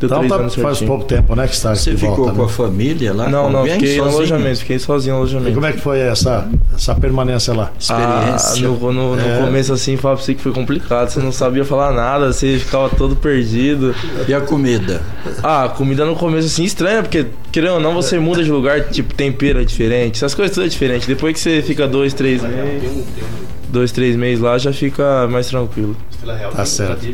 Deu 0.00 0.06
então 0.06 0.28
tá, 0.28 0.48
faz 0.48 0.80
pouco 0.80 1.04
tempo, 1.04 1.34
né, 1.34 1.48
que 1.48 1.54
está 1.54 1.74
Você 1.74 1.90
de 1.90 1.96
ficou 1.96 2.16
volta, 2.16 2.32
com 2.32 2.38
né? 2.38 2.44
a 2.44 2.48
família 2.48 3.12
lá? 3.12 3.28
Não, 3.28 3.50
não, 3.50 3.64
fiquei 3.64 3.96
sozinho? 3.96 4.04
no 4.04 4.10
alojamento, 4.10 4.58
fiquei 4.60 4.78
sozinho 4.78 5.14
no 5.14 5.20
alojamento. 5.22 5.50
E 5.50 5.54
como 5.54 5.66
é 5.66 5.72
que 5.72 5.80
foi 5.80 5.98
essa, 5.98 6.48
essa 6.72 6.94
permanência 6.94 7.52
lá? 7.52 7.72
Experiência. 7.78 8.68
Ah, 8.68 8.70
no, 8.70 8.92
no, 8.92 9.16
no 9.16 9.20
é. 9.20 9.40
começo 9.40 9.72
assim, 9.72 9.96
falava 9.96 10.18
pra 10.18 10.24
você 10.24 10.34
que 10.34 10.40
foi 10.40 10.52
complicado, 10.52 11.08
você 11.08 11.18
não 11.18 11.32
sabia 11.32 11.64
falar 11.64 11.92
nada, 11.92 12.32
você 12.32 12.58
ficava 12.58 12.88
todo 12.90 13.16
perdido. 13.16 13.92
E 14.28 14.32
a 14.32 14.40
comida? 14.40 15.02
Ah, 15.42 15.64
a 15.64 15.68
comida 15.68 16.04
no 16.04 16.14
começo 16.14 16.46
assim 16.46 16.62
estranha, 16.62 17.02
porque 17.02 17.26
querendo 17.50 17.74
ou 17.74 17.80
não, 17.80 17.92
você 17.94 18.20
muda 18.20 18.44
de 18.44 18.50
lugar, 18.52 18.88
tipo, 18.90 19.12
tempero 19.14 19.60
é 19.60 19.64
diferente, 19.64 20.16
essas 20.16 20.32
coisas 20.34 20.54
tudo 20.54 20.66
é 20.66 20.68
diferente. 20.68 21.08
Depois 21.08 21.34
que 21.34 21.40
você 21.40 21.60
fica 21.60 21.88
dois, 21.88 22.14
três 22.14 22.40
meses, 22.42 23.04
dois, 23.68 23.92
três 23.92 24.16
meses 24.16 24.40
lá, 24.40 24.58
já 24.58 24.72
fica 24.72 25.26
mais 25.28 25.48
tranquilo. 25.48 25.96
Tá 26.54 26.64
certo. 26.64 27.06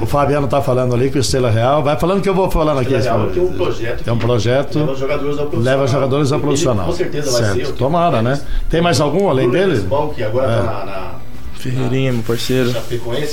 O 0.00 0.06
Fabiano 0.06 0.46
tá 0.46 0.60
falando 0.60 0.94
ali 0.94 1.10
que 1.10 1.18
o 1.18 1.20
Estrela 1.20 1.50
Real. 1.50 1.82
Vai 1.82 1.98
falando 1.98 2.22
que 2.22 2.28
eu 2.28 2.34
vou 2.34 2.50
falando 2.50 2.80
aqui. 2.80 2.94
Real 2.94 3.28
tem 3.28 3.42
um 3.42 3.52
projeto. 3.52 4.04
Tem 4.04 4.12
um 4.12 4.18
projeto. 4.18 4.78
Leva 4.78 4.94
jogadores 4.96 5.38
ao 5.38 5.46
profissional. 5.46 5.78
Leva 5.78 5.86
jogadores 5.86 6.32
ao 6.32 6.40
profissional. 6.40 6.86
Com 6.86 6.92
certeza 6.92 7.30
vai 7.30 7.42
certo. 7.42 7.66
ser. 7.66 7.72
Tomara, 7.74 8.22
né? 8.22 8.40
Tem 8.68 8.82
mais 8.82 9.00
algum 9.00 9.28
além 9.28 9.50
dele? 9.50 9.86
Que 10.14 10.22
agora 10.22 10.52
é. 10.52 10.56
tá 10.56 10.62
na, 10.62 10.84
na 10.84 11.23
Ferreirinha, 11.70 12.12
meu 12.12 12.22
parceiro. 12.22 12.70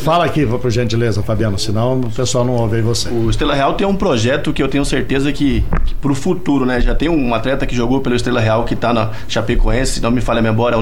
Fala 0.03 0.23
aqui, 0.23 0.45
por 0.45 0.71
gentileza, 0.71 1.21
Fabiano, 1.21 1.59
senão 1.59 1.99
o 1.99 2.09
pessoal 2.09 2.45
não 2.45 2.53
ouve 2.53 2.81
você. 2.81 3.09
O 3.09 3.29
Estrela 3.29 3.53
Real 3.53 3.73
tem 3.73 3.85
um 3.85 3.95
projeto 3.95 4.53
que 4.53 4.63
eu 4.63 4.69
tenho 4.69 4.85
certeza 4.85 5.33
que, 5.33 5.65
que 5.85 5.93
pro 5.95 6.15
futuro, 6.15 6.65
né? 6.65 6.79
Já 6.79 6.95
tem 6.95 7.09
um 7.09 7.33
atleta 7.35 7.65
que 7.65 7.75
jogou 7.75 7.99
pelo 7.99 8.15
Estrela 8.15 8.39
Real 8.39 8.63
que 8.63 8.73
tá 8.73 8.93
na 8.93 9.09
Chapecoense, 9.27 9.95
se 9.95 10.01
não 10.01 10.11
me 10.11 10.21
falha 10.21 10.39
a 10.39 10.41
memória, 10.41 10.75
é 10.75 10.79
o 10.79 10.81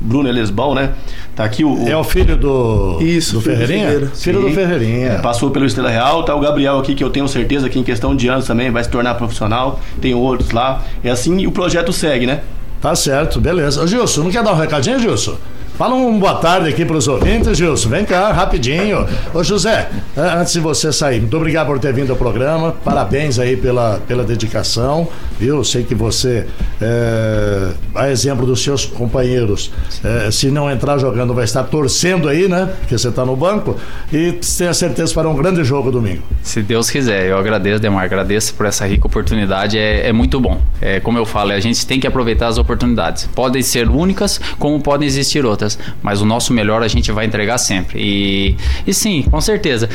Bruno 0.00 0.26
Elesbão, 0.26 0.74
né? 0.74 0.92
Tá 1.34 1.44
aqui 1.44 1.64
o, 1.64 1.84
o... 1.84 1.86
É 1.86 1.96
o 1.96 2.02
filho 2.02 2.34
do. 2.34 2.98
Isso, 3.02 3.34
do 3.34 3.40
Ferreirinha? 3.42 3.90
Filho, 3.90 4.10
filho 4.14 4.40
do 4.40 4.50
Ferreirinha. 4.50 5.06
É, 5.08 5.18
passou 5.18 5.50
pelo 5.50 5.66
Estrela 5.66 5.90
Real, 5.90 6.22
tá 6.22 6.34
o 6.34 6.40
Gabriel 6.40 6.78
aqui, 6.78 6.94
que 6.94 7.04
eu 7.04 7.10
tenho 7.10 7.28
certeza 7.28 7.68
que 7.68 7.78
em 7.78 7.84
questão 7.84 8.16
de 8.16 8.26
anos 8.28 8.46
também 8.46 8.70
vai 8.70 8.82
se 8.82 8.88
tornar 8.88 9.14
profissional. 9.16 9.78
Tem 10.00 10.14
outros 10.14 10.50
lá. 10.50 10.82
É 11.04 11.10
assim 11.10 11.38
e 11.40 11.46
o 11.46 11.52
projeto 11.52 11.92
segue, 11.92 12.26
né? 12.26 12.40
Tá 12.80 12.94
certo, 12.94 13.38
beleza. 13.38 13.82
Ô, 13.82 13.86
Gilson, 13.86 14.24
não 14.24 14.30
quer 14.30 14.42
dar 14.42 14.52
um 14.52 14.56
recadinho, 14.56 14.98
Gilson? 14.98 15.36
Fala 15.76 15.94
um 15.94 16.18
boa 16.18 16.36
tarde 16.36 16.70
aqui 16.70 16.86
para 16.86 16.96
os 16.96 17.06
ouvintes, 17.06 17.58
Gilson. 17.58 17.90
Vem 17.90 18.02
cá, 18.02 18.32
rapidinho. 18.32 19.06
Ô, 19.34 19.44
José, 19.44 19.90
antes 20.16 20.54
de 20.54 20.60
você 20.60 20.90
sair, 20.90 21.20
muito 21.20 21.36
obrigado 21.36 21.66
por 21.66 21.78
ter 21.78 21.92
vindo 21.92 22.10
ao 22.10 22.16
programa. 22.16 22.72
Parabéns 22.82 23.38
aí 23.38 23.58
pela, 23.58 24.00
pela 24.08 24.24
dedicação, 24.24 25.06
viu? 25.38 25.62
Sei 25.64 25.84
que 25.84 25.94
você, 25.94 26.46
é, 26.80 27.70
a 27.94 28.10
exemplo 28.10 28.46
dos 28.46 28.62
seus 28.62 28.84
companheiros, 28.84 29.70
é, 30.02 30.30
se 30.30 30.50
não 30.50 30.70
entrar 30.70 30.98
jogando, 30.98 31.34
vai 31.34 31.44
estar 31.44 31.64
torcendo 31.64 32.28
aí, 32.28 32.48
né? 32.48 32.72
Porque 32.80 32.96
você 32.96 33.08
está 33.08 33.24
no 33.24 33.36
banco. 33.36 33.76
E 34.12 34.32
tenha 34.32 34.74
certeza 34.74 35.12
para 35.12 35.28
um 35.28 35.34
grande 35.34 35.62
jogo 35.64 35.90
domingo. 35.90 36.22
Se 36.42 36.62
Deus 36.62 36.90
quiser, 36.90 37.26
eu 37.26 37.38
agradeço, 37.38 37.80
Demar. 37.80 38.04
Agradeço 38.04 38.54
por 38.54 38.66
essa 38.66 38.86
rica 38.86 39.06
oportunidade. 39.06 39.78
É, 39.78 40.08
é 40.08 40.12
muito 40.12 40.40
bom. 40.40 40.60
É, 40.80 41.00
como 41.00 41.18
eu 41.18 41.26
falo, 41.26 41.52
a 41.52 41.60
gente 41.60 41.86
tem 41.86 41.98
que 41.98 42.06
aproveitar 42.06 42.48
as 42.48 42.58
oportunidades. 42.58 43.28
Podem 43.34 43.62
ser 43.62 43.88
únicas, 43.88 44.40
como 44.58 44.80
podem 44.80 45.06
existir 45.06 45.44
outras 45.44 45.78
mas 46.02 46.20
o 46.20 46.24
nosso 46.24 46.52
melhor 46.52 46.82
a 46.82 46.88
gente 46.88 47.10
vai 47.12 47.26
entregar 47.26 47.58
sempre. 47.58 47.98
E, 48.00 48.56
e 48.86 48.94
sim, 48.94 49.22
com 49.22 49.40
certeza. 49.40 49.88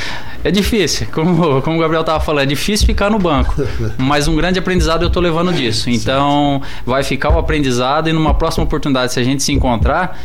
É 0.44 0.52
difícil, 0.52 1.08
como, 1.12 1.62
como 1.62 1.78
o 1.78 1.80
Gabriel 1.80 2.02
estava 2.02 2.20
falando, 2.20 2.44
é 2.44 2.48
difícil 2.48 2.86
ficar 2.86 3.10
no 3.10 3.20
banco, 3.20 3.56
mas 3.98 4.28
um 4.28 4.36
grande 4.36 4.58
aprendizado 4.60 5.04
eu 5.04 5.08
estou 5.08 5.22
levando 5.22 5.31
disso. 5.54 5.90
Então, 5.90 6.62
vai 6.86 7.04
ficar 7.04 7.30
o 7.30 7.40
aprendizado 7.40 8.10
e 8.10 8.14
numa 8.14 8.34
próxima 8.34 8.64
oportunidade, 8.64 9.14
se 9.14 9.20
a 9.20 9.24
gente 9.24 9.44
se 9.44 9.52
encontrar, 9.52 10.18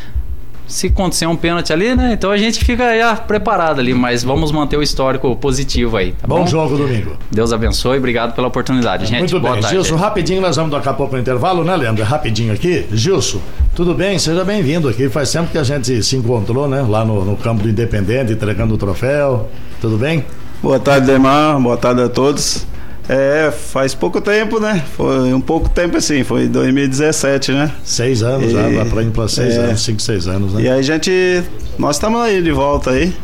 se 0.66 0.88
acontecer 0.88 1.26
um 1.26 1.36
pênalti 1.36 1.72
ali, 1.72 1.94
né? 1.94 2.12
Então 2.12 2.30
a 2.30 2.36
gente 2.36 2.64
fica 2.64 2.96
já 2.98 3.14
preparado 3.14 3.78
ali, 3.78 3.94
mas 3.94 4.24
vamos 4.24 4.50
manter 4.50 4.76
o 4.76 4.82
histórico 4.82 5.34
positivo 5.36 5.96
aí. 5.96 6.12
Tá 6.12 6.26
bom, 6.26 6.40
bom 6.40 6.46
jogo 6.46 6.76
domingo. 6.76 7.16
Deus 7.30 7.52
abençoe, 7.52 7.98
obrigado 7.98 8.34
pela 8.34 8.48
oportunidade, 8.48 9.06
gente. 9.06 9.20
Muito 9.20 9.40
Boa 9.40 9.54
bem, 9.54 9.62
tarde. 9.62 9.76
Gilson, 9.76 9.96
rapidinho, 9.96 10.40
nós 10.40 10.56
vamos 10.56 10.72
daqui 10.72 10.88
a 10.88 10.92
pouco 10.92 11.14
no 11.14 11.20
intervalo, 11.20 11.62
né, 11.64 11.76
Leandro? 11.76 12.04
Rapidinho 12.04 12.52
aqui. 12.52 12.86
Gilson, 12.92 13.40
tudo 13.74 13.94
bem? 13.94 14.18
Seja 14.18 14.44
bem-vindo 14.44 14.88
aqui. 14.88 15.08
Faz 15.08 15.30
tempo 15.30 15.50
que 15.50 15.58
a 15.58 15.62
gente 15.62 16.02
se 16.02 16.16
encontrou, 16.16 16.68
né? 16.68 16.84
Lá 16.88 17.04
no, 17.04 17.24
no 17.24 17.36
campo 17.36 17.62
do 17.62 17.68
Independente, 17.68 18.32
entregando 18.32 18.74
o 18.74 18.78
troféu. 18.78 19.48
Tudo 19.80 19.96
bem? 19.96 20.24
Boa 20.62 20.80
tarde, 20.80 21.06
Demar. 21.06 21.60
Boa 21.60 21.76
tarde 21.76 22.02
a 22.02 22.08
todos. 22.08 22.66
É, 23.08 23.50
faz 23.52 23.94
pouco 23.94 24.20
tempo, 24.20 24.58
né? 24.58 24.82
Foi 24.96 25.32
um 25.32 25.40
pouco 25.40 25.68
tempo 25.68 25.96
assim, 25.96 26.24
foi 26.24 26.48
2017, 26.48 27.52
né? 27.52 27.70
Seis 27.84 28.22
anos, 28.22 28.50
e, 28.50 28.52
já, 28.52 28.84
pra 28.84 29.02
ir 29.02 29.10
pra 29.10 29.28
seis 29.28 29.54
é, 29.54 29.58
anos, 29.58 29.80
cinco, 29.80 30.02
seis 30.02 30.26
anos, 30.26 30.52
né? 30.54 30.62
E 30.62 30.68
aí 30.68 30.78
a 30.80 30.82
gente, 30.82 31.42
nós 31.78 31.96
estamos 31.96 32.20
aí 32.20 32.42
de 32.42 32.50
volta 32.50 32.90
aí. 32.90 33.14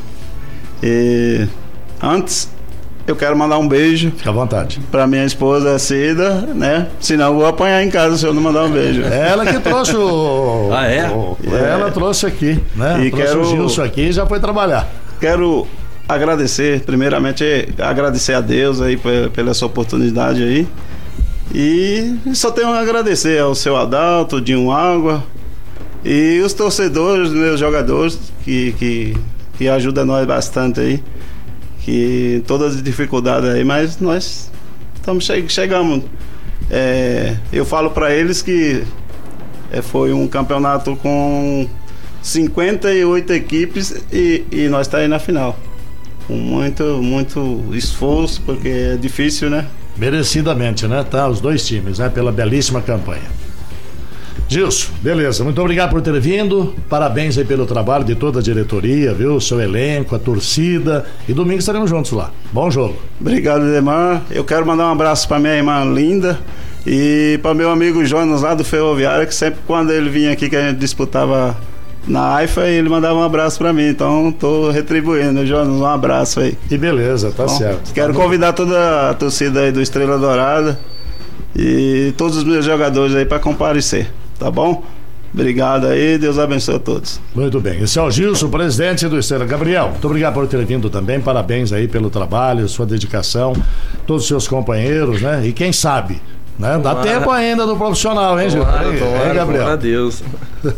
E 0.82 1.46
antes, 2.00 2.48
eu 3.06 3.16
quero 3.16 3.36
mandar 3.36 3.58
um 3.58 3.66
beijo. 3.66 4.12
Fica 4.16 4.30
à 4.30 4.32
vontade. 4.32 4.80
Pra 4.90 5.06
minha 5.06 5.24
esposa 5.24 5.76
Cida, 5.78 6.30
né? 6.54 6.86
Senão 7.00 7.28
eu 7.28 7.34
vou 7.34 7.46
apanhar 7.46 7.82
em 7.82 7.90
casa 7.90 8.16
se 8.16 8.24
eu 8.24 8.32
não 8.32 8.42
mandar 8.42 8.64
um 8.64 8.70
beijo. 8.70 9.02
É 9.02 9.30
ela 9.30 9.44
que 9.44 9.58
trouxe 9.58 9.96
o. 9.96 10.70
ah, 10.72 10.86
é? 10.86 11.08
O, 11.08 11.36
é. 11.52 11.70
Ela 11.72 11.90
trouxe 11.90 12.26
aqui, 12.26 12.60
né? 12.76 13.04
E 13.04 13.10
trouxe 13.10 13.26
quero, 13.26 13.40
o 13.40 13.44
Gilson 13.44 13.82
aqui 13.82 14.02
e 14.02 14.12
já 14.12 14.26
foi 14.26 14.38
trabalhar. 14.38 14.88
Quero 15.20 15.66
agradecer, 16.14 16.80
primeiramente 16.82 17.68
agradecer 17.78 18.34
a 18.34 18.40
Deus 18.40 18.80
aí 18.80 18.96
pela 18.96 19.50
essa 19.50 19.66
oportunidade 19.66 20.42
aí. 20.42 20.66
E 21.54 22.34
só 22.34 22.50
tenho 22.50 22.68
a 22.68 22.80
agradecer 22.80 23.38
ao 23.40 23.54
seu 23.54 23.76
Adalto, 23.76 24.40
Dinho 24.40 24.70
Água 24.70 25.22
e 26.04 26.40
os 26.40 26.52
torcedores, 26.52 27.30
meus 27.30 27.60
jogadores, 27.60 28.18
que, 28.44 28.72
que, 28.72 29.16
que 29.58 29.68
ajudam 29.68 30.06
nós 30.06 30.26
bastante 30.26 30.80
aí. 30.80 31.02
Que 31.80 32.42
todas 32.46 32.76
as 32.76 32.82
dificuldades 32.82 33.50
aí, 33.50 33.64
mas 33.64 33.98
nós 33.98 34.50
estamos 34.94 35.26
che 35.26 35.48
chegamos. 35.48 36.04
É, 36.70 37.36
eu 37.52 37.64
falo 37.64 37.90
para 37.90 38.14
eles 38.14 38.40
que 38.40 38.82
é, 39.70 39.82
foi 39.82 40.12
um 40.12 40.28
campeonato 40.28 40.96
com 40.96 41.68
58 42.22 43.32
equipes 43.32 43.94
e, 44.12 44.44
e 44.50 44.68
nós 44.68 44.86
está 44.86 44.98
aí 44.98 45.08
na 45.08 45.18
final. 45.18 45.58
Com 46.26 46.34
muito, 46.34 46.82
muito 47.02 47.64
esforço, 47.72 48.40
porque 48.42 48.68
é 48.68 48.96
difícil, 48.96 49.50
né? 49.50 49.66
Merecidamente, 49.96 50.86
né? 50.86 51.04
Tá, 51.04 51.28
os 51.28 51.40
dois 51.40 51.66
times, 51.66 51.98
né? 51.98 52.08
Pela 52.08 52.32
belíssima 52.32 52.80
campanha. 52.80 53.42
Gilson, 54.48 54.92
beleza. 55.00 55.42
Muito 55.44 55.60
obrigado 55.60 55.90
por 55.90 56.02
ter 56.02 56.18
vindo. 56.20 56.74
Parabéns 56.88 57.38
aí 57.38 57.44
pelo 57.44 57.64
trabalho 57.64 58.04
de 58.04 58.14
toda 58.14 58.40
a 58.40 58.42
diretoria, 58.42 59.14
viu? 59.14 59.40
Seu 59.40 59.60
elenco, 59.60 60.14
a 60.14 60.18
torcida. 60.18 61.06
E 61.26 61.32
domingo 61.32 61.58
estaremos 61.58 61.88
juntos 61.88 62.12
lá. 62.12 62.30
Bom 62.52 62.70
jogo. 62.70 62.96
Obrigado, 63.18 63.64
Demar. 63.72 64.22
Eu 64.30 64.44
quero 64.44 64.66
mandar 64.66 64.88
um 64.88 64.92
abraço 64.92 65.26
para 65.26 65.38
minha 65.38 65.54
irmã 65.54 65.82
linda 65.84 66.38
e 66.86 67.38
para 67.42 67.54
meu 67.54 67.70
amigo 67.70 68.04
Jonas 68.04 68.42
lá 68.42 68.54
do 68.54 68.62
Ferroviário, 68.62 69.26
que 69.26 69.34
sempre 69.34 69.60
quando 69.66 69.90
ele 69.90 70.10
vinha 70.10 70.32
aqui 70.32 70.50
que 70.50 70.56
a 70.56 70.68
gente 70.68 70.78
disputava 70.78 71.56
na 72.06 72.34
AIFA, 72.36 72.66
ele 72.66 72.88
mandava 72.88 73.14
um 73.14 73.22
abraço 73.22 73.58
para 73.58 73.72
mim. 73.72 73.88
Então, 73.88 74.32
tô 74.32 74.70
retribuindo, 74.70 75.46
Jonas, 75.46 75.68
um 75.68 75.86
abraço 75.86 76.40
aí. 76.40 76.56
E 76.70 76.76
beleza, 76.76 77.30
tá 77.30 77.44
Bom, 77.44 77.48
certo. 77.56 77.92
Quero 77.92 78.12
Tá 78.12 78.18
convidar 78.20 78.52
toda 78.52 79.10
a 79.10 79.14
torcida 79.14 79.60
aí 79.60 79.72
do 79.72 79.80
Estrela 79.80 80.18
Dourada 80.18 80.78
e 81.54 82.12
todos 82.16 82.36
os 82.38 82.44
meus 82.44 82.64
jogadores 82.64 83.14
aí 83.14 83.24
para 83.24 83.38
comparecer, 83.38 84.10
tá 84.38 84.50
bom? 84.50 84.82
Obrigado 85.34 85.86
aí, 85.86 86.18
Deus 86.18 86.38
abençoe 86.38 86.74
a 86.74 86.78
todos. 86.78 87.18
Muito 87.34 87.58
bem. 87.58 87.80
Esse 87.80 87.98
é 87.98 88.02
o 88.02 88.10
Gilson, 88.10 88.50
presidente 88.50 89.08
do 89.08 89.18
Estrela. 89.18 89.46
Gabriel, 89.46 89.88
muito 89.88 90.04
obrigado 90.06 90.34
por 90.34 90.46
ter 90.46 90.62
vindo 90.66 90.90
também. 90.90 91.20
Parabéns 91.20 91.72
aí 91.72 91.88
pelo 91.88 92.10
trabalho, 92.10 92.68
sua 92.68 92.84
dedicação, 92.84 93.54
todos 94.06 94.24
os 94.24 94.28
seus 94.28 94.46
companheiros, 94.46 95.22
né? 95.22 95.40
E 95.46 95.52
quem 95.52 95.72
sabe, 95.72 96.20
né? 96.58 96.78
Dá 96.82 96.90
Tomara. 96.94 97.02
tempo 97.02 97.30
ainda 97.30 97.64
do 97.66 97.76
profissional, 97.76 98.38
hein, 98.38 98.50
Gilson? 98.50 98.66
Tomara, 98.70 98.98
tomara, 98.98 99.28
hein, 99.28 99.34
Gabriel? 99.34 99.60
tomara 99.60 99.72
a 99.72 99.76
Deus. 99.76 100.22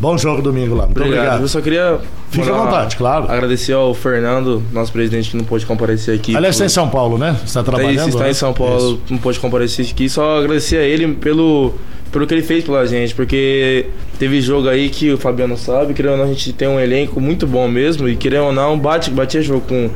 Bom 0.00 0.16
jogo 0.16 0.40
domingo 0.40 0.74
lá. 0.74 0.86
Muito 0.86 0.96
Obrigado. 0.98 1.18
obrigado. 1.20 1.42
Eu 1.42 1.48
só 1.48 1.60
queria. 1.60 1.98
Fica 2.30 2.50
à 2.50 2.56
vontade, 2.64 2.96
claro. 2.96 3.30
Agradecer 3.30 3.74
ao 3.74 3.92
Fernando, 3.92 4.62
nosso 4.72 4.90
presidente, 4.90 5.30
que 5.30 5.36
não 5.36 5.44
pôde 5.44 5.66
comparecer 5.66 6.14
aqui. 6.14 6.34
Aliás, 6.34 6.54
está 6.54 6.64
por- 6.64 6.66
em 6.66 6.74
São 6.74 6.88
Paulo, 6.88 7.18
né? 7.18 7.32
Você 7.38 7.44
está 7.44 7.62
Tá 7.62 7.72
trabalhando? 7.72 7.98
isso, 7.98 8.08
está 8.08 8.24
né? 8.24 8.30
em 8.30 8.34
São 8.34 8.52
Paulo, 8.54 8.98
não 9.10 9.18
pôde 9.18 9.38
comparecer 9.38 9.86
aqui. 9.86 10.08
Só 10.08 10.38
agradecer 10.38 10.78
a 10.78 10.82
ele 10.84 11.06
pelo, 11.14 11.74
pelo 12.10 12.26
que 12.26 12.32
ele 12.32 12.42
fez 12.42 12.64
pela 12.64 12.86
gente, 12.86 13.14
porque 13.14 13.86
teve 14.18 14.40
jogo 14.40 14.68
aí 14.70 14.88
que 14.88 15.12
o 15.12 15.18
Fabiano 15.18 15.56
sabe, 15.58 15.92
querendo 15.92 16.12
ou 16.12 16.16
não, 16.18 16.24
a 16.24 16.28
gente 16.28 16.50
tem 16.54 16.66
um 16.66 16.80
elenco 16.80 17.20
muito 17.20 17.46
bom 17.46 17.68
mesmo, 17.68 18.08
e 18.08 18.16
querendo 18.16 18.44
ou 18.44 18.52
não, 18.52 18.78
bate, 18.78 19.10
batia 19.10 19.42
jogo 19.42 19.62
com, 19.68 19.90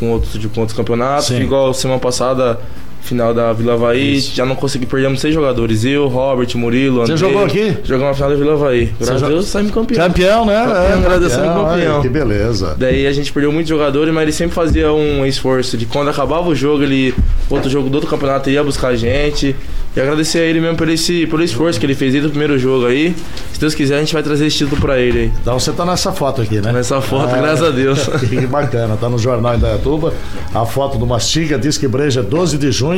com, 0.00 0.10
outros, 0.10 0.40
de- 0.40 0.48
com 0.48 0.60
outros 0.60 0.76
campeonatos, 0.76 1.26
Sim. 1.26 1.40
igual 1.40 1.72
semana 1.72 2.00
passada. 2.00 2.58
Final 3.06 3.32
da 3.32 3.52
Vila 3.52 3.74
Havaí, 3.74 4.18
já 4.18 4.44
não 4.44 4.56
consegui, 4.56 4.84
perdemos 4.84 5.20
seis 5.20 5.32
jogadores. 5.32 5.84
Eu, 5.84 6.08
Robert, 6.08 6.48
Murilo, 6.56 6.96
Você 7.06 7.12
André. 7.12 7.16
jogou 7.16 7.44
aqui? 7.44 7.76
Jogamos 7.84 8.08
na 8.08 8.14
final 8.14 8.30
da 8.30 8.36
Vila 8.36 8.52
Havaí. 8.54 8.92
Graças 9.00 9.22
a 9.22 9.28
Deus, 9.28 9.46
saímos 9.46 9.72
campeão. 9.72 10.06
Campeão, 10.08 10.44
né? 10.46 10.54
Campeão, 10.64 10.82
É, 10.82 10.88
graças 11.00 11.12
a 11.12 11.18
Deus, 11.18 11.32
saímos 11.32 11.54
campeão, 11.70 11.92
olha, 11.94 12.02
Que 12.02 12.08
beleza. 12.08 12.74
Daí 12.78 13.06
a 13.06 13.12
gente 13.12 13.32
perdeu 13.32 13.52
muitos 13.52 13.68
jogadores, 13.68 14.12
mas 14.12 14.22
ele 14.24 14.32
sempre 14.32 14.54
fazia 14.54 14.92
um 14.92 15.24
esforço 15.24 15.76
de 15.76 15.86
quando 15.86 16.08
acabava 16.10 16.48
o 16.48 16.54
jogo, 16.54 16.82
ele 16.82 17.14
outro 17.48 17.70
jogo 17.70 17.88
do 17.88 17.94
outro 17.94 18.10
campeonato 18.10 18.50
ia 18.50 18.62
buscar 18.64 18.88
a 18.88 18.96
gente. 18.96 19.54
E 19.94 20.00
agradecer 20.00 20.40
a 20.40 20.42
ele 20.42 20.60
mesmo 20.60 20.76
por 20.76 20.90
esse 20.90 21.26
pelo 21.26 21.42
esforço 21.42 21.80
que 21.80 21.86
ele 21.86 21.94
fez 21.94 22.12
desde 22.12 22.26
o 22.28 22.30
primeiro 22.30 22.58
jogo 22.58 22.84
aí. 22.84 23.14
Se 23.54 23.58
Deus 23.58 23.74
quiser, 23.74 23.96
a 23.96 24.00
gente 24.00 24.12
vai 24.12 24.22
trazer 24.22 24.46
esse 24.46 24.58
título 24.58 24.78
pra 24.78 24.98
ele 24.98 25.18
aí. 25.20 25.32
Então 25.40 25.58
você 25.58 25.72
tá 25.72 25.86
nessa 25.86 26.12
foto 26.12 26.42
aqui, 26.42 26.60
né? 26.60 26.70
Nessa 26.70 27.00
foto, 27.00 27.34
Ah, 27.34 27.38
graças 27.38 27.66
a 27.66 27.70
Deus. 27.70 28.06
Que 28.28 28.46
bacana, 28.46 28.94
tá 29.00 29.08
no 29.08 29.16
Jornal 29.18 29.54
Indaiatuba. 29.56 30.12
A 30.54 30.66
foto 30.66 30.98
do 30.98 31.06
Mastiga 31.06 31.58
diz 31.58 31.78
que 31.78 31.88
Breja 31.88 32.22
12 32.22 32.58
de 32.58 32.70
junho, 32.70 32.95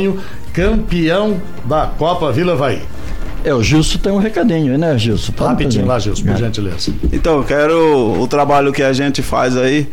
campeão 0.53 1.37
da 1.65 1.87
Copa 1.97 2.31
Vila 2.31 2.53
Havaí. 2.53 2.81
É, 3.43 3.53
o 3.53 3.63
Gilson 3.63 3.97
tem 3.99 4.11
um 4.11 4.17
recadinho, 4.17 4.77
né, 4.77 4.97
Gilson? 4.97 5.31
Fala 5.33 5.51
Rapidinho 5.51 5.81
gente. 5.81 5.87
lá, 5.87 5.97
Gilson, 5.99 6.23
por 6.23 6.33
É. 6.33 6.37
gentileza. 6.37 6.91
Então, 7.13 7.37
eu 7.37 7.43
quero 7.43 8.19
o 8.21 8.27
trabalho 8.27 8.73
que 8.73 8.83
a 8.83 8.91
gente 8.91 9.21
faz 9.21 9.55
aí, 9.55 9.87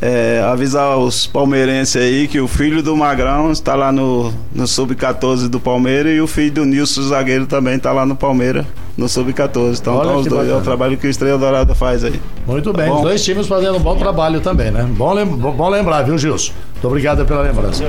é, 0.00 0.42
avisar 0.50 0.96
os 0.98 1.26
palmeirenses 1.26 1.96
aí 1.96 2.26
que 2.28 2.38
o 2.40 2.48
filho 2.48 2.82
do 2.82 2.96
Magrão 2.96 3.50
está 3.52 3.74
lá 3.74 3.92
no, 3.92 4.32
no 4.54 4.66
Sub-14 4.66 5.48
do 5.48 5.60
Palmeiras 5.60 6.12
e 6.16 6.20
o 6.20 6.26
filho 6.26 6.52
do 6.52 6.64
Nilson 6.64 7.02
Zagueiro 7.02 7.46
também 7.46 7.76
está 7.76 7.92
lá 7.92 8.06
no 8.06 8.16
Palmeiras, 8.16 8.64
no 8.96 9.08
Sub-14. 9.10 9.78
Então, 9.78 10.00
tá 10.00 10.16
os 10.16 10.26
dois, 10.26 10.42
é 10.42 10.44
bacana. 10.44 10.56
o 10.58 10.60
trabalho 10.62 10.96
que 10.96 11.06
o 11.06 11.10
Estrela 11.10 11.38
Dourada 11.38 11.74
faz 11.74 12.02
aí. 12.02 12.18
Muito 12.46 12.72
Tá 12.72 12.78
bem, 12.82 12.88
bom? 12.90 13.02
dois 13.02 13.22
times 13.22 13.46
fazendo 13.46 13.76
um 13.76 13.80
bom 13.80 13.96
trabalho 13.96 14.40
também, 14.40 14.70
né? 14.70 14.86
Bom, 14.96 15.12
lem- 15.12 15.26
bom 15.26 15.68
lembrar, 15.68 16.02
viu, 16.02 16.16
Gilson? 16.16 16.52
Muito 16.74 16.86
obrigado 16.88 17.24
pela 17.26 17.42
lembrança. 17.42 17.84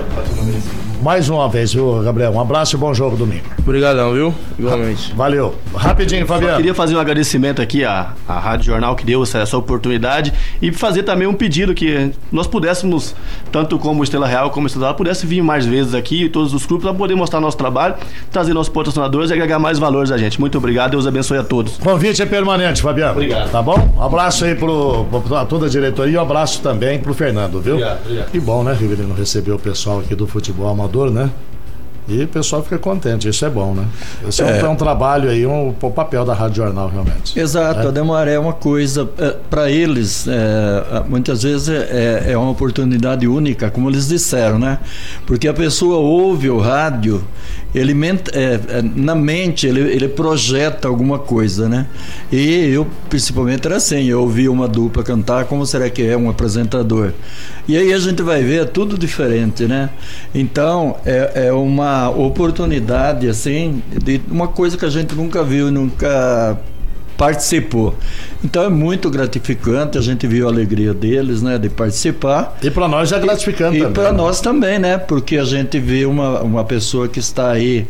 Mais 1.02 1.30
uma 1.30 1.48
vez, 1.48 1.72
viu, 1.74 2.02
Gabriel? 2.04 2.32
Um 2.32 2.40
abraço 2.40 2.76
e 2.76 2.80
bom 2.80 2.94
jogo 2.94 3.16
domingo. 3.16 3.44
Obrigadão, 3.60 4.14
viu? 4.14 4.34
Igualmente. 4.58 5.14
Valeu. 5.16 5.54
Rapidinho, 5.76 6.26
Só 6.26 6.34
Fabiano. 6.34 6.56
queria 6.58 6.74
fazer 6.74 6.96
um 6.96 7.00
agradecimento 7.00 7.62
aqui 7.62 7.84
à, 7.86 8.14
à 8.28 8.40
Rádio 8.40 8.66
Jornal 8.66 8.96
que 8.96 9.06
deu 9.06 9.22
essa, 9.22 9.38
essa 9.40 9.58
oportunidade 9.58 10.34
e 10.62 10.72
fazer 10.72 11.04
também 11.04 11.28
um 11.28 11.34
pedido 11.34 11.74
que 11.76 12.12
nós 12.32 12.48
pudéssemos, 12.48 13.16
tanto 13.52 13.78
como 13.78 14.04
Estrela 14.04 14.28
Real 14.28 14.50
como 14.50 14.66
Estrela 14.68 14.94
pudesse 14.94 15.26
vir 15.28 15.42
mais 15.44 15.66
vezes 15.66 15.94
aqui, 15.94 16.28
todos 16.30 16.54
os 16.54 16.66
clubes, 16.66 16.86
para 16.86 16.94
poder 16.96 17.14
mostrar 17.16 17.40
nosso 17.40 17.58
trabalho, 17.58 17.96
trazer 18.32 18.54
nossos 18.54 18.74
patrocinadores 18.74 19.30
e 19.30 19.34
agregar 19.34 19.60
mais 19.60 19.78
valores 19.78 20.12
a 20.12 20.18
gente. 20.18 20.40
Muito 20.40 20.58
obrigado, 20.58 20.92
Deus 20.92 21.06
abençoe 21.06 21.38
a 21.38 21.44
todos. 21.44 21.78
Convite 21.78 22.22
é 22.22 22.26
permanente, 22.26 22.82
Fabiano. 22.82 23.12
Obrigado. 23.12 23.52
Tá 23.52 23.62
bom? 23.62 23.94
Um 23.98 24.02
abraço 24.02 24.46
aí 24.46 24.56
pro, 24.56 25.06
pra 25.28 25.46
toda 25.46 25.68
a 25.68 25.70
diretoria 25.70 26.16
e 26.16 26.18
um 26.18 26.22
abraço 26.22 26.62
também 26.62 26.98
pro 27.00 27.14
Fernando, 27.14 27.62
viu? 27.62 27.74
Obrigado, 27.76 28.00
obrigado. 28.04 28.32
Que 28.32 28.40
bom, 28.40 28.64
né, 28.64 28.74
Riverino, 28.74 29.14
receber 29.14 29.52
o 29.52 29.60
pessoal 29.60 30.00
aqui 30.00 30.16
do 30.16 30.26
futebol 30.26 30.70
né? 31.12 31.30
E 32.10 32.24
o 32.24 32.28
pessoal 32.30 32.64
fica 32.64 32.78
contente, 32.78 33.28
isso 33.28 33.44
é 33.46 33.50
bom, 33.50 33.74
né? 33.74 33.84
Esse 34.26 34.42
é, 34.42 34.46
um, 34.46 34.48
É. 34.48 34.60
é 34.62 34.68
um 34.70 34.78
trabalho 34.78 35.30
aí, 35.30 35.46
um, 35.46 35.76
o 35.82 35.92
papel 35.92 36.24
da 36.24 36.34
Rádio 36.34 36.64
Jornal, 36.64 36.88
realmente. 36.88 37.38
Exato, 37.38 37.82
É. 37.82 37.88
a 37.88 37.92
Demaré 37.92 38.36
é 38.36 38.40
uma 38.40 38.54
coisa, 38.54 39.06
para 39.50 39.70
eles, 39.70 40.26
é, 40.26 41.04
muitas 41.10 41.44
vezes 41.44 41.68
é, 41.68 42.32
é 42.32 42.38
uma 42.38 42.50
oportunidade 42.52 43.28
única, 43.28 43.70
como 43.70 43.90
eles 43.90 44.08
disseram, 44.08 44.58
né? 44.58 44.80
Porque 45.26 45.50
a 45.50 45.54
pessoa 45.54 45.98
ouve 45.98 46.50
o 46.50 46.60
rádio, 46.62 47.22
ele 47.76 47.94
é, 48.34 48.60
é, 48.78 48.82
na 48.82 49.14
mente 49.14 49.68
ele, 49.68 49.82
ele 49.82 50.08
projeta 50.08 50.88
alguma 50.88 51.20
coisa, 51.20 51.68
né? 51.68 51.86
E 52.32 52.70
eu, 52.70 52.88
principalmente, 53.10 53.66
era 53.66 53.78
assim: 53.78 54.06
eu 54.06 54.22
ouvi 54.22 54.48
uma 54.48 54.68
dupla 54.68 55.04
cantar, 55.04 55.46
como 55.46 55.66
será 55.66 55.90
que 55.90 56.02
é 56.02 56.16
um 56.16 56.30
apresentador? 56.30 57.12
E 57.68 57.78
aí 57.78 57.94
a 57.94 58.00
gente 58.00 58.22
vai 58.24 58.44
ver 58.44 58.62
é 58.62 58.66
tudo 58.66 58.98
diferente, 58.98 59.66
né? 59.66 59.90
Então 60.34 60.96
é, 61.06 61.48
é 61.48 61.54
uma 61.54 62.10
oportunidade, 62.10 63.28
assim, 63.28 63.84
de 64.04 64.22
uma 64.30 64.48
coisa 64.48 64.78
que 64.78 64.86
a 64.86 64.90
gente 64.90 65.14
nunca 65.14 65.44
viu, 65.44 65.70
nunca 65.70 66.58
participou. 67.18 67.96
Então 68.44 68.64
é 68.64 68.70
muito 68.70 69.10
gratificante, 69.10 69.98
a 69.98 70.02
gente 70.02 70.28
viu 70.28 70.48
a 70.48 70.52
alegria 70.52 70.94
deles, 70.94 71.42
né, 71.42 71.58
de 71.58 71.70
participar. 71.70 72.58
E 72.62 72.70
para 72.70 72.88
nós 72.88 73.12
é 73.12 73.20
gratificante 73.20 73.78
E 73.78 73.80
também. 73.80 73.94
para 73.94 74.12
né? 74.12 74.18
nós 74.18 74.40
também, 74.40 74.80
né? 74.80 74.98
Porque 74.98 75.38
a 75.38 75.44
gente 75.44 75.80
vê 75.80 76.06
uma, 76.06 76.42
uma 76.42 76.64
pessoa 76.64 77.08
que 77.08 77.20
está 77.20 77.52
aí 77.52 77.88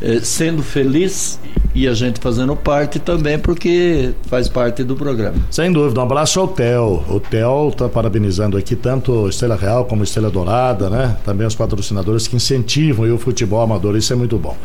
eh, 0.00 0.20
sendo 0.22 0.62
feliz 0.62 1.40
e 1.74 1.88
a 1.88 1.94
gente 1.94 2.20
fazendo 2.20 2.54
parte 2.56 2.98
também, 2.98 3.38
porque 3.38 4.12
faz 4.28 4.48
parte 4.48 4.82
do 4.84 4.94
programa. 4.96 5.36
Sem 5.50 5.72
dúvida, 5.72 6.00
um 6.00 6.02
abraço 6.04 6.40
ao 6.40 6.48
Theo. 6.48 7.02
O 7.08 7.20
Theo 7.20 7.68
está 7.68 7.88
parabenizando 7.88 8.56
aqui 8.56 8.74
tanto 8.76 9.28
Estrela 9.28 9.56
Real 9.56 9.84
como 9.84 10.02
Estrela 10.02 10.30
Dourada, 10.30 10.88
né? 10.88 11.16
Também 11.24 11.46
os 11.46 11.54
patrocinadores 11.54 12.26
que 12.28 12.36
incentivam 12.36 13.12
o 13.14 13.18
futebol 13.18 13.60
amador, 13.60 13.96
isso 13.96 14.12
é 14.12 14.16
muito 14.16 14.38
bom. 14.38 14.56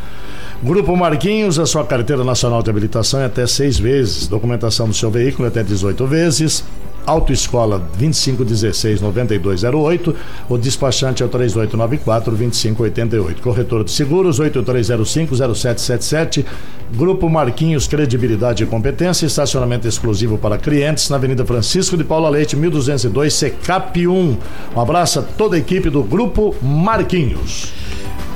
Grupo 0.64 0.96
Marquinhos, 0.96 1.58
a 1.58 1.66
sua 1.66 1.84
carteira 1.84 2.24
nacional 2.24 2.62
de 2.62 2.70
habilitação 2.70 3.20
é 3.20 3.26
até 3.26 3.48
seis 3.48 3.80
vezes. 3.80 4.28
Documentação 4.28 4.88
do 4.88 4.94
seu 4.94 5.10
veículo 5.10 5.46
é 5.46 5.48
até 5.48 5.64
18 5.64 6.06
vezes. 6.06 6.64
Autoescola 7.04 7.84
2516-9208. 8.00 10.16
O 10.48 10.60
despachante 10.60 11.24
é 11.24 11.26
o 11.26 11.30
3894-2588. 11.30 13.42
Corretor 13.42 13.84
de 13.84 13.90
seguros 13.90 14.40
8305-0777. 14.40 16.46
Grupo 16.94 17.28
Marquinhos, 17.28 17.88
credibilidade 17.88 18.64
e 18.64 18.68
competência. 18.68 19.26
Estacionamento 19.26 19.88
exclusivo 19.88 20.38
para 20.38 20.60
clientes 20.60 21.10
na 21.10 21.16
Avenida 21.16 21.44
Francisco 21.44 21.98
de 21.98 22.04
Paula 22.04 22.30
Leite, 22.30 22.56
1202, 22.56 23.34
Secap 23.34 24.08
1. 24.08 24.14
Um 24.14 24.38
abraço 24.80 25.22
a 25.22 25.24
toda 25.24 25.56
a 25.56 25.60
equipe 25.60 25.90
do 25.90 26.04
Grupo 26.04 26.56
Marquinhos. 26.62 27.74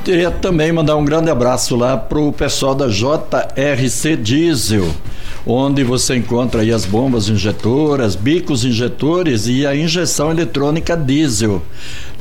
Queria 0.06 0.30
também 0.30 0.72
mandar 0.72 0.96
um 0.98 1.04
grande 1.04 1.32
abraço 1.32 1.76
lá 1.76 1.98
para 1.98 2.20
o 2.20 2.32
pessoal 2.32 2.76
da 2.76 2.86
JRC 2.88 4.16
Diesel, 4.16 4.88
onde 5.48 5.84
você 5.84 6.16
encontra 6.16 6.62
aí 6.62 6.72
as 6.72 6.86
bombas 6.86 7.28
injetoras, 7.28 8.16
bicos 8.16 8.64
injetores 8.64 9.48
e 9.48 9.66
a 9.66 9.76
injeção 9.76 10.30
eletrônica 10.30 10.96
diesel. 10.96 11.60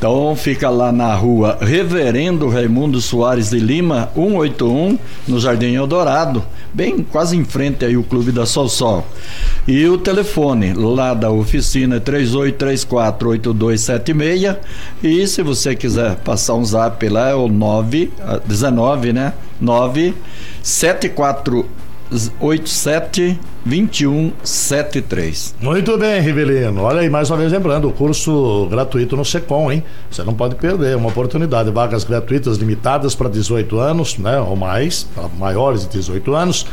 Então 0.04 0.36
fica 0.36 0.68
lá 0.68 0.92
na 0.92 1.14
rua 1.14 1.56
Reverendo 1.62 2.50
Raimundo 2.50 3.00
Soares 3.00 3.48
de 3.48 3.58
Lima, 3.58 4.10
181, 4.14 4.98
no 5.26 5.40
Jardim 5.40 5.72
Eldorado, 5.72 6.44
bem 6.74 7.02
quase 7.02 7.38
em 7.38 7.42
frente 7.42 7.86
aí 7.86 7.96
o 7.96 8.02
Clube 8.02 8.30
da 8.30 8.44
Sol 8.44 8.68
Sol. 8.68 9.06
E 9.66 9.88
o 9.88 9.96
telefone 9.96 10.74
lá 10.74 11.14
da 11.14 11.30
oficina 11.30 11.96
é 11.96 12.00
38348276 12.00 14.58
e 15.02 15.26
se 15.26 15.42
você 15.42 15.74
quiser 15.74 16.16
passar 16.16 16.52
um 16.52 16.64
zap 16.66 17.08
lá 17.08 17.30
é 17.30 17.34
o 17.34 17.48
9 17.48 18.12
ah, 18.20 18.42
19, 18.44 19.14
né? 19.14 19.32
9 19.58 20.14
74 20.62 21.66
87 22.40 23.38
2173. 23.64 25.54
Muito 25.60 25.96
bem, 25.96 26.20
Rivelino. 26.20 26.82
Olha 26.82 27.00
aí, 27.00 27.08
mais 27.08 27.30
uma 27.30 27.38
vez 27.38 27.50
lembrando, 27.50 27.88
o 27.88 27.92
curso 27.92 28.66
gratuito 28.70 29.16
no 29.16 29.24
Secom, 29.24 29.72
hein? 29.72 29.82
Você 30.10 30.22
não 30.22 30.34
pode 30.34 30.54
perder, 30.56 30.92
é 30.92 30.96
uma 30.96 31.08
oportunidade. 31.08 31.70
Vagas 31.70 32.04
gratuitas 32.04 32.58
limitadas 32.58 33.14
para 33.14 33.28
18 33.28 33.78
anos, 33.78 34.18
né? 34.18 34.38
Ou 34.38 34.54
mais, 34.54 35.04
para 35.14 35.28
maiores 35.28 35.82
de 35.82 35.88
18 35.88 36.34
anos. 36.34 36.66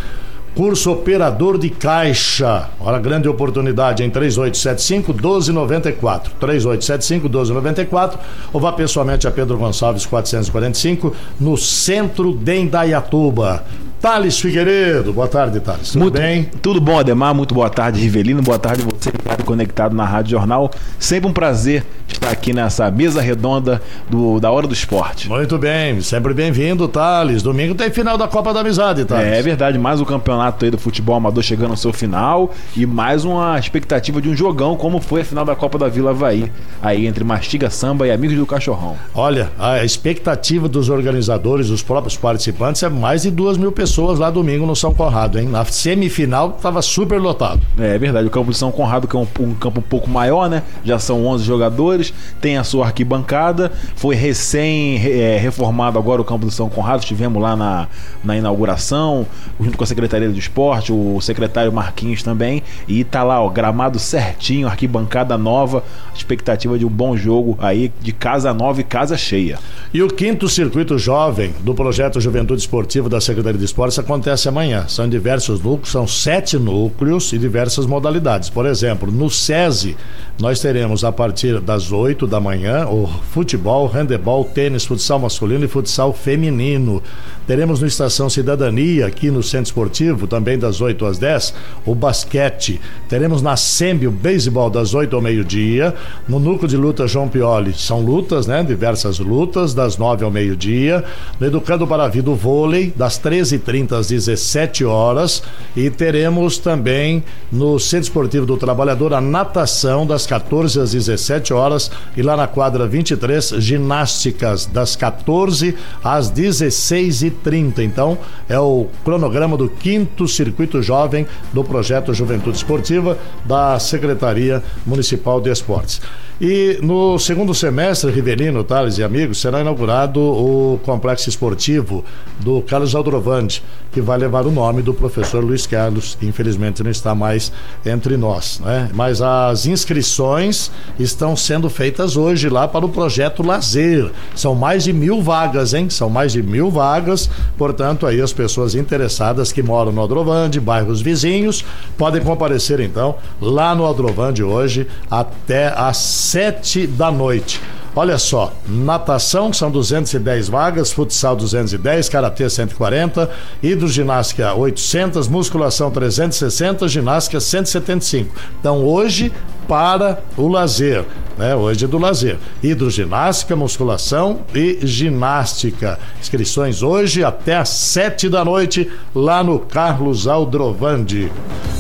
Curso 0.54 0.92
Operador 0.92 1.58
de 1.58 1.70
Caixa. 1.70 2.70
Olha 2.78 3.00
grande 3.00 3.30
oportunidade 3.30 4.04
em 4.04 4.10
3875 4.10 5.14
1294. 5.14 6.34
3875 6.40 7.30
1294. 7.30 8.20
Ou 8.52 8.60
vá 8.60 8.74
pessoalmente 8.74 9.26
a 9.26 9.32
Pedro 9.32 9.58
Gonçalves 9.58 10.06
445, 10.06 11.16
no 11.40 11.56
centro 11.56 12.34
de 12.34 12.60
Indaiatuba. 12.60 13.64
Thales 14.02 14.40
Figueiredo, 14.40 15.14
boa 15.14 15.28
tarde, 15.28 15.60
Thales. 15.60 15.92
Tudo 15.92 16.02
muito, 16.02 16.18
bem? 16.18 16.50
Tudo 16.60 16.82
bom, 16.82 16.98
Ademar? 16.98 17.36
Muito 17.36 17.54
boa 17.54 17.70
tarde, 17.70 18.02
Rivelino. 18.02 18.42
Boa 18.42 18.58
tarde 18.58 18.82
você 18.82 19.12
que 19.12 19.18
está 19.18 19.38
conectado 19.44 19.96
na 19.96 20.04
Rádio 20.04 20.32
Jornal. 20.32 20.72
Sempre 20.98 21.30
um 21.30 21.34
prazer 21.34 21.86
estar 22.08 22.32
aqui 22.32 22.52
nessa 22.52 22.90
mesa 22.90 23.22
redonda 23.22 23.80
do, 24.10 24.40
da 24.40 24.50
Hora 24.50 24.66
do 24.66 24.74
Esporte. 24.74 25.30
Muito 25.30 25.56
bem, 25.60 26.02
sempre 26.02 26.34
bem-vindo, 26.34 26.88
Thales. 26.88 27.44
Domingo 27.44 27.76
tem 27.76 27.92
final 27.92 28.18
da 28.18 28.28
Copa 28.28 28.52
da 28.52 28.62
Amizade, 28.62 29.06
Thales. 29.06 29.28
É, 29.28 29.38
é 29.38 29.42
verdade, 29.44 29.78
mais 29.78 30.02
um 30.02 30.06
campeonato 30.06 30.66
aí 30.66 30.72
do 30.72 30.80
futebol 30.80 31.16
amador 31.16 31.44
chegando 31.44 31.70
ao 31.70 31.78
seu 31.78 31.94
final 31.94 32.52
e 32.76 32.88
mais 32.88 33.24
uma 33.24 33.60
expectativa 33.60 34.20
de 34.20 34.30
um 34.30 34.36
jogão 34.36 34.76
como 34.76 35.00
foi 35.00 35.22
a 35.22 35.26
final 35.26 35.46
da 35.46 35.56
Copa 35.56 35.78
da 35.78 35.88
Vila 35.88 36.10
Havaí, 36.10 36.52
aí 36.82 37.06
entre 37.06 37.24
Mastiga 37.24 37.70
Samba 37.70 38.08
e 38.08 38.12
Amigos 38.12 38.36
do 38.36 38.48
Cachorrão. 38.48 38.98
Olha, 39.14 39.52
a 39.60 39.86
expectativa 39.86 40.68
dos 40.68 40.90
organizadores, 40.90 41.68
dos 41.68 41.84
próprios 41.84 42.18
participantes, 42.18 42.82
é 42.82 42.90
mais 42.90 43.22
de 43.22 43.30
duas 43.30 43.58
mil 43.58 43.72
pessoas 43.72 43.91
lá 44.00 44.30
domingo 44.30 44.66
no 44.66 44.76
São 44.76 44.94
Conrado, 44.94 45.38
hein? 45.38 45.48
Na 45.48 45.66
semifinal 45.66 46.56
estava 46.56 46.82
super 46.82 47.20
lotado. 47.20 47.62
É, 47.78 47.96
é 47.96 47.98
verdade, 47.98 48.28
o 48.28 48.30
campo 48.30 48.52
de 48.52 48.58
São 48.58 48.72
Conrado, 48.72 49.08
que 49.08 49.16
é 49.16 49.20
um, 49.20 49.28
um, 49.40 49.54
campo 49.54 49.80
um 49.80 49.84
pouco 49.84 50.10
maior, 50.10 50.50
né? 50.50 50.64
Já 50.84 50.98
são 51.00 51.26
11 51.26 51.44
jogadores, 51.44 52.14
tem 52.40 52.58
a 52.58 52.64
sua 52.64 52.86
arquibancada, 52.86 53.72
foi 53.96 54.16
recém 54.16 54.98
é, 54.98 55.38
reformado 55.38 55.98
agora 56.00 56.22
o 56.22 56.26
campo 56.26 56.46
do 56.46 56.52
São 56.52 56.70
Conrado, 56.70 57.02
estivemos 57.02 57.42
lá 57.42 57.56
na, 57.56 57.88
na 58.24 58.38
inauguração, 58.38 59.26
junto 59.60 59.78
com 59.78 59.84
a 59.84 59.88
Secretaria 59.88 60.30
do 60.30 60.40
Esporte, 60.40 60.94
o 60.94 61.20
secretário 61.20 61.72
Marquinhos 61.72 62.24
também, 62.24 62.64
e 62.88 63.04
tá 63.04 63.24
lá, 63.24 63.42
ó, 63.42 63.50
gramado 63.50 64.00
certinho, 64.00 64.68
arquibancada 64.68 65.38
nova, 65.38 65.84
expectativa 66.16 66.78
de 66.78 66.86
um 66.86 66.90
bom 66.90 67.18
jogo 67.18 67.58
aí, 67.60 67.92
de 68.02 68.12
casa 68.12 68.54
nova 68.54 68.80
e 68.80 68.84
casa 68.84 69.18
cheia. 69.18 69.60
E 69.94 70.02
o 70.02 70.08
quinto 70.08 70.48
circuito 70.48 70.98
jovem 70.98 71.54
do 71.62 71.74
projeto 71.74 72.22
Juventude 72.22 72.62
Esportiva 72.62 73.10
da 73.10 73.20
Secretaria 73.20 73.60
de 73.60 73.66
Esportes 73.82 73.98
acontece 73.98 74.48
amanhã. 74.48 74.86
São 74.88 75.10
diversos 75.10 75.60
núcleos, 75.60 75.90
são 75.90 76.06
sete 76.06 76.56
núcleos 76.56 77.34
e 77.34 77.38
diversas 77.40 77.88
modalidades. 77.88 78.48
Por 78.48 78.68
exemplo, 78.68 79.12
no 79.12 79.28
SESI, 79.28 79.98
nós 80.40 80.60
teremos 80.60 81.04
a 81.04 81.12
partir 81.12 81.60
das 81.60 81.92
8 81.92 82.28
da 82.28 82.40
manhã 82.40 82.88
o 82.88 83.08
futebol, 83.08 83.88
handebol, 83.88 84.46
tênis, 84.46 84.86
futsal 84.86 85.18
masculino 85.18 85.66
e 85.66 85.68
futsal 85.68 86.14
feminino. 86.14 87.02
Teremos 87.48 87.82
no 87.82 87.88
Estação 87.88 88.30
Cidadania, 88.30 89.08
aqui 89.08 89.32
no 89.32 89.42
Centro 89.42 89.66
Esportivo, 89.66 90.28
também 90.28 90.60
das 90.60 90.80
8 90.80 91.04
às 91.06 91.18
10, 91.18 91.54
o 91.86 91.96
basquete. 91.96 92.80
Teremos 93.10 93.42
na 93.42 93.58
SEMB 93.58 94.08
o 94.08 94.12
beisebol 94.12 94.70
das 94.70 94.94
8 94.94 95.16
ao 95.16 95.22
meio-dia. 95.22 95.94
No 96.28 96.40
núcleo 96.40 96.70
de 96.70 96.78
luta 96.78 97.08
João 97.08 97.28
Pioli, 97.28 97.74
são 97.74 98.00
lutas, 98.00 98.46
né? 98.46 98.64
Diversas 98.64 99.18
lutas, 99.18 99.74
das 99.74 99.98
9 99.98 100.24
ao 100.24 100.32
meio-dia. 100.32 101.04
No 101.40 101.48
Educando 101.48 101.88
para 101.88 102.06
a 102.06 102.08
Vida, 102.08 102.30
o 102.30 102.36
vôlei, 102.36 102.94
das 102.96 103.20
13h30 103.20 103.71
às 103.96 104.08
17 104.08 104.84
horas. 104.84 105.44
E 105.76 105.90
teremos 105.90 106.58
também 106.58 107.24
no 107.52 107.80
Centro 107.80 108.04
Esportivo 108.04 108.46
do 108.46 108.58
Trabalhador 108.58 109.14
a 109.14 109.22
natação 109.22 110.06
das 110.06 110.26
14 110.26 110.80
às 110.80 110.92
17 110.92 111.54
horas. 111.54 111.90
E 112.16 112.22
lá 112.22 112.36
na 112.36 112.48
quadra 112.48 112.88
23, 112.88 113.56
ginásticas 113.60 114.66
das 114.66 114.96
14 114.96 115.76
às 116.04 116.32
16h30. 116.32 117.80
Então, 117.80 118.18
é 118.50 118.60
o 118.60 118.88
cronograma 119.04 119.56
do 119.56 119.70
quinto 119.70 120.28
circuito 120.28 120.82
jovem 120.82 121.26
do 121.54 121.64
projeto 121.64 122.14
Juventude 122.14 122.58
Esportiva 122.58 123.18
da 123.46 123.80
Secretaria 123.80 124.64
Municipal 124.86 125.40
de 125.40 125.50
Esportes. 125.50 126.02
E 126.44 126.80
no 126.82 127.20
segundo 127.20 127.54
semestre, 127.54 128.10
Rivelino, 128.10 128.64
Tales 128.64 128.98
e 128.98 129.04
amigos, 129.04 129.40
será 129.40 129.62
inaugurado 129.62 130.20
o 130.20 130.80
complexo 130.84 131.30
esportivo 131.30 132.04
do 132.40 132.64
Carlos 132.64 132.96
Aldrovandi, 132.96 133.62
que 133.92 134.02
vai 134.02 134.18
levar 134.18 134.48
o 134.48 134.52
nome 134.52 134.82
do 134.82 134.92
professor 134.92 135.44
Luiz 135.44 135.68
Carlos, 135.68 136.18
que 136.20 136.26
infelizmente 136.26 136.82
não 136.82 136.90
está 136.90 137.14
mais 137.14 137.52
entre 137.86 138.18
nós. 138.18 138.60
Né? 138.60 138.90
Mas 138.92 139.22
as 139.22 139.68
inscrições 139.68 140.72
estão 140.98 141.36
sendo 141.36 141.70
feitas 141.70 142.18
hoje 142.18 142.50
lá 142.50 142.68
para 142.68 142.88
o 142.88 142.90
projeto 142.90 143.44
Lazer. 143.44 144.10
São 144.34 144.56
mais 144.56 144.86
de 144.86 144.94
mil 144.94 145.22
vagas, 145.22 145.76
hein? 145.76 145.92
São 145.92 146.10
mais 146.10 146.32
de 146.32 146.42
mil 146.42 146.72
vagas. 146.72 147.30
Portanto, 147.56 148.08
aí 148.08 148.20
as 148.20 148.34
pessoas 148.34 148.74
interessadas 148.74 149.52
que 149.52 149.62
moram 149.62 149.92
no 149.92 150.02
Aldrovandi, 150.02 150.60
bairros 150.60 151.02
vizinhos, 151.02 151.64
podem 152.00 152.24
comparecer 152.24 152.80
então 152.80 153.14
lá 153.40 153.76
no 153.76 153.84
Aldrovandi 153.84 154.42
hoje 154.42 154.88
até 155.08 155.68
às 155.78 156.31
sete 156.32 156.88
da 156.88 157.12
noite. 157.12 157.60
Olha 157.94 158.18
só, 158.18 158.54
natação 158.66 159.52
são 159.52 159.70
210 159.70 160.48
vagas, 160.48 160.90
futsal 160.94 161.36
210, 161.36 162.08
karatê 162.08 162.50
140, 162.50 163.30
hidroginástica 163.62 164.54
800, 164.54 165.28
musculação 165.28 165.92
360, 165.92 166.88
ginástica 166.88 167.38
175. 167.38 168.34
Então 168.58 168.86
hoje 168.86 169.34
para 169.68 170.22
o 170.38 170.48
lazer, 170.48 171.04
né? 171.38 171.54
Hoje 171.54 171.84
é 171.84 171.88
do 171.88 171.98
lazer. 171.98 172.38
Hidroginástica, 172.64 173.54
musculação 173.54 174.40
e 174.56 174.80
ginástica. 174.84 176.00
Inscrições 176.22 176.82
hoje 176.82 177.26
até 177.26 177.58
às 177.58 177.68
sete 177.68 178.30
da 178.30 178.46
noite 178.46 178.90
lá 179.14 179.44
no 179.44 179.60
Carlos 179.60 180.28
Aldrovandi. 180.28 181.30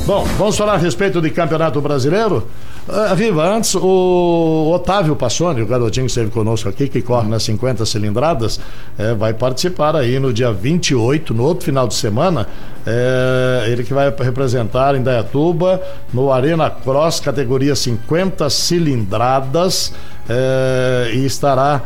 Bom, 0.06 0.26
vamos 0.38 0.58
falar 0.58 0.74
a 0.74 0.78
respeito 0.78 1.22
de 1.22 1.30
Campeonato 1.30 1.80
Brasileiro? 1.80 2.45
Uh, 2.88 3.16
Viva, 3.16 3.48
antes 3.48 3.76
o 3.76 4.72
Otávio 4.74 5.16
Passoni, 5.16 5.62
o 5.62 5.68
garotinho 5.68 6.08
que 6.08 6.12
esteve 6.12 6.32
conosco 6.32 6.68
aqui, 6.68 6.88
que 6.88 7.02
corre 7.02 7.30
nas 7.30 7.44
50 7.44 7.86
cilindradas, 7.86 8.60
é, 8.98 9.14
vai 9.14 9.34
participar 9.36 9.96
aí 9.96 10.20
no 10.20 10.34
dia 10.34 10.52
28, 10.52 11.32
no 11.32 11.44
outro 11.44 11.64
final 11.64 11.88
de 11.88 11.94
semana. 11.94 12.48
É, 12.86 13.66
ele 13.68 13.84
que 13.84 13.94
vai 13.94 14.10
representar 14.10 14.96
em 14.96 15.04
Dayatuba 15.04 15.80
no 16.12 16.32
Arena 16.32 16.72
Cross, 16.72 17.20
categoria 17.20 17.76
50 17.76 18.50
cilindradas, 18.50 19.94
é, 20.28 21.12
e 21.14 21.26
estará 21.26 21.82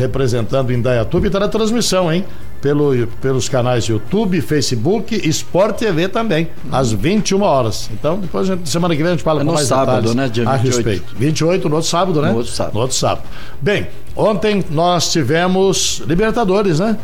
representando 0.00 0.72
em 0.72 0.82
Dayatuba 0.82 1.28
e 1.28 1.30
terá 1.30 1.46
transmissão, 1.46 2.12
hein? 2.12 2.24
Pelo, 2.60 3.06
pelos 3.20 3.48
canais 3.48 3.84
YouTube, 3.84 4.40
Facebook, 4.40 5.14
Sport 5.28 5.76
TV 5.76 6.08
também, 6.08 6.48
às 6.70 6.92
21 6.92 7.42
horas. 7.42 7.88
Então, 7.92 8.18
depois, 8.18 8.46
gente, 8.46 8.68
semana 8.68 8.94
que 8.94 9.02
vem, 9.02 9.12
a 9.12 9.14
gente 9.14 9.24
fala 9.24 9.42
é 9.42 9.44
com 9.44 9.52
mais 9.52 9.66
sábado, 9.66 10.08
detalhes 10.08 10.14
né? 10.14 10.28
Dia 10.28 10.44
28. 10.44 10.48
a 10.48 10.56
respeito. 10.56 11.14
28 11.16 11.68
no 11.68 11.74
outro 11.76 11.90
sábado, 11.90 12.20
né? 12.20 12.30
No 12.30 12.36
outro 12.38 12.52
sábado. 12.52 12.74
No 12.74 12.80
outro 12.80 12.96
sábado. 12.96 13.22
Bem, 13.60 13.86
ontem 14.16 14.64
nós 14.70 15.12
tivemos 15.12 16.02
Libertadores, 16.06 16.80
né? 16.80 16.96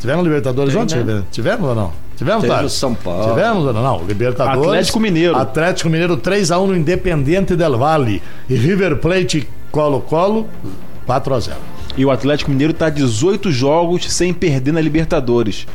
Tivemos 0.00 0.24
Libertadores 0.24 0.72
Tem, 0.72 0.82
ontem? 0.82 1.04
né? 1.04 1.22
Tivemos 1.30 1.68
ou 1.68 1.74
não? 1.74 1.92
Tivemos, 2.16 2.42
Teve 2.42 2.54
tá? 2.54 2.62
o 2.64 2.68
São 2.68 2.94
Paulo. 2.94 3.30
Tivemos 3.34 3.64
ou 3.64 3.72
não? 3.72 3.82
Não, 3.82 4.06
Libertadores. 4.06 4.66
Atlético 4.66 5.00
Mineiro. 5.00 5.36
Atlético 5.36 5.88
Mineiro 5.88 6.16
3x1 6.18 6.66
no 6.66 6.76
Independente 6.76 7.56
Del 7.56 7.78
Valle. 7.78 8.22
E 8.48 8.54
River 8.54 8.96
Plate 8.96 9.48
Colo-Colo 9.70 10.46
4x0. 11.08 11.52
E 11.96 12.04
o 12.04 12.10
Atlético 12.10 12.50
Mineiro 12.50 12.72
está 12.72 12.88
18 12.88 13.50
jogos 13.50 14.12
sem 14.12 14.32
perder 14.32 14.72
na 14.72 14.80
Libertadores. 14.80 15.66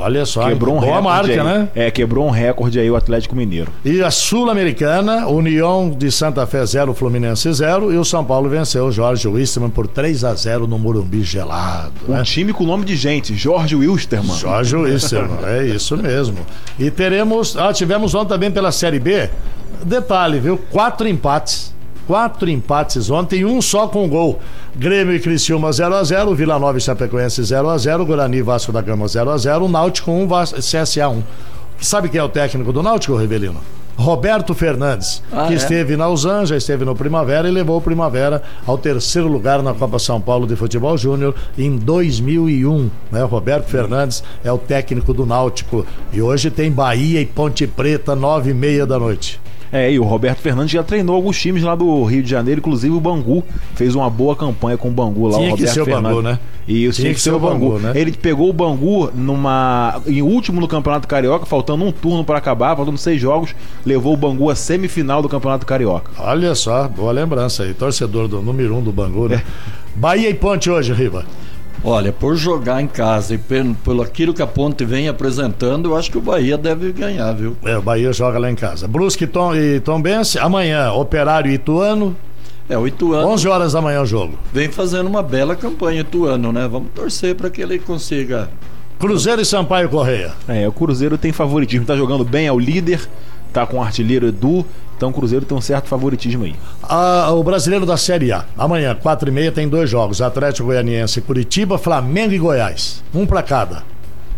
Olha 0.00 0.24
só, 0.24 0.48
quebrou 0.48 0.76
um 0.76 0.78
recorde 0.78 1.02
marca, 1.02 1.32
aí. 1.32 1.42
né? 1.42 1.68
É, 1.74 1.90
quebrou 1.90 2.26
um 2.26 2.30
recorde 2.30 2.78
aí 2.78 2.88
o 2.88 2.94
Atlético 2.94 3.34
Mineiro. 3.34 3.72
E 3.84 4.00
a 4.00 4.10
Sul-Americana, 4.10 5.26
União 5.26 5.90
de 5.90 6.10
Santa 6.12 6.46
Fé 6.46 6.64
0, 6.64 6.94
Fluminense 6.94 7.52
0. 7.52 7.92
E 7.92 7.96
o 7.96 8.04
São 8.04 8.24
Paulo 8.24 8.48
venceu 8.48 8.86
o 8.86 8.92
Jorge 8.92 9.26
Wisterman 9.26 9.70
por 9.70 9.88
3 9.88 10.24
a 10.24 10.34
0 10.34 10.68
no 10.68 10.78
Morumbi 10.78 11.22
gelado. 11.22 11.92
Um 12.08 12.12
né? 12.12 12.22
time 12.22 12.52
com 12.52 12.64
nome 12.64 12.84
de 12.84 12.94
gente, 12.94 13.34
Jorge 13.34 13.74
Wilstermann. 13.74 14.38
Jorge 14.38 14.76
Wisterman, 14.76 15.38
é 15.44 15.66
isso 15.66 15.96
mesmo. 15.96 16.38
E 16.78 16.90
teremos. 16.90 17.56
Ah, 17.56 17.72
tivemos 17.72 18.14
ontem 18.14 18.28
também 18.28 18.50
pela 18.50 18.70
Série 18.70 19.00
B. 19.00 19.28
Detalhe, 19.84 20.38
viu? 20.38 20.58
Quatro 20.70 21.08
empates. 21.08 21.74
Quatro 22.08 22.48
empates 22.48 23.10
ontem, 23.10 23.44
um 23.44 23.60
só 23.60 23.86
com 23.86 24.08
gol. 24.08 24.40
Grêmio 24.74 25.14
e 25.14 25.20
Criciúma 25.20 25.68
0x0, 25.68 26.34
Vila 26.34 26.58
Nova 26.58 26.78
e 26.78 26.80
Chapecoense 26.80 27.42
0x0, 27.42 28.06
Guarani 28.06 28.38
e 28.38 28.42
Vasco 28.42 28.72
da 28.72 28.80
Gama 28.80 29.04
0x0, 29.04 29.68
Náutico 29.70 30.10
1, 30.10 30.26
Vas- 30.26 30.52
CSA 30.54 31.06
1. 31.10 31.22
Sabe 31.78 32.08
quem 32.08 32.18
é 32.18 32.24
o 32.24 32.28
técnico 32.30 32.72
do 32.72 32.82
Náutico, 32.82 33.14
Rivelino? 33.14 33.60
Roberto 33.94 34.54
Fernandes, 34.54 35.22
Ah, 35.30 35.48
que 35.48 35.52
é? 35.52 35.56
esteve 35.56 35.96
na 35.98 36.08
Usan, 36.08 36.46
já 36.46 36.56
esteve 36.56 36.82
no 36.84 36.94
Primavera 36.96 37.46
e 37.46 37.50
levou 37.50 37.76
o 37.76 37.80
Primavera 37.80 38.42
ao 38.66 38.78
terceiro 38.78 39.28
lugar 39.28 39.60
na 39.62 39.74
Copa 39.74 39.98
São 39.98 40.18
Paulo 40.20 40.46
de 40.46 40.56
Futebol 40.56 40.96
Júnior 40.96 41.34
em 41.58 41.76
2001. 41.76 42.88
Né? 43.12 43.22
Roberto 43.24 43.66
Fernandes 43.68 44.22
é 44.42 44.50
o 44.52 44.56
técnico 44.56 45.12
do 45.12 45.26
Náutico 45.26 45.84
e 46.12 46.22
hoje 46.22 46.48
tem 46.50 46.70
Bahia 46.70 47.20
e 47.20 47.26
Ponte 47.26 47.66
Preta, 47.66 48.14
nove 48.16 48.50
e 48.52 48.54
meia 48.54 48.86
da 48.86 48.98
noite. 48.98 49.38
É, 49.70 49.92
e 49.92 49.98
o 49.98 50.04
Roberto 50.04 50.38
Fernandes 50.38 50.72
já 50.72 50.82
treinou 50.82 51.14
alguns 51.14 51.38
times 51.38 51.62
lá 51.62 51.74
do 51.74 52.02
Rio 52.04 52.22
de 52.22 52.30
Janeiro, 52.30 52.60
inclusive 52.60 52.94
o 52.94 53.00
Bangu. 53.00 53.44
Fez 53.74 53.94
uma 53.94 54.08
boa 54.08 54.34
campanha 54.34 54.76
com 54.78 54.88
o 54.88 54.90
Bangu 54.90 55.26
lá, 55.28 55.38
Tinha 55.38 55.52
o 55.52 55.56
que 55.56 55.60
Roberto 55.62 55.74
ser 55.74 55.80
o 55.82 55.84
Fernandes. 55.84 56.10
Bangu, 56.10 56.22
né? 56.22 56.38
E 56.66 56.84
isso 56.84 57.00
tinha 57.00 57.14
que 57.14 57.20
ser 57.20 57.32
o 57.32 57.38
Bangu, 57.38 57.78
né? 57.78 57.92
Ele 57.94 58.12
pegou 58.12 58.48
o 58.48 58.52
Bangu 58.52 59.10
numa 59.14 60.00
em 60.06 60.22
último 60.22 60.60
no 60.60 60.68
Campeonato 60.68 61.06
Carioca, 61.08 61.46
faltando 61.46 61.84
um 61.84 61.92
turno 61.92 62.24
para 62.24 62.38
acabar, 62.38 62.76
faltando 62.76 62.98
seis 62.98 63.20
jogos, 63.20 63.54
levou 63.84 64.14
o 64.14 64.16
Bangu 64.16 64.50
à 64.50 64.54
semifinal 64.54 65.20
do 65.22 65.28
Campeonato 65.28 65.64
Carioca. 65.66 66.10
Olha 66.18 66.54
só, 66.54 66.88
boa 66.88 67.12
lembrança 67.12 67.62
aí. 67.62 67.74
Torcedor 67.74 68.28
do 68.28 68.40
número 68.42 68.76
um 68.76 68.82
do 68.82 68.92
Bangu, 68.92 69.26
É. 69.26 69.36
né? 69.36 69.42
Bahia 69.94 70.28
e 70.30 70.34
Ponte 70.34 70.70
hoje, 70.70 70.92
Riva. 70.92 71.24
Olha, 71.82 72.12
por 72.12 72.36
jogar 72.36 72.82
em 72.82 72.86
casa 72.86 73.34
e 73.34 73.38
pelo, 73.38 73.74
pelo 73.76 74.02
aquilo 74.02 74.34
que 74.34 74.42
a 74.42 74.46
Ponte 74.46 74.84
vem 74.84 75.08
apresentando, 75.08 75.90
eu 75.90 75.96
acho 75.96 76.10
que 76.10 76.18
o 76.18 76.20
Bahia 76.20 76.58
deve 76.58 76.92
ganhar, 76.92 77.32
viu? 77.32 77.56
É, 77.64 77.76
o 77.76 77.82
Bahia 77.82 78.12
joga 78.12 78.38
lá 78.38 78.50
em 78.50 78.54
casa. 78.54 78.88
Brusque 78.88 79.24
e 79.24 79.26
Tom, 79.26 79.54
e 79.54 79.80
Tombense, 79.80 80.38
amanhã, 80.38 80.90
Operário 80.92 81.50
e 81.50 81.54
Ituano. 81.54 82.16
É, 82.68 82.76
o 82.76 82.86
Ituano 82.86 83.28
11 83.28 83.48
horas 83.48 83.72
da 83.72 83.80
manhã 83.80 84.02
o 84.02 84.06
jogo. 84.06 84.38
vem 84.52 84.70
fazendo 84.70 85.06
uma 85.06 85.22
bela 85.22 85.56
campanha, 85.56 86.00
Ituano, 86.00 86.52
né? 86.52 86.68
Vamos 86.68 86.90
torcer 86.94 87.34
para 87.34 87.48
que 87.48 87.62
ele 87.62 87.78
consiga. 87.78 88.50
Cruzeiro 88.98 89.40
e 89.40 89.44
Sampaio 89.44 89.88
Correia. 89.88 90.32
É, 90.48 90.66
o 90.66 90.72
Cruzeiro 90.72 91.16
tem 91.16 91.32
favoritismo, 91.32 91.86
tá 91.86 91.96
jogando 91.96 92.24
bem, 92.24 92.46
é 92.46 92.52
o 92.52 92.58
líder, 92.58 93.08
tá 93.52 93.64
com 93.64 93.78
o 93.78 93.82
artilheiro 93.82 94.26
Edu, 94.26 94.66
então 94.98 95.10
o 95.10 95.12
Cruzeiro 95.12 95.46
tem 95.46 95.56
um 95.56 95.60
certo 95.60 95.86
favoritismo 95.86 96.44
aí. 96.44 96.56
Ah, 96.82 97.30
o 97.30 97.42
brasileiro 97.44 97.86
da 97.86 97.96
Série 97.96 98.32
A. 98.32 98.44
Amanhã, 98.58 98.96
4 99.00 99.28
e 99.28 99.32
meia, 99.32 99.52
tem 99.52 99.68
dois 99.68 99.88
jogos: 99.88 100.20
Atlético 100.20 100.66
Goianiense 100.66 101.20
e 101.20 101.22
Curitiba, 101.22 101.78
Flamengo 101.78 102.34
e 102.34 102.38
Goiás. 102.38 103.02
Um 103.14 103.24
pra 103.24 103.42
cada. 103.42 103.84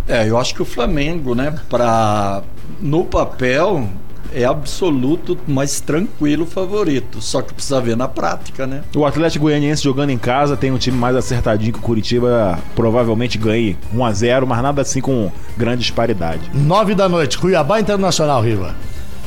É, 0.06 0.28
eu 0.28 0.36
acho 0.36 0.54
que 0.54 0.61
o 0.61 0.64
Flamengo, 0.66 1.34
né, 1.34 1.54
para 1.68 2.42
no 2.80 3.04
papel 3.04 3.88
é 4.32 4.44
absoluto 4.44 5.36
mais 5.46 5.80
tranquilo 5.80 6.46
favorito, 6.46 7.20
só 7.20 7.42
que 7.42 7.54
precisa 7.54 7.80
ver 7.80 7.96
na 7.96 8.06
prática, 8.06 8.66
né? 8.66 8.82
O 8.94 9.04
Atlético 9.04 9.44
Goianiense 9.44 9.82
jogando 9.82 10.11
em 10.11 10.18
casa 10.18 10.56
tem 10.56 10.70
um 10.70 10.78
time 10.78 10.96
mais 10.96 11.16
acertadinho 11.16 11.72
que 11.72 11.78
o 11.78 11.82
Curitiba 11.82 12.58
provavelmente 12.76 13.38
ganhe 13.38 13.76
1 13.92 14.04
a 14.04 14.12
0 14.12 14.46
mas 14.46 14.62
nada 14.62 14.82
assim 14.82 15.00
com 15.00 15.32
grande 15.56 15.82
disparidade. 15.82 16.50
9 16.54 16.94
da 16.94 17.08
noite, 17.08 17.38
Cuiabá 17.38 17.80
Internacional, 17.80 18.42
Riva. 18.42 18.74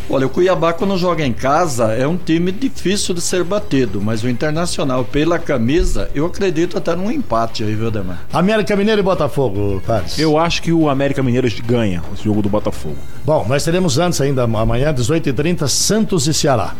Olha, 0.10 0.28
o 0.28 0.30
Cuiabá 0.30 0.74
quando 0.74 0.97
joga 0.97 1.26
em 1.26 1.32
casa 1.32 1.93
é 1.93 2.06
um 2.06 2.18
time 2.18 2.51
difícil 2.51 3.16
de 3.16 3.22
ser 3.22 3.43
batido, 3.43 4.01
mas 4.01 4.24
o 4.24 4.30
Internacional 4.30 5.06
pela 5.06 5.39
camisa, 5.39 6.10
eu 6.14 6.26
acredito 6.26 6.78
até 6.78 6.95
num 6.95 7.10
empate 7.10 7.64
aí, 7.64 7.74
viu, 7.74 7.89
Demar? 7.89 8.26
América 8.32 8.76
Mineiro 8.76 8.99
e 8.99 9.04
Botafogo, 9.04 9.82
Thales. 9.86 10.20
Eu 10.20 10.38
acho 10.38 10.62
que 10.62 10.72
o 10.74 10.89
América 10.89 11.24
Mineiro 11.24 11.47
ganha 11.66 12.04
o 12.12 12.22
jogo 12.22 12.41
do 12.41 12.49
Botafogo. 12.49 12.97
Bom, 13.24 13.45
nós 13.47 13.64
teremos 13.64 13.97
antes 13.97 14.20
ainda, 14.20 14.43
amanhã, 14.43 14.93
18h30, 14.93 15.68
Santos 15.68 16.28
e 16.28 16.34
Ceará. 16.34 16.76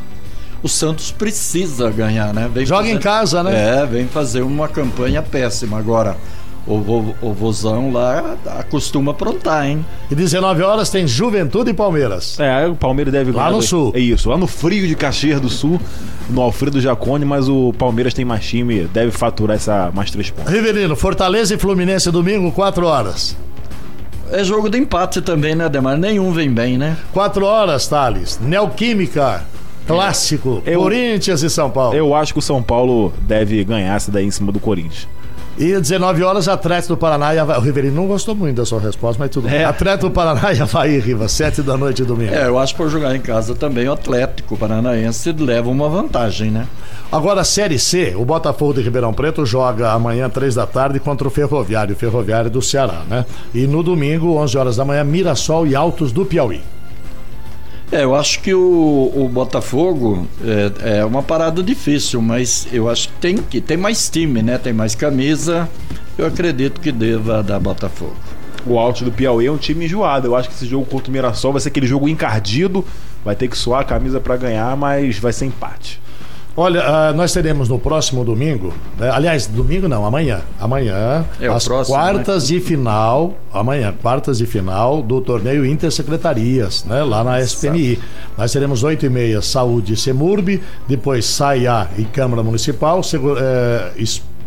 O 0.62 0.70
Santos 0.70 1.12
precisa 1.12 1.90
ganhar, 1.90 2.34
né? 2.34 2.50
Vem 2.54 2.66
Joga 2.66 2.90
em 2.90 2.98
casa, 2.98 3.44
né? 3.44 3.82
É, 3.82 3.86
vem 3.86 4.08
fazer 4.08 4.42
uma 4.42 4.68
campanha 4.68 5.22
péssima 5.22 5.78
agora. 5.78 6.16
O, 6.66 6.80
vo, 6.80 7.14
o 7.22 7.34
Vozão 7.34 7.92
lá 7.92 8.38
acostuma 8.58 9.12
aprontar, 9.12 9.68
hein? 9.68 9.86
E 10.10 10.16
19 10.16 10.62
horas 10.64 10.90
tem 10.90 11.06
Juventude 11.06 11.72
e 11.72 11.74
Palmeiras. 11.74 12.40
É, 12.40 12.66
o 12.68 12.74
Palmeiras 12.76 13.12
deve 13.12 13.32
Lá 13.34 13.44
ganhar. 13.48 13.56
no 13.58 13.62
sul. 13.62 13.92
É 13.94 14.00
isso, 14.00 14.30
lá 14.30 14.38
no 14.38 14.48
frio 14.48 14.88
de 14.88 14.96
Caxias 14.96 15.42
do 15.42 15.50
Sul, 15.50 15.78
no 16.30 16.42
Alfredo 16.42 16.80
Jacone, 16.80 17.26
mas 17.26 17.50
o 17.50 17.74
Palmeiras 17.78 18.14
tem 18.14 18.24
mais 18.24 18.46
time, 18.46 18.86
deve 18.94 19.12
faturar 19.12 19.58
essa 19.58 19.92
mais 19.94 20.10
três 20.10 20.30
pontos. 20.30 20.54
Riverino, 20.54 20.96
Fortaleza 20.96 21.54
e 21.54 21.58
Fluminense 21.58 22.10
domingo, 22.12 22.50
4 22.54 22.86
horas. 22.86 23.36
É 24.32 24.42
jogo 24.42 24.70
de 24.70 24.78
empate 24.78 25.22
também, 25.22 25.54
né, 25.56 25.68
Demar? 25.68 25.98
Nenhum 25.98 26.32
vem 26.32 26.50
bem, 26.50 26.78
né? 26.78 26.96
4 27.12 27.46
horas, 27.46 27.86
Thales. 27.88 28.40
Neoquímica, 28.42 29.44
clássico, 29.86 30.64
Eu- 30.66 30.80
Corinthians 30.80 31.44
e 31.44 31.50
São 31.50 31.70
Paulo. 31.70 31.94
Eu 31.94 32.16
acho 32.16 32.32
que 32.34 32.40
o 32.40 32.42
São 32.42 32.64
Paulo 32.64 33.12
deve 33.22 33.64
ganhar 33.66 33.96
essa 33.96 34.10
daí 34.10 34.26
em 34.26 34.32
cima 34.32 34.50
do 34.52 34.60
Corinthians. 34.62 35.08
E 35.58 35.80
19 35.80 36.24
horas, 36.24 36.48
Atlético 36.48 36.96
do 36.96 36.98
Paraná 36.98 37.34
e 37.36 37.40
Havaí. 37.40 37.58
O 37.58 37.62
Riverino 37.62 37.96
não 37.96 38.08
gostou 38.08 38.34
muito 38.34 38.58
da 38.58 38.66
sua 38.66 38.80
resposta, 38.80 39.22
mas 39.22 39.30
tudo 39.30 39.48
bem. 39.48 39.60
É. 39.60 39.66
Atlético 39.66 40.10
do 40.10 40.12
Paraná 40.12 40.52
e 40.52 40.60
Havaí, 40.60 41.00
Riva, 41.00 41.28
7 41.28 41.62
da 41.62 41.78
noite 41.78 42.04
domingo. 42.04 42.34
É, 42.34 42.48
eu 42.48 42.58
acho 42.58 42.74
que 42.74 42.82
por 42.82 42.90
jogar 42.90 43.16
em 43.16 43.20
casa 43.20 43.54
também 43.54 43.88
o 43.88 43.94
Atlético 43.94 44.58
Paranaense 44.58 45.32
leva 45.32 45.70
uma 45.70 45.88
vantagem, 45.88 46.50
né? 46.50 46.68
Agora, 47.12 47.42
a 47.42 47.44
Série 47.44 47.78
C, 47.78 48.16
o 48.18 48.26
Botafogo 48.26 48.74
de 48.74 48.82
Ribeirão 48.82 49.14
Preto 49.14 49.46
joga 49.46 49.92
amanhã, 49.92 50.28
3 50.28 50.56
da 50.56 50.66
tarde, 50.66 51.00
contra 51.00 51.28
o 51.28 51.32
Ferroviário, 51.32 51.94
o 51.94 51.98
Ferroviário 51.98 52.50
do 52.50 52.60
Ceará, 52.60 53.04
né? 53.08 53.24
E 53.54 53.68
no 53.68 53.84
domingo, 53.84 54.36
11 54.38 54.58
horas 54.58 54.76
da 54.78 54.84
manhã, 54.84 55.04
Mirassol 55.04 55.68
e 55.68 55.76
Altos 55.76 56.12
do 56.12 56.26
Piauí. 56.26 56.62
É, 57.94 58.04
eu 58.04 58.16
acho 58.16 58.42
que 58.42 58.52
o, 58.52 59.12
o 59.16 59.30
Botafogo 59.30 60.28
é, 60.44 60.98
é 60.98 61.06
uma 61.06 61.22
parada 61.22 61.62
difícil, 61.62 62.24
mas 62.24 62.68
eu 62.74 62.90
acho 62.90 63.08
que 63.10 63.14
tem, 63.22 63.38
que 63.38 63.62
tem 63.62 63.78
mais 63.78 64.10
time, 64.10 64.42
né? 64.42 64.58
Tem 64.58 64.74
mais 64.74 64.96
camisa. 64.96 65.70
Eu 66.18 66.26
acredito 66.26 66.82
que 66.82 66.92
deva 66.92 67.44
dar 67.44 67.60
Botafogo. 67.60 68.16
O 68.66 68.80
Alto 68.80 69.06
do 69.06 69.12
Piauí 69.12 69.46
é 69.46 69.52
um 69.52 69.58
time 69.58 69.86
enjoado. 69.86 70.26
Eu 70.26 70.36
acho 70.36 70.50
que 70.50 70.56
esse 70.56 70.66
jogo 70.66 70.88
contra 70.88 71.10
o 71.10 71.14
Mirassol 71.14 71.52
vai 71.52 71.62
ser 71.62 71.68
aquele 71.68 71.86
jogo 71.86 72.10
encardido. 72.10 72.84
Vai 73.24 73.36
ter 73.36 73.48
que 73.48 73.56
suar 73.56 73.82
a 73.82 73.84
camisa 73.84 74.20
pra 74.20 74.38
ganhar, 74.38 74.76
mas 74.76 75.20
vai 75.20 75.32
ser 75.32 75.46
empate. 75.46 76.02
Olha, 76.56 76.84
ah, 76.84 77.14
nós 77.14 77.34
teremos 77.34 77.68
no 77.68 77.80
próximo 77.80 78.24
domingo, 78.24 78.72
né? 79.00 79.10
aliás, 79.10 79.48
domingo 79.48 79.88
não, 79.88 80.06
amanhã. 80.06 80.42
Amanhã, 80.60 81.26
É, 81.42 81.48
as 81.48 81.66
próximo, 81.66 81.96
quartas 81.98 82.46
de 82.48 82.60
final, 82.60 83.34
amanhã, 83.52 83.92
quartas 84.02 84.38
de 84.38 84.46
final 84.46 85.02
do 85.02 85.20
torneio 85.20 85.66
Intersecretarias, 85.66 86.84
né? 86.86 87.02
Lá 87.04 87.24
na 87.24 87.42
SPNI. 87.42 87.98
Nós 88.38 88.52
teremos 88.52 88.84
8 88.84 89.04
e 89.06 89.10
meia 89.10 89.42
Saúde 89.42 89.94
e 89.94 89.98
Semurb, 89.98 90.62
depois 90.88 91.26
SAIA 91.26 91.88
e 91.98 92.04
Câmara 92.04 92.44
Municipal, 92.44 93.02
segu- 93.02 93.36
eh, 93.38 93.92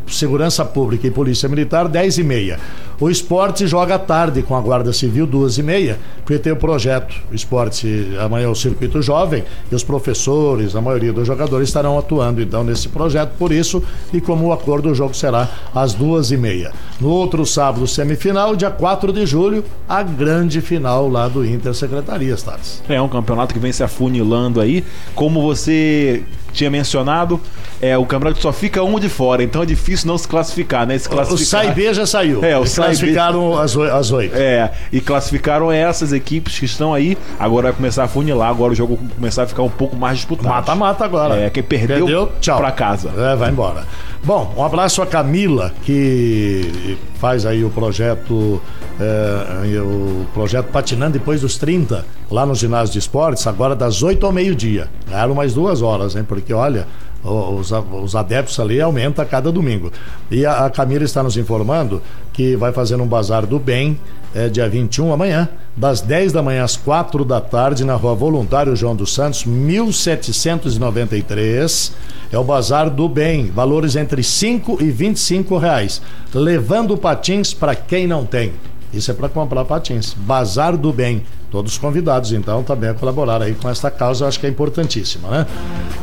Segurança 0.07 0.65
Pública 0.65 1.09
e 1.09 1.11
Polícia 1.11 1.49
Militar, 1.49 1.89
10 1.89 2.19
e 2.19 2.23
meia. 2.23 2.61
O 2.99 3.11
esporte 3.11 3.67
joga 3.67 3.99
tarde 3.99 4.43
com 4.43 4.57
a 4.57 4.61
Guarda 4.61 4.91
Civil, 4.91 5.27
duas 5.27 5.59
e 5.59 5.63
meia, 5.63 5.99
porque 6.25 6.39
tem 6.39 6.51
o 6.53 6.57
projeto. 6.57 7.15
O 7.31 7.35
esporte, 7.35 8.09
amanhã 8.19 8.47
é 8.47 8.49
o 8.49 8.55
Circuito 8.55 9.03
Jovem, 9.03 9.45
e 9.71 9.75
os 9.75 9.85
professores, 9.85 10.75
a 10.75 10.81
maioria 10.81 11.13
dos 11.13 11.27
jogadores 11.27 11.69
estarão 11.69 11.99
atuando 11.99 12.41
então 12.41 12.65
nesse 12.65 12.89
projeto, 12.89 13.33
por 13.39 13.53
isso, 13.53 13.83
e 14.15 14.21
como 14.21 14.47
o 14.47 14.53
acordo, 14.53 14.91
o 14.91 14.95
jogo 14.95 15.15
será 15.15 15.47
às 15.75 15.93
duas 15.93 16.31
e 16.31 16.39
meia. 16.39 16.73
No 16.99 17.11
outro 17.11 17.45
sábado, 17.45 17.87
semifinal, 17.87 18.57
dia 18.57 18.71
4 18.71 19.13
de 19.13 19.27
julho, 19.27 19.63
a 19.87 20.03
grande 20.03 20.63
final 20.63 21.07
lá 21.07 21.29
do 21.29 21.45
Intersecretarias, 21.45 22.43
Thales. 22.43 22.83
É 22.89 23.01
um 23.03 23.09
campeonato 23.09 23.53
que 23.53 23.61
vem 23.61 23.73
se 23.73 23.83
afunilando 23.83 24.59
aí. 24.59 24.83
Como 25.15 25.43
você 25.43 26.23
tinha 26.53 26.71
mencionado, 26.71 27.39
é 27.83 27.99
o 27.99 28.07
campeonato 28.07 28.41
só 28.41 28.51
fica 28.51 28.83
um 28.83 28.99
de 28.99 29.11
fora, 29.11 29.43
então 29.43 29.63
é 29.63 29.67
difícil 29.67 30.07
não 30.07 30.17
se 30.17 30.27
classificar, 30.27 30.87
né? 30.87 30.97
Se 30.97 31.07
O 31.07 31.11
classificar... 31.11 31.65
Sai 31.67 31.75
B 31.75 31.93
já 31.93 32.07
saiu. 32.07 32.43
É, 32.43 32.57
o 32.57 32.61
Eles 32.63 32.71
Sai 32.71 32.86
B- 32.86 32.86
classificaram 32.87 33.59
as 33.59 33.77
as 33.77 34.11
oito. 34.11 34.35
É, 34.37 34.71
e 34.93 35.01
classificaram 35.01 35.71
essas 35.71 36.13
equipes 36.13 36.59
que 36.59 36.65
estão 36.65 36.93
aí. 36.95 37.17
Agora 37.39 37.65
vai 37.69 37.73
começar 37.73 38.05
a 38.05 38.09
funilar, 38.09 38.51
agora 38.51 38.73
o 38.73 38.77
jogo 38.77 38.97
vai 38.97 39.09
começar 39.15 39.43
a 39.45 39.47
ficar 39.47 39.63
um 39.63 39.69
pouco 39.71 39.97
mais 39.97 40.19
disputado. 40.19 40.49
Mata-mata 40.49 41.05
agora. 41.05 41.37
É, 41.37 41.51
quem 41.51 41.63
perdeu, 41.63 41.99
Perdeu, 42.07 42.33
tchau. 42.41 42.59
pra 42.59 42.71
casa. 42.73 43.11
É, 43.17 43.37
vai 43.37 43.51
embora. 43.51 43.85
Bom, 44.25 44.53
um 44.57 44.65
abraço 44.65 45.03
a 45.03 45.07
Camila, 45.07 45.73
que 45.85 46.99
faz 47.21 47.47
aí 47.47 47.63
o 47.65 47.71
projeto, 47.71 48.61
é, 49.01 49.79
o 49.81 50.27
projeto 50.35 50.67
Patinando 50.67 51.13
depois 51.13 51.41
dos 51.43 51.57
30, 51.57 52.05
lá 52.31 52.45
no 52.45 52.55
ginásio 52.55 52.93
de 52.93 52.99
esportes, 52.99 53.47
agora 53.47 53.77
das 53.77 54.03
8 54.03 54.25
ao 54.27 54.33
meio-dia. 54.33 54.89
Ganharam 55.09 55.35
mais 55.35 55.55
duas 55.55 55.83
horas, 55.83 56.17
hein? 56.17 56.25
Porque 56.27 56.53
olha. 56.53 56.87
Os, 57.25 57.73
os 57.73 58.15
adeptos 58.15 58.61
ali 58.61 58.81
aumenta 58.81 59.23
a 59.23 59.27
cada 59.27 59.51
domingo. 59.51 59.91
E 60.31 60.47
a, 60.47 60.67
a 60.67 60.71
Camila 60.71 61.05
está 61.05 61.23
nos 61.23 61.37
informando 61.37 62.01
que 62.33 62.57
vai 62.57 62.73
fazer 62.73 63.01
um 63.01 63.07
bazar 63.07 63.47
do 63.47 63.59
bem 63.59 63.99
é, 64.37 64.49
dia 64.51 64.69
21 64.69 65.15
amanhã, 65.15 65.49
das 65.75 66.03
10 66.03 66.33
da 66.33 66.43
manhã 66.43 66.63
às 66.63 66.77
4 66.77 67.25
da 67.25 67.41
tarde, 67.41 67.83
na 67.85 67.95
rua 67.95 68.15
Voluntário 68.15 68.77
João 68.77 68.95
dos 68.95 69.15
Santos, 69.15 69.47
1793. 69.47 71.93
É 72.31 72.39
o 72.39 72.45
Bazar 72.45 72.91
do 72.91 73.09
Bem, 73.09 73.47
valores 73.47 73.97
entre 73.97 74.23
5 74.23 74.77
e 74.83 74.91
25 74.91 75.57
reais. 75.57 76.03
Levando 76.35 76.99
patins 76.99 77.55
para 77.55 77.75
quem 77.75 78.07
não 78.07 78.27
tem. 78.27 78.53
Isso 78.93 79.11
é 79.11 79.15
para 79.15 79.29
comprar 79.29 79.65
patins. 79.65 80.15
Bazar 80.15 80.77
do 80.77 80.93
Bem. 80.93 81.23
Todos 81.51 81.79
convidados, 81.79 82.33
então, 82.33 82.63
também 82.65 82.91
a 82.91 82.95
colaborar 82.95 83.41
aí 83.41 83.55
com 83.55 83.69
esta 83.69 83.89
causa, 83.89 84.27
acho 84.27 84.39
que 84.39 84.47
é 84.47 84.49
importantíssima, 84.49 85.29
né? 85.29 85.47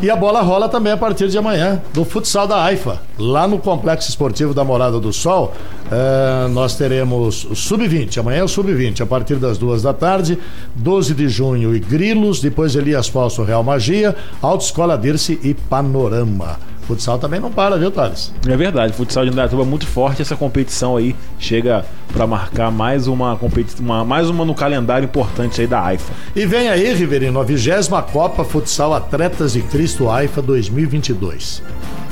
E 0.02 0.10
a 0.10 0.16
bola 0.16 0.42
rola 0.42 0.70
também 0.70 0.94
a 0.94 0.98
partir 0.98 1.28
de 1.28 1.38
amanhã, 1.38 1.82
do 1.94 2.06
futsal 2.06 2.48
da 2.48 2.64
AIFA. 2.64 3.02
Lá 3.20 3.46
no 3.46 3.60
Complexo 3.60 4.10
Esportivo 4.10 4.54
da 4.54 4.64
Morada 4.64 5.02
do 5.02 5.12
Sol, 5.12 5.54
eh, 5.92 6.48
nós 6.50 6.76
teremos 6.76 7.44
o 7.44 7.56
Sub-20. 7.56 8.20
Amanhã 8.20 8.40
é 8.40 8.44
o 8.44 8.48
Sub-20, 8.48 9.02
a 9.02 9.06
partir 9.06 9.36
das 9.36 9.58
duas 9.58 9.82
da 9.82 9.94
tarde, 9.94 10.40
12 10.76 11.14
de 11.14 11.28
junho 11.28 11.76
e 11.76 11.80
Grilos, 11.80 12.40
depois 12.40 12.74
Elias 12.74 13.10
Falso 13.10 13.44
Real 13.44 13.64
Magia, 13.64 14.16
Autoescola 14.42 14.98
Dirce 14.98 15.40
e 15.44 15.54
Panorama. 15.54 16.58
Futsal 16.84 17.18
também 17.18 17.40
não 17.40 17.52
para, 17.52 17.78
viu, 17.78 17.90
Thales? 17.90 18.34
É 18.46 18.58
verdade, 18.58 18.94
futsal 18.94 19.24
de 19.24 19.32
Indaiatuba 19.32 19.64
é 19.64 19.66
muito 19.66 19.88
forte. 19.88 20.22
Essa 20.22 20.36
competição 20.36 20.98
aí 20.98 21.16
chega 21.40 21.86
para 22.14 22.28
marcar 22.28 22.72
mais 22.72 23.08
uma 23.08 23.38
uma, 23.80 24.06
mais 24.06 24.30
uma 24.30 24.46
no 24.46 24.54
calendário 24.54 25.06
importante 25.06 25.60
aí 25.60 25.68
da 25.68 25.84
AIFA. 25.84 26.14
E 26.36 26.46
vem 26.46 26.70
aí, 26.70 26.94
Riverino, 26.94 27.40
a 27.40 27.44
vigésima 27.44 28.02
Copa 28.04 28.44
Futsal 28.44 28.94
Atletas 28.94 29.54
de 29.54 29.64
Cristo 29.64 30.10
AIFA 30.10 30.42
2022. 30.42 31.64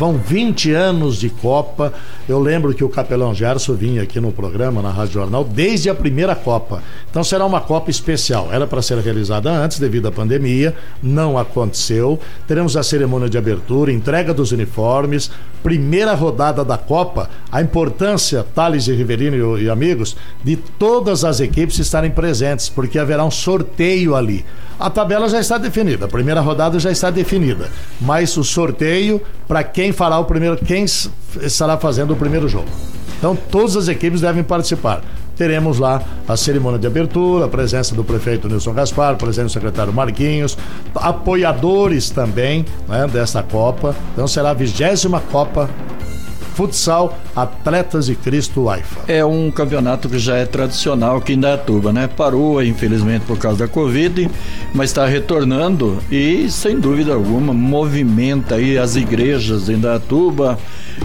Vão 0.01 0.13
20 0.17 0.71
anos 0.71 1.17
de 1.17 1.29
Copa. 1.29 1.93
Eu 2.27 2.39
lembro 2.39 2.73
que 2.73 2.83
o 2.83 2.89
Capelão 2.89 3.35
Gerson 3.35 3.75
vinha 3.75 4.01
aqui 4.01 4.19
no 4.19 4.31
programa, 4.31 4.81
na 4.81 4.89
Rádio 4.89 5.13
Jornal, 5.13 5.43
desde 5.43 5.91
a 5.91 5.93
primeira 5.95 6.33
Copa. 6.33 6.81
Então 7.07 7.23
será 7.23 7.45
uma 7.45 7.61
Copa 7.61 7.91
especial. 7.91 8.49
Era 8.51 8.65
para 8.65 8.81
ser 8.81 8.97
realizada 8.97 9.51
antes, 9.51 9.77
devido 9.77 10.07
à 10.07 10.11
pandemia, 10.11 10.75
não 11.03 11.37
aconteceu. 11.37 12.19
Teremos 12.47 12.75
a 12.75 12.81
cerimônia 12.81 13.29
de 13.29 13.37
abertura, 13.37 13.91
entrega 13.91 14.33
dos 14.33 14.51
uniformes, 14.51 15.29
primeira 15.61 16.15
rodada 16.15 16.65
da 16.65 16.79
Copa. 16.79 17.29
A 17.51 17.61
importância, 17.61 18.43
Thales 18.55 18.87
e 18.87 18.93
Riverino 18.93 19.59
e, 19.59 19.65
e 19.65 19.69
amigos, 19.91 20.15
de 20.43 20.55
todas 20.55 21.23
as 21.23 21.39
equipes 21.39 21.77
estarem 21.79 22.09
presentes, 22.09 22.69
porque 22.69 22.97
haverá 22.97 23.23
um 23.23 23.31
sorteio 23.31 24.15
ali. 24.15 24.45
A 24.79 24.89
tabela 24.89 25.29
já 25.29 25.39
está 25.39 25.57
definida, 25.57 26.05
a 26.05 26.07
primeira 26.07 26.41
rodada 26.41 26.79
já 26.79 26.91
está 26.91 27.11
definida, 27.11 27.69
mas 27.99 28.35
o 28.37 28.43
sorteio 28.43 29.21
para 29.47 29.63
quem 29.63 29.91
fará 29.91 30.17
o 30.17 30.25
primeiro, 30.25 30.57
quem 30.57 30.85
estará 31.41 31.77
fazendo 31.77 32.13
o 32.13 32.15
primeiro 32.15 32.47
jogo. 32.47 32.67
Então 33.17 33.35
todas 33.35 33.77
as 33.77 33.87
equipes 33.87 34.21
devem 34.21 34.43
participar. 34.43 35.03
Teremos 35.37 35.79
lá 35.79 36.03
a 36.27 36.35
cerimônia 36.35 36.77
de 36.77 36.85
abertura, 36.85 37.45
a 37.45 37.47
presença 37.47 37.95
do 37.95 38.03
prefeito 38.03 38.47
Nilson 38.47 38.73
Gaspar, 38.73 39.15
presença 39.17 39.47
do 39.47 39.51
secretário 39.51 39.93
Marquinhos, 39.93 40.57
apoiadores 40.93 42.09
também 42.09 42.65
né, 42.87 43.07
desta 43.07 43.41
Copa. 43.41 43.95
Então 44.13 44.27
será 44.27 44.51
a 44.51 44.53
vigésima 44.53 45.19
Copa 45.31 45.69
Futsal 46.53 47.17
Atletas 47.35 48.05
de 48.05 48.15
Cristo 48.15 48.69
AIFA. 48.69 49.01
É 49.07 49.23
um 49.23 49.49
campeonato 49.51 50.09
que 50.09 50.19
já 50.19 50.37
é 50.37 50.45
tradicional 50.45 51.17
aqui 51.17 51.33
em 51.33 51.39
Dayatuba, 51.39 51.91
né? 51.93 52.07
Parou, 52.07 52.61
infelizmente, 52.63 53.25
por 53.25 53.37
causa 53.37 53.59
da 53.59 53.67
Covid, 53.67 54.29
mas 54.73 54.89
está 54.89 55.05
retornando 55.05 55.99
e, 56.11 56.49
sem 56.49 56.79
dúvida 56.79 57.13
alguma, 57.13 57.53
movimenta 57.53 58.55
aí 58.55 58.77
as 58.77 58.95
igrejas 58.95 59.69
em 59.69 59.79
Dayatuba 59.79 60.57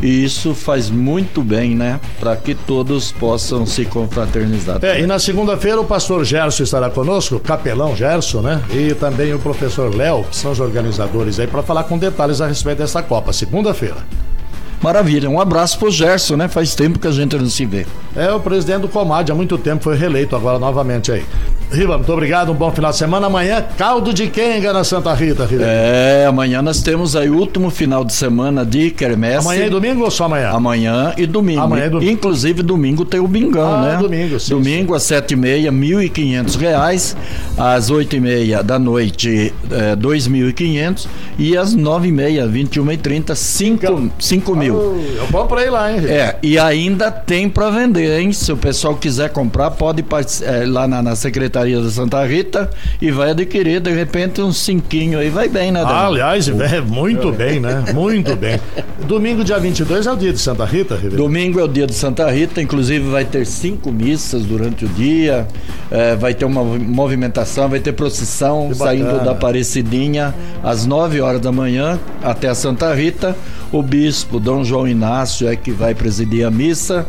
e 0.03 0.25
isso 0.25 0.55
faz 0.55 0.91
muito 0.91 1.43
bem, 1.43 1.75
né? 1.75 2.01
Para 2.19 2.37
que 2.37 2.55
todos 2.55 3.13
possam 3.13 3.65
se 3.67 3.85
confraternizar. 3.85 4.79
É, 4.83 5.01
e 5.01 5.07
na 5.07 5.19
segunda-feira 5.19 5.81
o 5.81 5.85
pastor 5.85 6.25
Gerson 6.25 6.65
estará 6.65 6.91
conosco, 6.91 7.39
capelão 7.41 7.97
Gerson, 7.97 8.43
né? 8.43 8.63
E 8.71 8.95
também 8.95 9.33
o 9.33 9.39
professor 9.39 9.95
Léo, 9.95 10.25
que 10.25 10.37
são 10.37 10.53
os 10.53 10.61
organizadores 10.61 11.39
aí, 11.39 11.47
para 11.47 11.63
falar 11.63 11.85
com 11.85 11.99
detalhes 11.99 12.41
a 12.41 12.47
respeito 12.47 12.79
dessa 12.79 13.03
Copa. 13.03 13.33
Segunda-feira. 13.33 13.97
Maravilha, 14.87 15.29
um 15.29 15.41
abraço 15.41 15.81
pro 15.81 15.91
Gerson, 15.91 16.37
né? 16.37 16.47
Faz 16.47 16.77
tempo 16.77 17.01
que 17.01 17.09
a 17.09 17.11
gente 17.11 17.37
não 17.37 17.51
se 17.51 17.67
vê. 17.67 17.85
É 18.15 18.33
o 18.33 18.39
presidente 18.39 18.83
do 18.83 18.89
Comad, 18.89 19.29
há 19.29 19.35
muito 19.35 19.59
tempo 19.59 19.83
foi 19.83 19.97
reeleito 19.97 20.37
agora 20.37 20.61
novamente 20.61 21.11
aí. 21.11 21.27
Riva, 21.71 21.97
muito 21.97 22.13
obrigado, 22.13 22.53
um 22.53 22.55
bom 22.55 22.71
final 22.71 22.93
de 22.93 22.97
semana. 22.97 23.27
Amanhã, 23.27 23.65
caldo 23.77 24.15
de 24.15 24.29
quenga 24.29 24.73
na 24.73 24.85
Santa 24.85 25.13
Rita, 25.13 25.45
Riva. 25.45 25.65
É, 25.67 26.25
amanhã 26.27 26.63
nós 26.63 26.81
temos 26.81 27.17
aí 27.17 27.29
o 27.29 27.37
último 27.37 27.71
final 27.71 28.05
de 28.05 28.13
semana 28.13 28.65
de 28.65 28.91
quermesse. 28.93 29.39
Amanhã 29.39 29.67
e 29.67 29.71
domingo 29.71 30.05
ou 30.05 30.11
só 30.11 30.27
amanhã? 30.27 30.51
Amanhã 30.51 31.13
e 31.17 31.27
domingo. 31.27 31.61
Amanhã 31.61 31.87
e 31.87 31.91
domingo. 31.91 32.13
Inclusive, 32.13 32.63
domingo 32.63 33.05
tem 33.05 33.19
o 33.19 33.27
bingão, 33.27 33.75
Ah, 33.75 33.83
né? 33.83 33.99
domingo, 34.01 34.39
sim, 34.39 34.51
Domingo 34.51 34.95
às 34.95 35.03
sete 35.03 35.33
e 35.33 35.37
meia, 35.37 35.73
mil 35.73 36.01
e 36.01 36.09
quinhentos 36.09 36.55
reais. 36.55 37.17
Às 37.59 37.91
oito 37.91 38.15
e 38.15 38.21
meia 38.21 38.63
da 38.63 38.79
noite, 38.79 39.53
é, 39.71 39.97
dois 39.97 40.29
mil 40.29 40.49
e 40.49 40.53
quinhentos. 40.53 41.09
E 41.37 41.57
às 41.57 41.75
nove 41.75 42.09
e 42.09 42.13
meia, 42.13 42.47
vinte 42.47 42.77
e 42.77 42.81
uma 42.81 42.95
e 42.95 42.97
trinta, 42.97 43.35
cinco, 43.35 44.09
cinco 44.21 44.55
mil. 44.55 45.05
É 45.21 45.31
bom 45.33 45.47
pra 45.47 45.65
ir 45.65 45.71
lá, 45.71 45.93
hein, 45.93 45.99
Riva? 45.99 46.13
É, 46.13 46.39
e 46.43 46.59
ainda 46.59 47.11
tem 47.11 47.49
para 47.49 47.71
vender, 47.71 48.21
hein? 48.21 48.33
Se 48.33 48.53
o 48.53 48.57
pessoal 48.57 48.95
quiser 48.95 49.31
comprar, 49.31 49.73
pode 49.73 50.05
é, 50.43 50.65
lá 50.65 50.87
na, 50.87 51.03
na 51.03 51.17
Secretaria 51.17 51.56
da 51.65 51.91
Santa 51.91 52.25
Rita 52.25 52.69
e 53.01 53.11
vai 53.11 53.31
adquirir, 53.31 53.81
de 53.81 53.91
repente, 53.91 54.41
um 54.43 54.53
cinquinho 54.53 55.19
aí. 55.19 55.31
Vai 55.31 55.49
bem, 55.49 55.71
né, 55.73 55.81
Ah, 55.81 55.85
Daniel? 55.85 56.07
aliás, 56.07 56.49
é 56.49 56.81
muito 56.81 57.33
bem, 57.33 57.61
né? 57.61 57.85
Muito 57.95 58.37
bem. 58.37 58.61
Domingo, 59.07 59.43
dia 59.45 59.59
22, 59.59 60.07
é 60.07 60.13
o 60.13 60.17
dia 60.17 60.33
de 60.33 60.39
Santa 60.39 60.65
Rita, 60.65 60.95
Ribeiro? 60.95 61.17
Domingo 61.17 61.59
é 61.61 61.63
o 61.65 61.69
dia 61.69 61.87
de 61.87 61.95
Santa 61.95 62.31
Rita, 62.31 62.61
inclusive 62.61 63.09
vai 63.09 63.25
ter 63.25 63.47
cinco 63.47 63.91
missas 63.91 64.45
durante 64.45 64.85
o 64.85 64.89
dia, 64.89 65.47
é, 65.91 66.15
vai 66.17 66.35
ter 66.35 66.45
uma 66.45 66.63
movimentação, 66.65 67.69
vai 67.69 67.81
ter 67.81 67.93
procissão 67.93 68.73
saindo 68.75 69.25
da 69.25 69.33
Aparecidinha 69.33 70.35
às 70.63 70.85
9 70.87 71.21
horas 71.21 71.41
da 71.41 71.53
manhã 71.53 71.99
até 72.23 72.49
a 72.49 72.55
Santa 72.55 72.93
Rita. 72.95 73.37
O 73.73 73.83
bispo 73.83 74.39
Dom 74.39 74.63
João 74.63 74.87
Inácio 74.87 75.49
é 75.49 75.57
que 75.57 75.73
vai 75.73 75.95
presidir 75.95 76.47
a 76.47 76.51
missa 76.51 77.05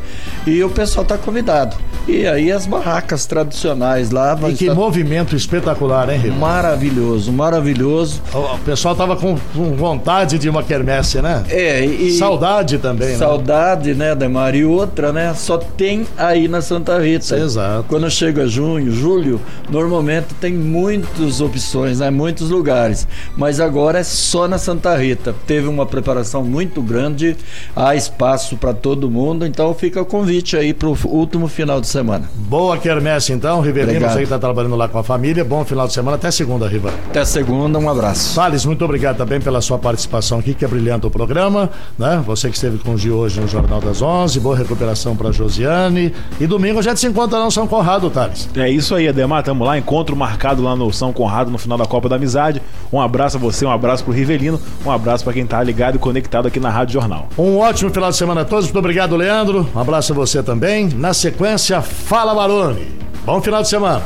e 0.46 0.64
o 0.64 0.70
pessoal 0.70 1.04
está 1.04 1.18
convidado. 1.18 1.76
E 2.08 2.26
aí 2.26 2.52
as 2.52 2.66
barracas 2.66 3.26
tradicionais 3.26 4.10
lá. 4.12 4.34
E 4.50 4.54
que 4.54 4.70
movimento 4.70 5.36
espetacular, 5.36 6.10
hein, 6.10 6.18
Ribeiro? 6.18 6.38
Maravilhoso, 6.38 7.32
maravilhoso. 7.32 8.22
O 8.34 8.60
pessoal 8.60 8.96
tava 8.96 9.16
com, 9.16 9.38
com 9.56 9.76
vontade 9.76 10.38
de 10.38 10.50
uma 10.50 10.64
quermesse, 10.64 11.22
né? 11.22 11.44
É, 11.50 11.84
e. 11.86 12.12
Saudade 12.18 12.78
também, 12.78 13.10
né? 13.10 13.18
Saudade, 13.18 13.94
né, 13.94 14.16
Demar? 14.16 14.56
E 14.56 14.66
outra, 14.66 15.12
né? 15.12 15.34
Só 15.36 15.58
tem 15.58 16.06
aí 16.18 16.48
na 16.48 16.62
Santa 16.62 17.00
Rita. 17.00 17.38
Exato. 17.38 17.86
Quando 17.88 18.10
chega 18.10 18.48
junho, 18.48 18.92
julho, 18.92 19.40
normalmente 19.70 20.28
tem 20.40 20.54
muitas 20.54 21.42
opções, 21.42 22.00
né? 22.00 22.10
Muitos 22.10 22.50
lugares. 22.50 23.08
Mas 23.36 23.60
agora 23.60 24.00
é 24.00 24.04
só 24.04 24.48
na 24.48 24.58
Santa 24.58 24.96
Rita. 24.96 25.34
Teve 25.46 25.68
uma 25.68 25.86
preparação 25.86 26.44
muito 26.44 26.82
grande, 26.82 27.36
há 27.76 27.96
espaço 27.96 28.58
para 28.58 28.74
todo 28.74 29.10
mundo, 29.10 29.46
então 29.46 29.74
fica 29.74 30.02
o 30.02 30.06
convite 30.06 30.56
aí 30.56 30.74
para 30.74 30.90
o 30.90 30.98
último 31.06 31.48
final 31.48 31.80
de 31.82 31.88
semana. 31.88 32.30
Boa 32.36 32.78
quermesse, 32.78 33.34
então, 33.34 33.62
Riverino. 33.62 34.00
Obrigado. 34.28 34.28
Você 34.28 34.28
que 34.28 34.30
tá 34.30 34.40
trabalhando 34.40 34.76
lá 34.76 34.88
com 34.88 34.98
a 34.98 35.04
família. 35.04 35.44
Bom 35.44 35.64
final 35.64 35.88
de 35.88 35.94
semana. 35.94 36.18
Até 36.18 36.30
segunda, 36.32 36.68
Riva. 36.68 36.92
Até 37.10 37.24
segunda, 37.24 37.80
um 37.80 37.90
abraço. 37.90 38.34
Salles, 38.34 38.66
muito 38.66 38.84
obrigado 38.84 39.18
também 39.18 39.40
pela 39.40 39.62
sua 39.62 39.78
participação 39.80 40.40
aqui, 40.40 40.54
que 40.54 40.66
é 40.66 40.68
brilhante 40.68 41.06
o 41.08 41.10
programa, 41.10 41.70
né? 41.98 42.22
Você 42.26 42.50
que 42.50 42.56
esteve 42.56 42.78
com 42.78 42.94
o 42.94 42.98
Gi 42.98 43.12
hoje 43.12 43.40
no 43.40 43.48
Jornal 43.48 43.80
das 43.80 44.02
11, 44.02 44.40
boa 44.40 44.56
recuperação 44.56 45.16
para 45.16 45.32
Josiane. 45.32 46.14
E 46.40 46.48
domingo 46.48 46.80
a 46.80 46.82
gente 46.82 47.00
se 47.00 47.08
encontra 47.08 47.40
lá 47.40 47.46
no 47.46 47.52
São 47.52 47.68
Conrado, 47.68 48.10
Thales. 48.10 48.50
É 48.56 48.70
isso 48.70 48.94
aí, 48.96 49.08
Ademar. 49.08 49.44
Tamo 49.44 49.64
lá, 49.64 49.78
encontro 49.78 50.16
marcado 50.16 50.62
lá 50.62 50.76
no 50.76 50.92
São 50.92 51.14
Conrado 51.14 51.50
no 51.50 51.58
final 51.58 51.78
da 51.78 51.86
Copa 51.86 52.10
da 52.10 52.16
Amizade. 52.18 52.62
Um 52.92 53.00
abraço 53.00 53.38
a 53.38 53.40
você, 53.40 53.66
um 53.66 53.72
abraço 53.72 54.04
pro 54.04 54.14
Rivelino, 54.14 54.60
um 54.86 54.92
abraço 54.92 55.24
pra 55.24 55.34
quem 55.34 55.46
tá 55.46 55.62
ligado 55.64 55.96
e 55.96 56.00
conectado 56.00 56.48
aqui 56.48 56.60
na 56.60 56.70
Rádio 56.70 56.94
Jornal. 56.94 57.28
Um 57.38 57.58
ótimo 57.58 57.90
final 57.90 58.10
de 58.10 58.18
semana 58.18 58.42
a 58.42 58.46
todos. 58.46 58.66
Muito 58.66 58.80
obrigado, 58.80 59.16
Leandro. 59.16 59.68
Um 59.76 59.80
abraço 59.80 60.14
a 60.14 60.16
você 60.16 60.42
também. 60.42 60.90
Na 60.90 61.14
sequência, 61.14 61.82
Fala 61.82 62.34
Barone. 62.34 63.07
Bom 63.28 63.42
final 63.42 63.62
de 63.62 63.68
semana. 63.68 64.02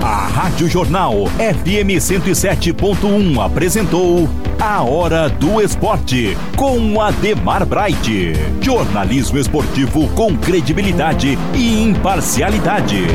A 0.00 0.28
Rádio 0.28 0.68
Jornal 0.68 1.26
FM 1.26 1.98
107.1 1.98 3.44
apresentou 3.44 4.28
A 4.60 4.84
Hora 4.84 5.28
do 5.28 5.60
Esporte 5.60 6.38
com 6.56 7.00
Ademar 7.00 7.66
Bright. 7.66 8.34
Jornalismo 8.62 9.36
esportivo 9.36 10.06
com 10.10 10.38
credibilidade 10.38 11.36
e 11.52 11.82
imparcialidade. 11.82 13.08